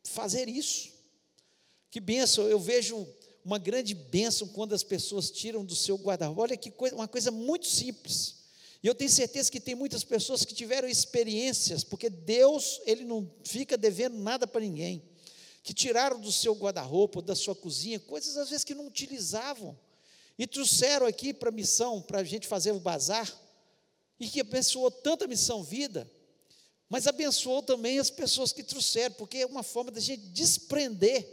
fazer 0.04 0.48
isso. 0.48 0.90
Que 1.90 2.00
benção, 2.00 2.46
eu 2.48 2.58
vejo 2.58 3.06
uma 3.44 3.58
grande 3.58 3.94
bênção 3.94 4.46
quando 4.48 4.74
as 4.74 4.82
pessoas 4.82 5.30
tiram 5.30 5.64
do 5.64 5.74
seu 5.74 5.96
guarda-roupa. 5.96 6.42
Olha 6.42 6.56
que 6.56 6.70
coisa, 6.70 6.94
uma 6.94 7.08
coisa 7.08 7.30
muito 7.30 7.66
simples. 7.66 8.36
E 8.82 8.86
eu 8.86 8.94
tenho 8.94 9.10
certeza 9.10 9.50
que 9.50 9.58
tem 9.58 9.74
muitas 9.74 10.04
pessoas 10.04 10.44
que 10.44 10.54
tiveram 10.54 10.86
experiências, 10.86 11.82
porque 11.82 12.08
Deus, 12.08 12.80
Ele 12.86 13.04
não 13.04 13.28
fica 13.44 13.76
devendo 13.76 14.18
nada 14.18 14.46
para 14.46 14.60
ninguém, 14.60 15.02
que 15.62 15.74
tiraram 15.74 16.20
do 16.20 16.32
seu 16.32 16.54
guarda-roupa, 16.54 17.20
da 17.20 17.34
sua 17.34 17.54
cozinha, 17.54 18.00
coisas 18.00 18.36
às 18.36 18.50
vezes 18.50 18.64
que 18.64 18.74
não 18.74 18.86
utilizavam, 18.86 19.78
e 20.38 20.46
trouxeram 20.46 21.06
aqui 21.06 21.34
para 21.34 21.48
a 21.48 21.52
missão, 21.52 22.00
para 22.00 22.20
a 22.20 22.24
gente 22.24 22.46
fazer 22.46 22.72
o 22.72 22.80
bazar, 22.80 23.30
e 24.20 24.28
que 24.28 24.40
abençoou 24.40 24.90
tanto 24.90 25.24
a 25.24 25.28
missão 25.28 25.62
vida, 25.62 26.10
mas 26.88 27.06
abençoou 27.06 27.62
também 27.62 27.98
as 27.98 28.10
pessoas 28.10 28.52
que 28.52 28.62
trouxeram, 28.62 29.14
porque 29.16 29.38
é 29.38 29.46
uma 29.46 29.62
forma 29.62 29.90
da 29.90 30.00
gente 30.00 30.22
desprender 30.28 31.26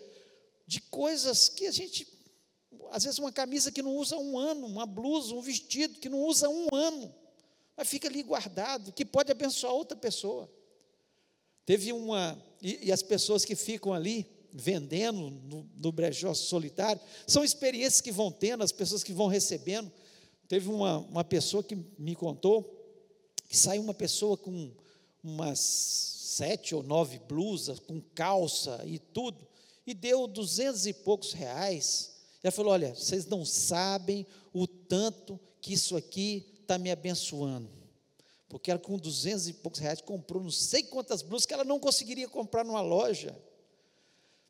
de 0.67 0.81
coisas 0.81 1.47
que 1.47 1.67
a 1.67 1.71
gente, 1.71 2.07
às 2.91 3.03
vezes, 3.03 3.19
uma 3.19 3.31
camisa 3.31 3.71
que 3.71 3.81
não 3.81 3.95
usa 3.95 4.17
um 4.17 4.37
ano, 4.37 4.65
uma 4.65 4.85
blusa, 4.85 5.33
um 5.33 5.41
vestido 5.41 5.99
que 5.99 6.09
não 6.09 6.19
usa 6.23 6.49
um 6.49 6.67
ano, 6.73 7.13
mas 7.77 7.87
fica 7.87 8.07
ali 8.07 8.21
guardado, 8.23 8.91
que 8.91 9.05
pode 9.05 9.31
abençoar 9.31 9.73
outra 9.73 9.97
pessoa. 9.97 10.49
Teve 11.65 11.91
uma, 11.91 12.41
e, 12.65 12.87
e 12.87 12.91
as 12.91 13.03
pessoas 13.03 13.45
que 13.45 13.55
ficam 13.55 13.93
ali, 13.93 14.25
vendendo 14.51 15.29
no, 15.29 15.69
no 15.77 15.91
brechó 15.91 16.33
solitário, 16.33 16.99
são 17.27 17.43
experiências 17.43 18.01
que 18.01 18.11
vão 18.11 18.31
tendo, 18.31 18.63
as 18.63 18.71
pessoas 18.71 19.03
que 19.03 19.13
vão 19.13 19.27
recebendo. 19.27 19.91
Teve 20.47 20.69
uma, 20.69 20.97
uma 20.97 21.23
pessoa 21.23 21.63
que 21.63 21.77
me 21.99 22.15
contou 22.15 22.71
que 23.47 23.55
saiu 23.55 23.83
uma 23.83 23.93
pessoa 23.93 24.35
com 24.35 24.71
umas 25.23 25.59
sete 25.59 26.73
ou 26.73 26.81
nove 26.81 27.19
blusas, 27.19 27.77
com 27.77 28.01
calça 28.01 28.81
e 28.83 28.97
tudo, 28.97 29.47
e 29.85 29.93
deu 29.93 30.25
duzentos 30.25 30.87
e 30.87 30.93
poucos 30.93 31.33
reais. 31.33 32.15
Ela 32.41 32.51
falou: 32.51 32.73
Olha, 32.73 32.95
vocês 32.95 33.27
não 33.27 33.45
sabem 33.45 34.25
o 34.51 34.65
tanto 34.65 35.39
que 35.61 35.73
isso 35.73 35.95
aqui 35.95 36.59
está 36.61 36.79
me 36.79 36.89
abençoando. 36.89 37.69
Porque 38.47 38.69
ela, 38.69 38.79
com 38.79 38.97
duzentos 38.97 39.47
e 39.47 39.53
poucos 39.53 39.79
reais, 39.79 40.01
comprou 40.01 40.43
não 40.43 40.51
sei 40.51 40.83
quantas 40.83 41.21
blusas 41.21 41.45
que 41.45 41.53
ela 41.53 41.63
não 41.63 41.79
conseguiria 41.79 42.27
comprar 42.27 42.63
numa 42.63 42.81
loja. 42.81 43.35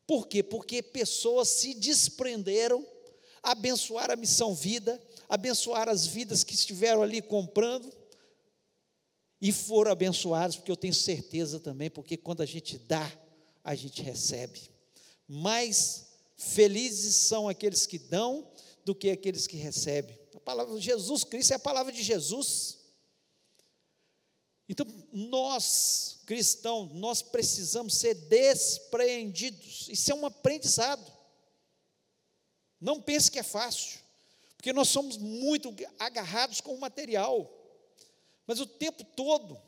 Por 0.06 0.28
quê? 0.28 0.42
Porque 0.42 0.82
pessoas 0.82 1.48
se 1.48 1.74
desprenderam, 1.74 2.86
abençoar 3.42 4.10
a 4.10 4.16
missão 4.16 4.54
vida, 4.54 5.02
abençoar 5.28 5.88
as 5.88 6.06
vidas 6.06 6.44
que 6.44 6.54
estiveram 6.54 7.02
ali 7.02 7.20
comprando, 7.20 7.92
e 9.40 9.52
foram 9.52 9.92
abençoados, 9.92 10.56
porque 10.56 10.70
eu 10.70 10.76
tenho 10.76 10.94
certeza 10.94 11.60
também, 11.60 11.90
porque 11.90 12.16
quando 12.16 12.42
a 12.42 12.46
gente 12.46 12.78
dá, 12.78 13.10
a 13.62 13.74
gente 13.74 14.02
recebe. 14.02 14.70
Mais 15.28 16.06
felizes 16.36 17.16
são 17.16 17.48
aqueles 17.48 17.86
que 17.86 17.98
dão 17.98 18.48
do 18.84 18.94
que 18.94 19.10
aqueles 19.10 19.46
que 19.46 19.56
recebem. 19.56 20.18
A 20.34 20.40
palavra 20.40 20.74
de 20.74 20.80
Jesus 20.80 21.24
Cristo 21.24 21.52
é 21.52 21.56
a 21.56 21.58
palavra 21.58 21.92
de 21.92 22.02
Jesus. 22.02 22.75
Então, 24.68 24.86
nós, 25.12 26.18
cristãos, 26.26 26.92
nós 26.92 27.22
precisamos 27.22 27.94
ser 27.94 28.14
despreendidos. 28.14 29.88
Isso 29.88 30.10
é 30.10 30.14
um 30.14 30.26
aprendizado. 30.26 31.12
Não 32.80 33.00
pense 33.00 33.30
que 33.30 33.38
é 33.38 33.42
fácil, 33.42 34.00
porque 34.56 34.72
nós 34.72 34.88
somos 34.88 35.16
muito 35.16 35.74
agarrados 35.98 36.60
com 36.60 36.74
o 36.74 36.80
material. 36.80 37.50
Mas 38.46 38.60
o 38.60 38.66
tempo 38.66 39.04
todo, 39.04 39.60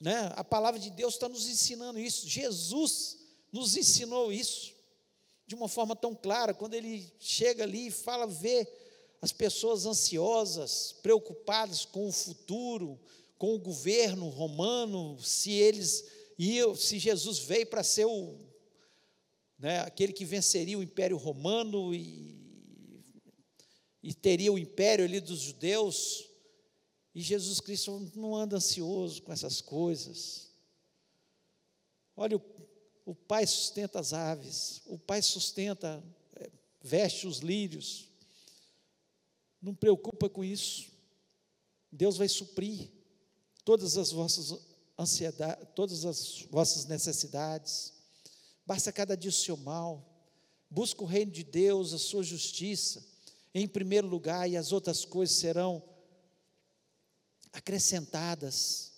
né, 0.00 0.32
a 0.36 0.44
palavra 0.44 0.80
de 0.80 0.90
Deus 0.90 1.14
está 1.14 1.28
nos 1.28 1.48
ensinando 1.48 1.98
isso. 1.98 2.28
Jesus 2.28 3.18
nos 3.52 3.76
ensinou 3.76 4.32
isso 4.32 4.72
de 5.46 5.54
uma 5.54 5.68
forma 5.68 5.94
tão 5.94 6.14
clara, 6.14 6.54
quando 6.54 6.74
ele 6.74 7.12
chega 7.18 7.64
ali 7.64 7.88
e 7.88 7.90
fala, 7.90 8.26
vê 8.26 8.66
as 9.20 9.32
pessoas 9.32 9.84
ansiosas, 9.84 10.92
preocupadas 11.02 11.84
com 11.84 12.08
o 12.08 12.12
futuro, 12.12 12.98
com 13.42 13.56
o 13.56 13.58
governo 13.58 14.28
romano, 14.28 15.20
se 15.20 15.50
eles 15.50 16.08
iam, 16.38 16.76
se 16.76 16.96
Jesus 16.96 17.40
veio 17.40 17.66
para 17.66 17.82
ser 17.82 18.04
o, 18.04 18.38
né, 19.58 19.80
aquele 19.80 20.12
que 20.12 20.24
venceria 20.24 20.78
o 20.78 20.82
Império 20.82 21.16
Romano 21.16 21.92
e, 21.92 23.02
e 24.00 24.14
teria 24.14 24.52
o 24.52 24.58
império 24.60 25.04
ali 25.04 25.18
dos 25.18 25.40
judeus, 25.40 26.24
e 27.12 27.20
Jesus 27.20 27.58
Cristo 27.58 28.12
não 28.14 28.36
anda 28.36 28.58
ansioso 28.58 29.20
com 29.22 29.32
essas 29.32 29.60
coisas. 29.60 30.52
Olha, 32.14 32.36
o, 32.36 32.42
o 33.04 33.12
Pai 33.12 33.44
sustenta 33.44 33.98
as 33.98 34.12
aves, 34.12 34.82
o 34.86 34.96
Pai 35.00 35.20
sustenta, 35.20 36.00
é, 36.36 36.48
veste 36.80 37.26
os 37.26 37.38
lírios. 37.38 38.08
Não 39.60 39.74
preocupa 39.74 40.28
com 40.28 40.44
isso. 40.44 40.92
Deus 41.90 42.16
vai 42.16 42.28
suprir 42.28 43.01
todas 43.64 43.96
as 43.96 44.12
vossas 44.12 44.58
ansiedades, 44.98 45.68
todas 45.74 46.04
as 46.04 46.42
vossas 46.50 46.86
necessidades. 46.86 47.92
Basta 48.66 48.92
cada 48.92 49.16
dia 49.16 49.30
o 49.30 49.32
seu 49.32 49.56
mal. 49.56 50.08
Busca 50.70 51.02
o 51.02 51.06
reino 51.06 51.30
de 51.30 51.44
Deus, 51.44 51.92
a 51.92 51.98
sua 51.98 52.22
justiça, 52.22 53.04
em 53.54 53.68
primeiro 53.68 54.06
lugar, 54.06 54.48
e 54.48 54.56
as 54.56 54.72
outras 54.72 55.04
coisas 55.04 55.36
serão 55.36 55.82
acrescentadas. 57.52 58.92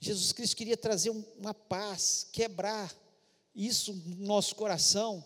Jesus 0.00 0.32
Cristo 0.32 0.56
queria 0.56 0.76
trazer 0.76 1.10
uma 1.10 1.54
paz, 1.54 2.26
quebrar 2.32 2.92
isso 3.54 3.92
no 3.94 4.26
nosso 4.26 4.56
coração. 4.56 5.24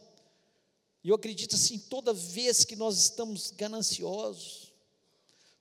E 1.03 1.09
eu 1.09 1.14
acredito 1.14 1.55
assim, 1.55 1.78
toda 1.78 2.12
vez 2.12 2.64
que 2.64 2.74
nós 2.74 2.99
estamos 2.99 3.51
gananciosos, 3.51 4.64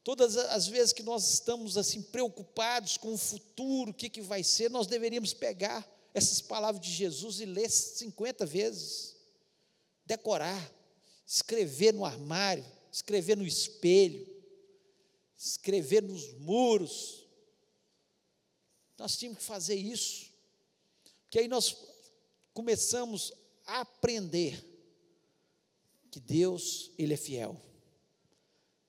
todas 0.04 0.36
as 0.36 0.68
vezes 0.68 0.94
que 0.94 1.04
nós 1.04 1.34
estamos 1.34 1.78
assim 1.78 2.02
preocupados 2.02 2.98
com 2.98 3.14
o 3.14 3.18
futuro, 3.18 3.92
o 3.92 3.94
que, 3.94 4.10
que 4.10 4.22
vai 4.22 4.44
ser, 4.44 4.70
nós 4.70 4.88
deveríamos 4.88 5.34
pegar 5.34 5.90
essas 6.14 6.42
palavras 6.42 6.82
de 6.86 6.92
Jesus 6.92 7.40
e 7.40 7.46
ler 7.46 7.70
50 7.70 8.46
vezes, 8.46 9.16
decorar, 10.06 10.72
escrever 11.26 11.94
no 11.94 12.06
armário, 12.06 12.66
escrever 12.92 13.38
no 13.38 13.48
espelho, 13.48 14.28
escrever 15.38 16.04
nos 16.04 16.34
muros. 16.34 17.28
Nós 18.98 19.18
tínhamos 19.18 19.40
que 19.40 19.46
fazer 19.46 19.76
isso, 19.76 20.32
porque 21.24 21.40
aí 21.40 21.48
nós 21.48 21.76
começamos 22.54 23.34
a 23.66 23.82
aprender 23.82 24.64
que 26.12 26.20
Deus, 26.20 26.92
Ele 26.98 27.16
é 27.16 27.18
fiel. 27.18 27.60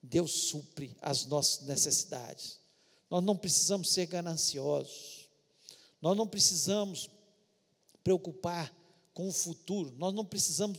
Deus 0.05 0.31
supre 0.49 0.97
as 1.01 1.25
nossas 1.27 1.67
necessidades. 1.67 2.59
Nós 3.11 3.23
não 3.23 3.37
precisamos 3.37 3.91
ser 3.91 4.07
gananciosos. 4.07 5.29
Nós 6.01 6.17
não 6.17 6.27
precisamos 6.27 7.09
preocupar 8.03 8.75
com 9.15 9.29
o 9.29 9.33
futuro. 9.33 9.95
Nós 9.97 10.13
não 10.13 10.25
precisamos 10.25 10.79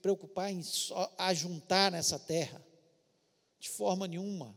preocupar 0.00 0.50
em 0.50 0.62
ajuntar 1.18 1.92
nessa 1.92 2.18
terra. 2.18 2.64
De 3.58 3.68
forma 3.68 4.08
nenhuma. 4.08 4.56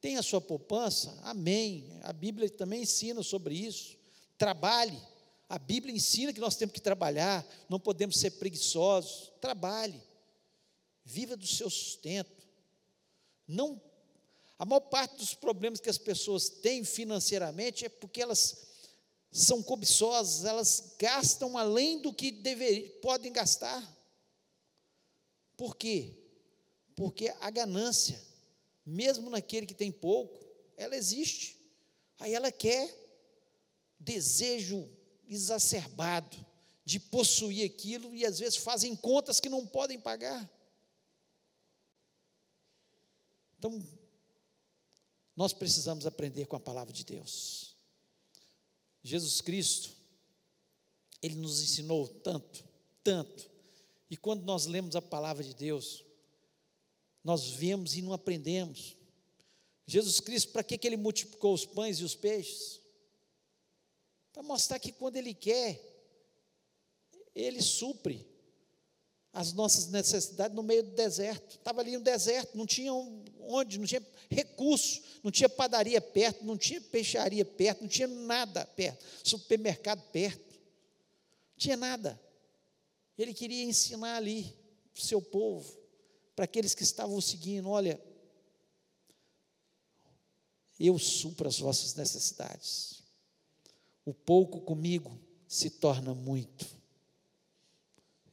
Tem 0.00 0.16
a 0.16 0.22
sua 0.22 0.40
poupança? 0.40 1.18
Amém. 1.24 1.98
A 2.02 2.12
Bíblia 2.12 2.48
também 2.48 2.82
ensina 2.82 3.22
sobre 3.22 3.56
isso. 3.56 3.96
Trabalhe. 4.36 5.00
A 5.48 5.58
Bíblia 5.58 5.94
ensina 5.94 6.32
que 6.32 6.40
nós 6.40 6.54
temos 6.54 6.74
que 6.74 6.80
trabalhar, 6.80 7.44
não 7.68 7.80
podemos 7.80 8.18
ser 8.18 8.32
preguiçosos. 8.32 9.32
Trabalhe. 9.40 10.00
Viva 11.04 11.36
do 11.36 11.46
seu 11.46 11.68
sustento. 11.68 12.37
Não 13.48 13.80
a 14.58 14.64
maior 14.64 14.80
parte 14.80 15.16
dos 15.16 15.34
problemas 15.34 15.80
que 15.80 15.88
as 15.88 15.98
pessoas 15.98 16.48
têm 16.48 16.84
financeiramente 16.84 17.84
é 17.84 17.88
porque 17.88 18.20
elas 18.20 18.66
são 19.30 19.62
cobiçosas, 19.62 20.44
elas 20.44 20.94
gastam 20.98 21.56
além 21.56 22.00
do 22.00 22.12
que 22.12 22.32
dever, 22.32 22.98
podem 23.00 23.32
gastar. 23.32 23.80
Por 25.56 25.76
quê? 25.76 26.12
Porque 26.96 27.32
a 27.40 27.50
ganância 27.50 28.20
mesmo 28.88 29.28
naquele 29.28 29.66
que 29.66 29.74
tem 29.74 29.92
pouco, 29.92 30.42
ela 30.76 30.96
existe. 30.96 31.56
Aí 32.18 32.34
ela 32.34 32.50
quer 32.50 32.92
desejo 34.00 34.88
exacerbado 35.28 36.36
de 36.84 36.98
possuir 36.98 37.66
aquilo 37.66 38.14
e 38.14 38.24
às 38.24 38.38
vezes 38.38 38.56
fazem 38.56 38.96
contas 38.96 39.40
que 39.40 39.48
não 39.48 39.66
podem 39.66 40.00
pagar. 40.00 40.50
Então, 43.58 43.84
nós 45.34 45.52
precisamos 45.52 46.06
aprender 46.06 46.46
com 46.46 46.56
a 46.56 46.60
palavra 46.60 46.92
de 46.92 47.04
Deus. 47.04 47.76
Jesus 49.02 49.40
Cristo, 49.40 49.90
Ele 51.22 51.34
nos 51.36 51.60
ensinou 51.62 52.08
tanto, 52.08 52.64
tanto. 53.02 53.50
E 54.10 54.16
quando 54.16 54.44
nós 54.44 54.66
lemos 54.66 54.96
a 54.96 55.02
palavra 55.02 55.42
de 55.42 55.54
Deus, 55.54 56.04
nós 57.22 57.50
vemos 57.50 57.94
e 57.96 58.02
não 58.02 58.12
aprendemos. 58.12 58.96
Jesus 59.86 60.20
Cristo, 60.20 60.52
para 60.52 60.62
que, 60.62 60.78
que 60.78 60.86
ele 60.86 60.96
multiplicou 60.96 61.54
os 61.54 61.64
pães 61.64 61.98
e 61.98 62.04
os 62.04 62.14
peixes? 62.14 62.80
Para 64.32 64.42
mostrar 64.42 64.78
que 64.78 64.92
quando 64.92 65.16
ele 65.16 65.34
quer, 65.34 65.82
ele 67.34 67.62
supre 67.62 68.26
as 69.38 69.52
nossas 69.52 69.86
necessidades 69.86 70.56
no 70.56 70.64
meio 70.64 70.82
do 70.82 70.90
deserto. 70.90 71.58
Estava 71.58 71.80
ali 71.80 71.96
no 71.96 72.02
deserto, 72.02 72.58
não 72.58 72.66
tinha 72.66 72.92
onde, 72.92 73.78
não 73.78 73.86
tinha 73.86 74.04
recurso, 74.28 75.00
não 75.22 75.30
tinha 75.30 75.48
padaria 75.48 76.00
perto, 76.00 76.44
não 76.44 76.58
tinha 76.58 76.80
peixaria 76.80 77.44
perto, 77.44 77.82
não 77.82 77.88
tinha 77.88 78.08
nada 78.08 78.66
perto, 78.66 79.04
supermercado 79.22 80.02
perto, 80.10 80.54
não 80.54 81.56
tinha 81.56 81.76
nada. 81.76 82.20
Ele 83.16 83.32
queria 83.32 83.62
ensinar 83.62 84.16
ali 84.16 84.52
o 84.92 85.00
seu 85.00 85.22
povo 85.22 85.72
para 86.34 86.44
aqueles 86.44 86.74
que 86.74 86.82
estavam 86.82 87.20
seguindo: 87.20 87.68
olha, 87.68 88.00
eu 90.80 90.98
supro 90.98 91.46
as 91.46 91.60
vossas 91.60 91.94
necessidades. 91.94 93.04
O 94.04 94.12
pouco 94.12 94.60
comigo 94.62 95.16
se 95.46 95.70
torna 95.70 96.12
muito. 96.12 96.77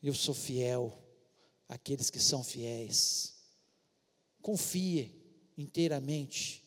Eu 0.05 0.13
sou 0.13 0.35
fiel 0.35 0.95
àqueles 1.67 2.11
que 2.11 2.19
são 2.19 2.43
fiéis. 2.43 3.33
Confie 4.39 5.11
inteiramente 5.57 6.63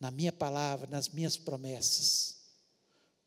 na 0.00 0.10
minha 0.10 0.32
palavra, 0.32 0.90
nas 0.90 1.08
minhas 1.08 1.36
promessas. 1.36 2.38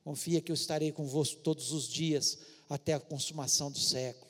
Confia 0.04 0.42
que 0.42 0.52
eu 0.52 0.54
estarei 0.54 0.92
convosco 0.92 1.40
todos 1.40 1.72
os 1.72 1.88
dias, 1.88 2.40
até 2.68 2.96
a 2.96 3.00
consumação 3.00 3.72
do 3.72 3.80
século. 3.80 4.30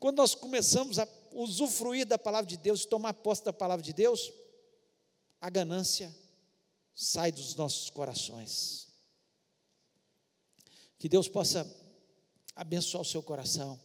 Quando 0.00 0.16
nós 0.16 0.34
começamos 0.34 0.98
a 0.98 1.06
usufruir 1.30 2.04
da 2.04 2.18
palavra 2.18 2.50
de 2.50 2.56
Deus, 2.56 2.84
tomar 2.84 3.14
posse 3.14 3.44
da 3.44 3.52
palavra 3.52 3.84
de 3.84 3.92
Deus, 3.92 4.32
a 5.40 5.48
ganância 5.48 6.12
sai 6.96 7.30
dos 7.30 7.54
nossos 7.54 7.88
corações. 7.90 8.88
Que 10.98 11.08
Deus 11.08 11.28
possa 11.28 11.64
abençoar 12.56 13.02
o 13.02 13.06
seu 13.06 13.22
coração. 13.22 13.78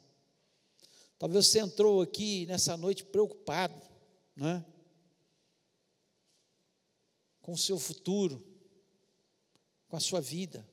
Talvez 1.17 1.47
você 1.47 1.59
entrou 1.59 2.01
aqui 2.01 2.45
nessa 2.45 2.75
noite 2.75 3.05
preocupado, 3.05 3.81
né? 4.35 4.65
Com 7.41 7.53
o 7.53 7.57
seu 7.57 7.79
futuro, 7.79 8.43
com 9.87 9.95
a 9.95 9.99
sua 9.99 10.19
vida. 10.19 10.67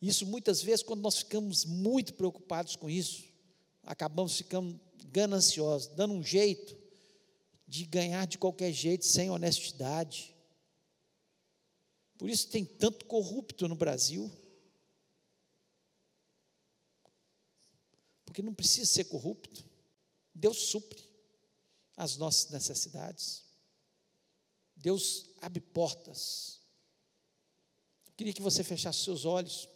Isso 0.00 0.26
muitas 0.26 0.62
vezes, 0.62 0.82
quando 0.82 1.02
nós 1.02 1.18
ficamos 1.18 1.64
muito 1.64 2.14
preocupados 2.14 2.76
com 2.76 2.88
isso, 2.88 3.24
acabamos 3.82 4.36
ficando 4.36 4.80
gananciosos, 5.06 5.88
dando 5.88 6.14
um 6.14 6.22
jeito 6.22 6.76
de 7.66 7.84
ganhar 7.84 8.26
de 8.26 8.38
qualquer 8.38 8.72
jeito, 8.72 9.04
sem 9.04 9.30
honestidade. 9.30 10.36
Por 12.16 12.30
isso 12.30 12.48
tem 12.48 12.64
tanto 12.64 13.04
corrupto 13.06 13.68
no 13.68 13.74
Brasil. 13.74 14.30
Porque 18.36 18.44
não 18.44 18.52
precisa 18.52 18.84
ser 18.84 19.04
corrupto. 19.04 19.64
Deus 20.34 20.68
supre 20.68 21.02
as 21.96 22.18
nossas 22.18 22.50
necessidades. 22.50 23.42
Deus 24.76 25.30
abre 25.40 25.58
portas. 25.58 26.60
Eu 28.06 28.12
queria 28.14 28.34
que 28.34 28.42
você 28.42 28.62
fechasse 28.62 29.04
seus 29.04 29.24
olhos, 29.24 29.66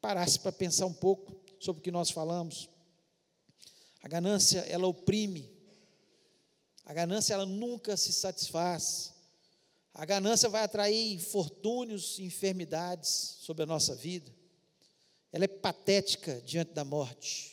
parasse 0.00 0.38
para 0.38 0.52
pensar 0.52 0.86
um 0.86 0.94
pouco 0.94 1.34
sobre 1.58 1.80
o 1.80 1.82
que 1.82 1.90
nós 1.90 2.12
falamos. 2.12 2.68
A 4.04 4.06
ganância, 4.06 4.60
ela 4.68 4.86
oprime. 4.86 5.50
A 6.84 6.94
ganância, 6.94 7.34
ela 7.34 7.44
nunca 7.44 7.96
se 7.96 8.12
satisfaz. 8.12 9.12
A 9.92 10.04
ganância 10.04 10.48
vai 10.48 10.62
atrair 10.62 11.12
infortúnios 11.12 12.20
e 12.20 12.22
enfermidades 12.22 13.38
sobre 13.40 13.64
a 13.64 13.66
nossa 13.66 13.96
vida. 13.96 14.32
Ela 15.32 15.46
é 15.46 15.48
patética 15.48 16.40
diante 16.42 16.72
da 16.72 16.84
morte. 16.84 17.49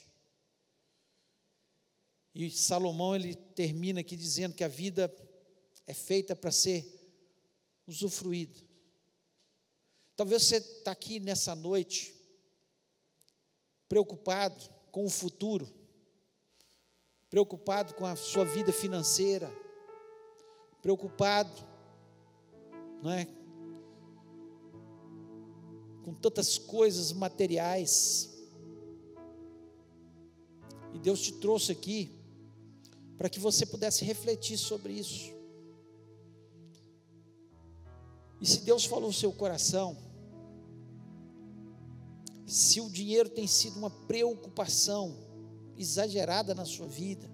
E 2.40 2.52
Salomão 2.52 3.16
ele 3.16 3.34
termina 3.34 4.02
aqui 4.02 4.16
dizendo 4.16 4.54
que 4.54 4.64
a 4.64 4.68
vida 4.68 5.12
é 5.88 5.94
feita 5.94 6.36
para 6.36 6.52
ser 6.52 6.86
usufruída. 7.88 8.60
Talvez 10.16 10.44
você 10.44 10.58
está 10.58 10.92
aqui 10.92 11.20
nessa 11.20 11.56
noite 11.56 12.14
preocupado 13.90 14.64
com 14.92 15.04
o 15.04 15.10
futuro, 15.10 15.68
preocupado 17.28 17.96
com 17.96 18.06
a 18.06 18.16
sua 18.16 18.46
vida 18.46 18.72
financeira, 18.72 19.52
preocupado, 20.80 21.68
não 23.02 23.14
é? 23.14 23.28
Com 26.06 26.14
tantas 26.14 26.60
coisas 26.60 27.12
materiais. 27.12 28.32
E 30.94 31.00
Deus 31.00 31.20
te 31.20 31.32
trouxe 31.34 31.72
aqui 31.72 32.17
para 33.18 33.30
que 33.30 33.40
você 33.40 33.66
pudesse 33.66 34.06
refletir 34.06 34.58
sobre 34.58 34.94
isso. 34.94 35.34
E 38.40 38.46
se 38.46 38.62
Deus 38.62 38.86
falou 38.86 39.08
no 39.08 39.14
seu 39.14 39.32
coração, 39.32 39.98
se 42.46 42.80
o 42.80 42.90
dinheiro 42.90 43.30
tem 43.30 43.48
sido 43.48 43.78
uma 43.78 43.90
preocupação 43.90 45.18
exagerada 45.76 46.54
na 46.54 46.64
sua 46.64 46.88
vida, 46.88 47.30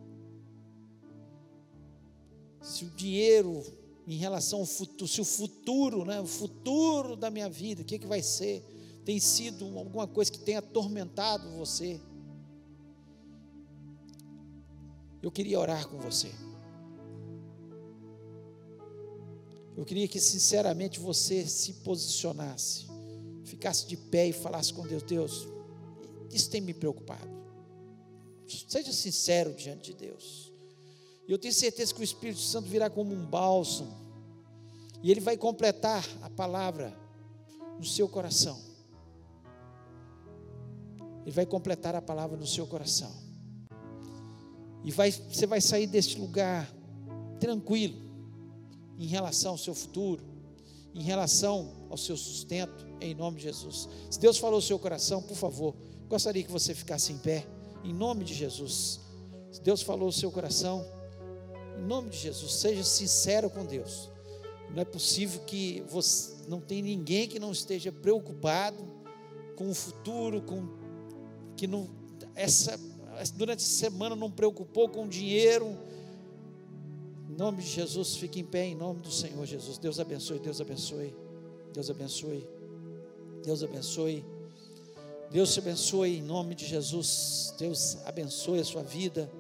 se 2.62 2.86
o 2.86 2.90
dinheiro 2.90 3.64
em 4.08 4.16
relação 4.16 4.60
ao 4.60 4.66
futuro, 4.66 5.08
se 5.08 5.22
o 5.22 5.26
futuro, 5.26 6.06
né, 6.06 6.20
o 6.20 6.26
futuro 6.26 7.16
da 7.16 7.30
minha 7.30 7.50
vida, 7.50 7.82
o 7.82 7.86
que, 7.86 8.00
que 8.00 8.08
vai 8.08 8.22
ser, 8.22 8.64
tem 9.04 9.20
sido 9.20 9.78
alguma 9.78 10.08
coisa 10.08 10.32
que 10.32 10.40
tem 10.40 10.56
atormentado 10.56 11.50
você, 11.52 12.00
Eu 15.24 15.32
queria 15.32 15.58
orar 15.58 15.88
com 15.88 15.98
você. 15.98 16.30
Eu 19.76 19.86
queria 19.86 20.06
que 20.06 20.20
sinceramente 20.20 21.00
você 21.00 21.48
se 21.48 21.76
posicionasse, 21.76 22.88
ficasse 23.46 23.88
de 23.88 23.96
pé 23.96 24.28
e 24.28 24.34
falasse 24.34 24.74
com 24.74 24.86
Deus: 24.86 25.02
Deus, 25.04 25.48
isso 26.30 26.50
tem 26.50 26.60
me 26.60 26.74
preocupado. 26.74 27.32
Seja 28.68 28.92
sincero 28.92 29.54
diante 29.54 29.94
de 29.94 29.98
Deus. 29.98 30.52
E 31.26 31.32
eu 31.32 31.40
tenho 31.40 31.54
certeza 31.54 31.94
que 31.94 32.02
o 32.02 32.04
Espírito 32.04 32.42
Santo 32.42 32.68
virá 32.68 32.90
como 32.90 33.14
um 33.14 33.26
bálsamo, 33.26 33.96
e 35.02 35.10
ele 35.10 35.22
vai 35.22 35.38
completar 35.38 36.06
a 36.22 36.30
palavra 36.30 36.94
no 37.78 37.86
seu 37.86 38.10
coração. 38.10 38.62
Ele 41.22 41.32
vai 41.32 41.46
completar 41.46 41.96
a 41.96 42.02
palavra 42.02 42.36
no 42.36 42.46
seu 42.46 42.68
coração. 42.68 43.23
E 44.84 44.92
vai, 44.92 45.12
você 45.12 45.46
vai 45.46 45.62
sair 45.62 45.88
deste 45.88 46.20
lugar 46.20 46.72
tranquilo 47.40 48.02
em 48.98 49.08
relação 49.08 49.52
ao 49.52 49.58
seu 49.58 49.74
futuro, 49.74 50.24
em 50.94 51.02
relação 51.02 51.88
ao 51.90 51.98
seu 51.98 52.16
sustento, 52.16 52.86
em 53.02 53.14
nome 53.14 53.38
de 53.38 53.44
Jesus. 53.44 53.90
Se 54.10 54.20
Deus 54.20 54.38
falou 54.38 54.60
o 54.60 54.62
seu 54.62 54.78
coração, 54.78 55.22
por 55.22 55.36
favor, 55.36 55.76
gostaria 56.08 56.44
que 56.44 56.52
você 56.52 56.74
ficasse 56.74 57.12
em 57.12 57.18
pé, 57.18 57.46
em 57.84 57.94
nome 57.94 58.24
de 58.24 58.34
Jesus. 58.34 59.00
Se 59.52 59.62
Deus 59.62 59.82
falou 59.82 60.10
o 60.10 60.14
seu 60.14 60.32
coração, 60.32 60.86
em 61.78 61.84
nome 61.84 62.10
de 62.10 62.18
Jesus, 62.18 62.54
seja 62.54 62.84
sincero 62.84 63.50
com 63.50 63.66
Deus. 63.66 64.10
Não 64.70 64.82
é 64.82 64.86
possível 64.86 65.42
que 65.42 65.84
você 65.88 66.34
não 66.48 66.60
tem 66.60 66.82
ninguém 66.82 67.28
que 67.28 67.40
não 67.40 67.52
esteja 67.52 67.92
preocupado 67.92 68.84
com 69.56 69.70
o 69.70 69.74
futuro, 69.74 70.42
com 70.42 70.68
que 71.56 71.68
não 71.68 71.90
essa 72.36 72.80
durante 73.36 73.60
a 73.60 73.68
semana 73.68 74.16
não 74.16 74.30
preocupou 74.30 74.90
com 74.90 75.08
dinheiro. 75.08 75.78
Em 77.30 77.36
nome 77.36 77.62
de 77.64 77.70
Jesus, 77.70 78.16
fique 78.16 78.40
em 78.40 78.46
pé, 78.46 78.66
em 78.66 78.76
nome 78.76 79.02
do 79.02 79.12
Senhor 79.12 79.46
Jesus. 79.46 79.78
Deus 79.78 80.00
abençoe, 80.00 80.40
Deus 80.40 80.62
abençoe, 80.62 81.16
Deus 81.74 81.90
abençoe, 81.90 82.48
Deus 83.44 83.64
abençoe. 83.64 84.26
Deus 85.32 85.52
te 85.52 85.60
abençoe 85.60 86.18
em 86.18 86.22
nome 86.22 86.54
de 86.54 86.66
Jesus. 86.66 87.56
Deus 87.58 87.98
abençoe 88.06 88.60
a 88.60 88.64
sua 88.64 88.84
vida. 88.84 89.32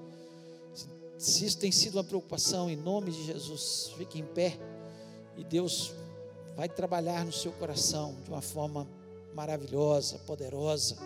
Se 1.19 1.45
isso 1.45 1.59
tem 1.59 1.71
sido 1.71 1.95
uma 1.95 2.03
preocupação, 2.03 2.69
em 2.69 2.75
nome 2.75 3.11
de 3.11 3.23
Jesus, 3.23 3.91
fique 3.95 4.19
em 4.19 4.25
pé 4.25 4.57
e 5.37 5.43
Deus 5.43 5.93
vai 6.55 6.67
trabalhar 6.67 7.23
no 7.23 7.31
seu 7.31 7.51
coração 7.51 8.15
de 8.23 8.29
uma 8.29 8.41
forma 8.41 8.87
maravilhosa, 9.33 10.17
poderosa. 10.19 10.97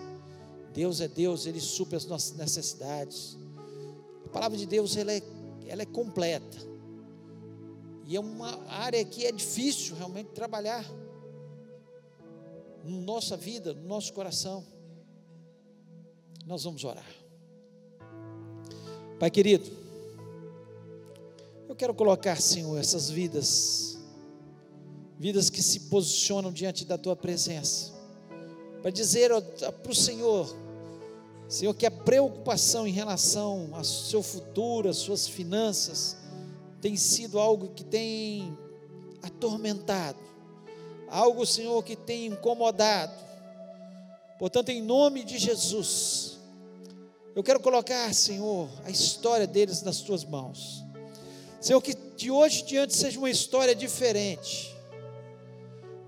Deus 0.78 1.02
é 1.02 1.08
Deus, 1.08 1.48
Ele 1.48 1.60
supre 1.60 1.96
as 1.96 2.06
nossas 2.06 2.38
necessidades. 2.38 3.36
A 4.28 4.30
palavra 4.30 4.56
de 4.56 4.68
Deus 4.68 4.96
ela 4.96 5.12
é, 5.12 5.24
ela 5.66 5.82
é 5.82 5.86
completa. 5.88 6.56
E 8.06 8.16
é 8.16 8.20
uma 8.20 8.64
área 8.68 9.04
que 9.04 9.26
é 9.26 9.32
difícil 9.32 9.96
realmente 9.96 10.28
trabalhar 10.36 10.86
na 12.86 12.92
nossa 13.02 13.36
vida, 13.36 13.74
no 13.74 13.88
nosso 13.88 14.14
coração. 14.14 14.64
Nós 16.46 16.64
vamos 16.64 16.84
orar. 16.84 17.10
Pai 19.20 19.32
querido, 19.32 19.66
eu 21.68 21.76
quero 21.76 21.96
colocar, 21.96 22.40
Senhor, 22.40 22.78
essas 22.78 23.10
vidas, 23.10 23.98
vidas 25.18 25.50
que 25.50 25.64
se 25.64 25.90
posicionam 25.90 26.54
diante 26.54 26.86
da 26.86 27.00
tua 27.00 27.16
presença, 27.16 27.94
para 28.84 28.92
dizer 28.92 29.32
para 29.82 29.92
o 29.92 29.96
Senhor, 29.96 30.67
Senhor, 31.48 31.74
que 31.74 31.86
a 31.86 31.92
preocupação 31.92 32.86
em 32.86 32.92
relação 32.92 33.70
ao 33.72 33.84
seu 33.84 34.22
futuro, 34.22 34.90
às 34.90 34.98
suas 34.98 35.28
finanças, 35.28 36.18
tem 36.82 36.98
sido 36.98 37.40
algo 37.40 37.70
que 37.70 37.86
tem 37.86 38.58
atormentado, 39.24 40.20
algo, 41.08 41.46
Senhor, 41.46 41.82
que 41.84 41.96
tem 41.96 42.28
incomodado. 42.28 43.14
Portanto, 44.38 44.70
em 44.70 44.82
nome 44.82 45.24
de 45.24 45.38
Jesus, 45.38 46.38
eu 47.34 47.42
quero 47.42 47.62
colocar, 47.62 48.14
Senhor, 48.14 48.70
a 48.84 48.90
história 48.90 49.48
deles 49.48 49.82
nas 49.82 50.02
tuas 50.02 50.26
mãos. 50.26 50.84
Senhor, 51.62 51.82
que 51.82 51.96
de 52.16 52.30
hoje 52.30 52.62
em 52.62 52.66
diante 52.66 52.96
seja 52.96 53.18
uma 53.18 53.30
história 53.30 53.74
diferente, 53.74 54.76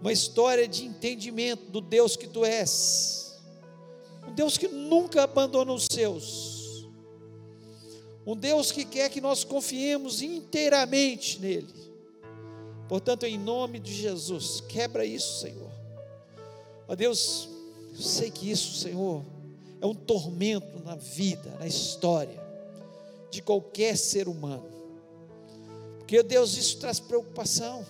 uma 0.02 0.12
história 0.12 0.68
de 0.68 0.86
entendimento 0.86 1.72
do 1.72 1.80
Deus 1.80 2.16
que 2.16 2.28
tu 2.28 2.44
és 2.44 3.19
um 4.30 4.34
Deus 4.34 4.58
que 4.58 4.68
nunca 4.68 5.24
abandona 5.24 5.74
os 5.74 5.88
seus, 5.92 6.88
um 8.26 8.36
Deus 8.36 8.72
que 8.72 8.86
quer 8.86 9.10
que 9.10 9.20
nós 9.20 9.44
confiemos 9.44 10.22
inteiramente 10.22 11.40
nele. 11.40 11.74
Portanto, 12.88 13.26
em 13.26 13.38
nome 13.38 13.80
de 13.80 13.94
Jesus, 13.94 14.62
quebra 14.62 15.04
isso, 15.06 15.42
Senhor. 15.42 15.72
Ó 16.88 16.96
Deus, 16.96 17.50
Eu 17.92 18.02
sei 18.02 18.32
que 18.32 18.50
isso, 18.50 18.80
Senhor, 18.80 19.24
é 19.82 19.86
um 19.86 19.94
tormento 19.94 20.80
na 20.84 20.96
vida, 20.96 21.56
na 21.60 21.68
história 21.68 22.40
de 23.30 23.42
qualquer 23.42 23.98
ser 23.98 24.28
humano. 24.28 24.66
Porque, 25.98 26.24
Deus, 26.24 26.56
isso 26.56 26.78
traz 26.78 27.00
preocupação, 27.00 27.86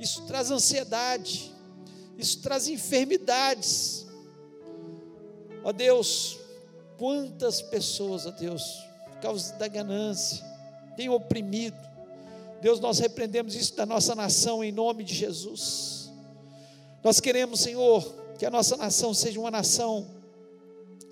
isso 0.00 0.24
traz 0.26 0.50
ansiedade, 0.50 1.52
isso 2.16 2.40
traz 2.40 2.68
enfermidades. 2.68 4.05
Ó 5.66 5.72
Deus, 5.72 6.38
quantas 6.96 7.60
pessoas, 7.60 8.24
ó 8.24 8.30
Deus, 8.30 8.84
por 9.04 9.18
causa 9.20 9.52
da 9.54 9.66
ganância, 9.66 10.46
têm 10.96 11.08
oprimido. 11.08 11.76
Deus, 12.62 12.78
nós 12.78 13.00
repreendemos 13.00 13.56
isso 13.56 13.74
da 13.74 13.84
nossa 13.84 14.14
nação 14.14 14.62
em 14.62 14.70
nome 14.70 15.02
de 15.02 15.12
Jesus. 15.12 16.12
Nós 17.02 17.18
queremos, 17.18 17.58
Senhor, 17.58 18.00
que 18.38 18.46
a 18.46 18.50
nossa 18.50 18.76
nação 18.76 19.12
seja 19.12 19.40
uma 19.40 19.50
nação 19.50 20.06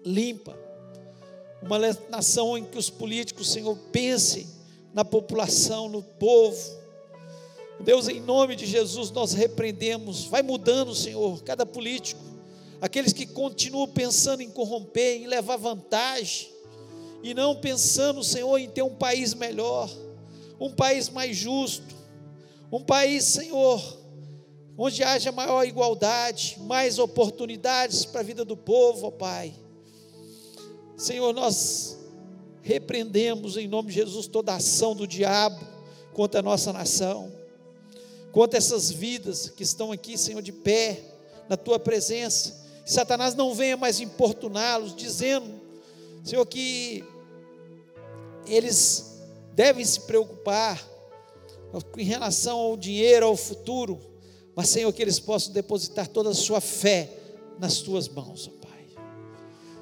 limpa, 0.05 0.57
uma 1.61 1.81
nação 2.09 2.57
em 2.57 2.65
que 2.65 2.79
os 2.79 2.89
políticos, 2.89 3.51
Senhor, 3.51 3.77
pensem 3.91 4.47
na 4.93 5.05
população, 5.05 5.89
no 5.89 6.01
povo. 6.01 6.79
Deus, 7.81 8.07
em 8.07 8.21
nome 8.21 8.55
de 8.55 8.67
Jesus, 8.67 9.11
nós 9.11 9.33
repreendemos, 9.33 10.27
vai 10.27 10.45
mudando, 10.45 10.95
Senhor, 10.95 11.43
cada 11.43 11.67
político, 11.67 12.34
aqueles 12.81 13.13
que 13.13 13.27
continuam 13.27 13.89
pensando 13.89 14.43
em 14.43 14.51
corromper, 14.51 15.23
em 15.23 15.27
levar 15.27 15.57
vantagem, 15.57 16.53
e 17.23 17.33
não 17.33 17.57
pensando, 17.57 18.23
Senhor, 18.23 18.59
em 18.59 18.69
ter 18.69 18.83
um 18.83 18.95
país 18.95 19.33
melhor, 19.33 19.91
um 20.61 20.71
país 20.71 21.09
mais 21.09 21.37
justo, 21.37 21.95
um 22.71 22.83
país, 22.83 23.25
Senhor, 23.25 23.99
onde 24.77 25.03
haja 25.03 25.33
maior 25.33 25.65
igualdade, 25.65 26.57
mais 26.61 26.99
oportunidades 26.99 28.05
para 28.05 28.21
a 28.21 28.25
vida 28.25 28.45
do 28.45 28.57
povo, 28.57 29.07
ó 29.07 29.11
Pai. 29.11 29.55
Senhor, 30.97 31.33
nós 31.33 31.99
repreendemos 32.63 33.57
em 33.57 33.69
nome 33.69 33.89
de 33.89 33.95
Jesus 33.95 34.27
toda 34.27 34.53
a 34.53 34.57
ação 34.57 34.95
do 34.95 35.07
diabo 35.07 35.65
contra 36.13 36.41
a 36.41 36.43
nossa 36.43 36.73
nação, 36.73 37.33
contra 38.33 38.59
essas 38.59 38.91
vidas 38.91 39.49
que 39.49 39.63
estão 39.63 39.93
aqui, 39.93 40.17
Senhor, 40.19 40.43
de 40.43 40.53
pé, 40.53 41.01
na 41.49 41.57
tua 41.57 41.79
presença. 41.79 42.64
Satanás 42.85 43.35
não 43.35 43.55
venha 43.55 43.77
mais 43.77 44.01
importuná-los, 44.01 44.95
dizendo, 44.95 45.49
Senhor, 46.23 46.45
que 46.47 47.05
eles 48.47 49.21
devem 49.55 49.85
se 49.85 50.01
preocupar 50.01 50.83
em 51.97 52.05
relação 52.05 52.59
ao 52.59 52.77
dinheiro, 52.77 53.27
ao 53.27 53.37
futuro, 53.37 53.99
mas, 54.55 54.69
Senhor, 54.69 54.93
que 54.93 55.03
eles 55.03 55.19
possam 55.19 55.53
depositar 55.53 56.07
toda 56.07 56.31
a 56.31 56.35
sua 56.35 56.61
fé 56.61 57.11
nas 57.59 57.79
tuas 57.79 58.09
mãos, 58.09 58.49
ó 58.49 58.67
Pai. 58.67 58.87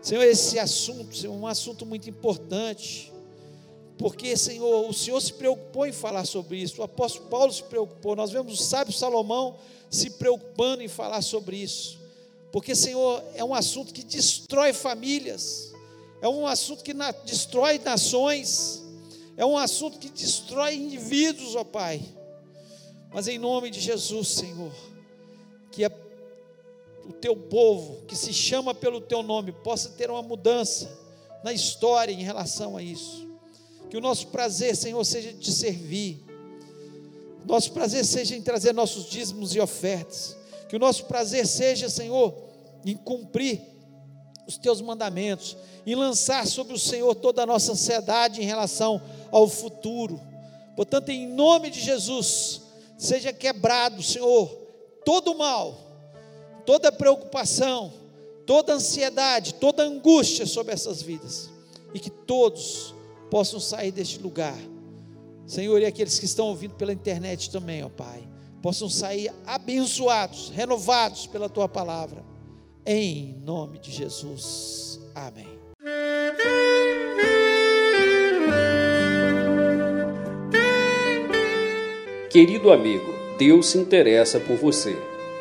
Senhor, 0.00 0.22
esse 0.22 0.58
assunto, 0.58 1.14
Senhor, 1.14 1.34
é 1.34 1.36
um 1.36 1.46
assunto 1.46 1.84
muito 1.84 2.08
importante, 2.08 3.12
porque, 3.98 4.36
Senhor, 4.36 4.88
o 4.88 4.92
Senhor 4.92 5.20
se 5.20 5.34
preocupou 5.34 5.86
em 5.86 5.92
falar 5.92 6.24
sobre 6.24 6.56
isso, 6.56 6.80
o 6.80 6.84
apóstolo 6.84 7.28
Paulo 7.28 7.52
se 7.52 7.62
preocupou, 7.64 8.16
nós 8.16 8.30
vemos 8.30 8.54
o 8.54 8.62
sábio 8.62 8.92
Salomão 8.92 9.56
se 9.90 10.10
preocupando 10.10 10.82
em 10.82 10.88
falar 10.88 11.20
sobre 11.20 11.56
isso, 11.56 12.00
porque, 12.52 12.76
Senhor, 12.76 13.24
é 13.34 13.42
um 13.42 13.54
assunto 13.54 13.94
que 13.94 14.04
destrói 14.04 14.74
famílias, 14.74 15.72
é 16.20 16.28
um 16.28 16.46
assunto 16.46 16.84
que 16.84 16.92
na, 16.92 17.10
destrói 17.10 17.78
nações, 17.78 18.84
é 19.36 19.44
um 19.44 19.56
assunto 19.56 19.98
que 19.98 20.10
destrói 20.10 20.74
indivíduos, 20.74 21.56
ó 21.56 21.64
Pai. 21.64 22.02
Mas 23.10 23.26
em 23.26 23.38
nome 23.38 23.70
de 23.70 23.80
Jesus, 23.80 24.28
Senhor, 24.28 24.72
que 25.70 25.84
o 27.06 27.12
teu 27.14 27.34
povo, 27.34 28.02
que 28.06 28.14
se 28.14 28.32
chama 28.34 28.74
pelo 28.74 29.00
teu 29.00 29.22
nome, 29.22 29.52
possa 29.52 29.88
ter 29.88 30.10
uma 30.10 30.22
mudança 30.22 30.90
na 31.42 31.52
história 31.52 32.12
em 32.12 32.22
relação 32.22 32.76
a 32.76 32.82
isso. 32.82 33.26
Que 33.90 33.96
o 33.96 34.00
nosso 34.00 34.28
prazer, 34.28 34.76
Senhor, 34.76 35.02
seja 35.04 35.32
de 35.32 35.50
servir. 35.50 36.22
Nosso 37.44 37.72
prazer 37.72 38.04
seja 38.04 38.36
em 38.36 38.42
trazer 38.42 38.72
nossos 38.72 39.06
dízimos 39.06 39.54
e 39.54 39.60
ofertas. 39.60 40.36
Que 40.72 40.76
o 40.76 40.78
nosso 40.78 41.04
prazer 41.04 41.46
seja, 41.46 41.90
Senhor, 41.90 42.34
em 42.82 42.96
cumprir 42.96 43.60
os 44.46 44.56
teus 44.56 44.80
mandamentos, 44.80 45.54
em 45.84 45.94
lançar 45.94 46.46
sobre 46.46 46.72
o 46.72 46.78
Senhor 46.78 47.14
toda 47.14 47.42
a 47.42 47.46
nossa 47.46 47.72
ansiedade 47.72 48.40
em 48.40 48.46
relação 48.46 48.98
ao 49.30 49.46
futuro. 49.46 50.18
Portanto, 50.74 51.10
em 51.10 51.28
nome 51.28 51.68
de 51.68 51.78
Jesus, 51.78 52.62
seja 52.96 53.34
quebrado, 53.34 54.02
Senhor, 54.02 54.48
todo 55.04 55.32
o 55.32 55.36
mal 55.36 55.76
toda 56.64 56.90
preocupação, 56.90 57.92
toda 58.46 58.72
ansiedade, 58.72 59.52
toda 59.52 59.82
angústia 59.82 60.46
sobre 60.46 60.72
essas 60.72 61.02
vidas, 61.02 61.50
e 61.92 62.00
que 62.00 62.08
todos 62.08 62.94
possam 63.30 63.60
sair 63.60 63.92
deste 63.92 64.18
lugar. 64.18 64.56
Senhor, 65.46 65.82
e 65.82 65.84
aqueles 65.84 66.18
que 66.18 66.24
estão 66.24 66.46
ouvindo 66.46 66.76
pela 66.76 66.94
internet 66.94 67.50
também, 67.50 67.84
ó 67.84 67.90
Pai, 67.90 68.26
possam 68.62 68.88
sair 68.88 69.30
abençoados, 69.44 70.50
renovados 70.54 71.26
pela 71.26 71.48
tua 71.48 71.68
palavra, 71.68 72.24
em 72.86 73.34
nome 73.44 73.80
de 73.80 73.90
Jesus. 73.90 75.00
Amém. 75.14 75.60
Querido 82.30 82.72
amigo, 82.72 83.12
Deus 83.36 83.66
se 83.66 83.78
interessa 83.78 84.40
por 84.40 84.56
você. 84.56 84.96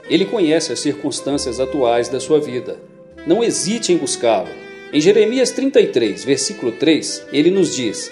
Ele 0.09 0.25
conhece 0.25 0.73
as 0.73 0.79
circunstâncias 0.79 1.59
atuais 1.59 2.09
da 2.09 2.19
sua 2.19 2.41
vida. 2.41 2.79
Não 3.25 3.43
hesite 3.43 3.93
em 3.93 3.97
buscá-lo. 3.97 4.49
Em 4.91 4.99
Jeremias 4.99 5.51
33, 5.51 6.25
versículo 6.25 6.73
3, 6.73 7.27
ele 7.31 7.49
nos 7.49 7.73
diz: 7.73 8.11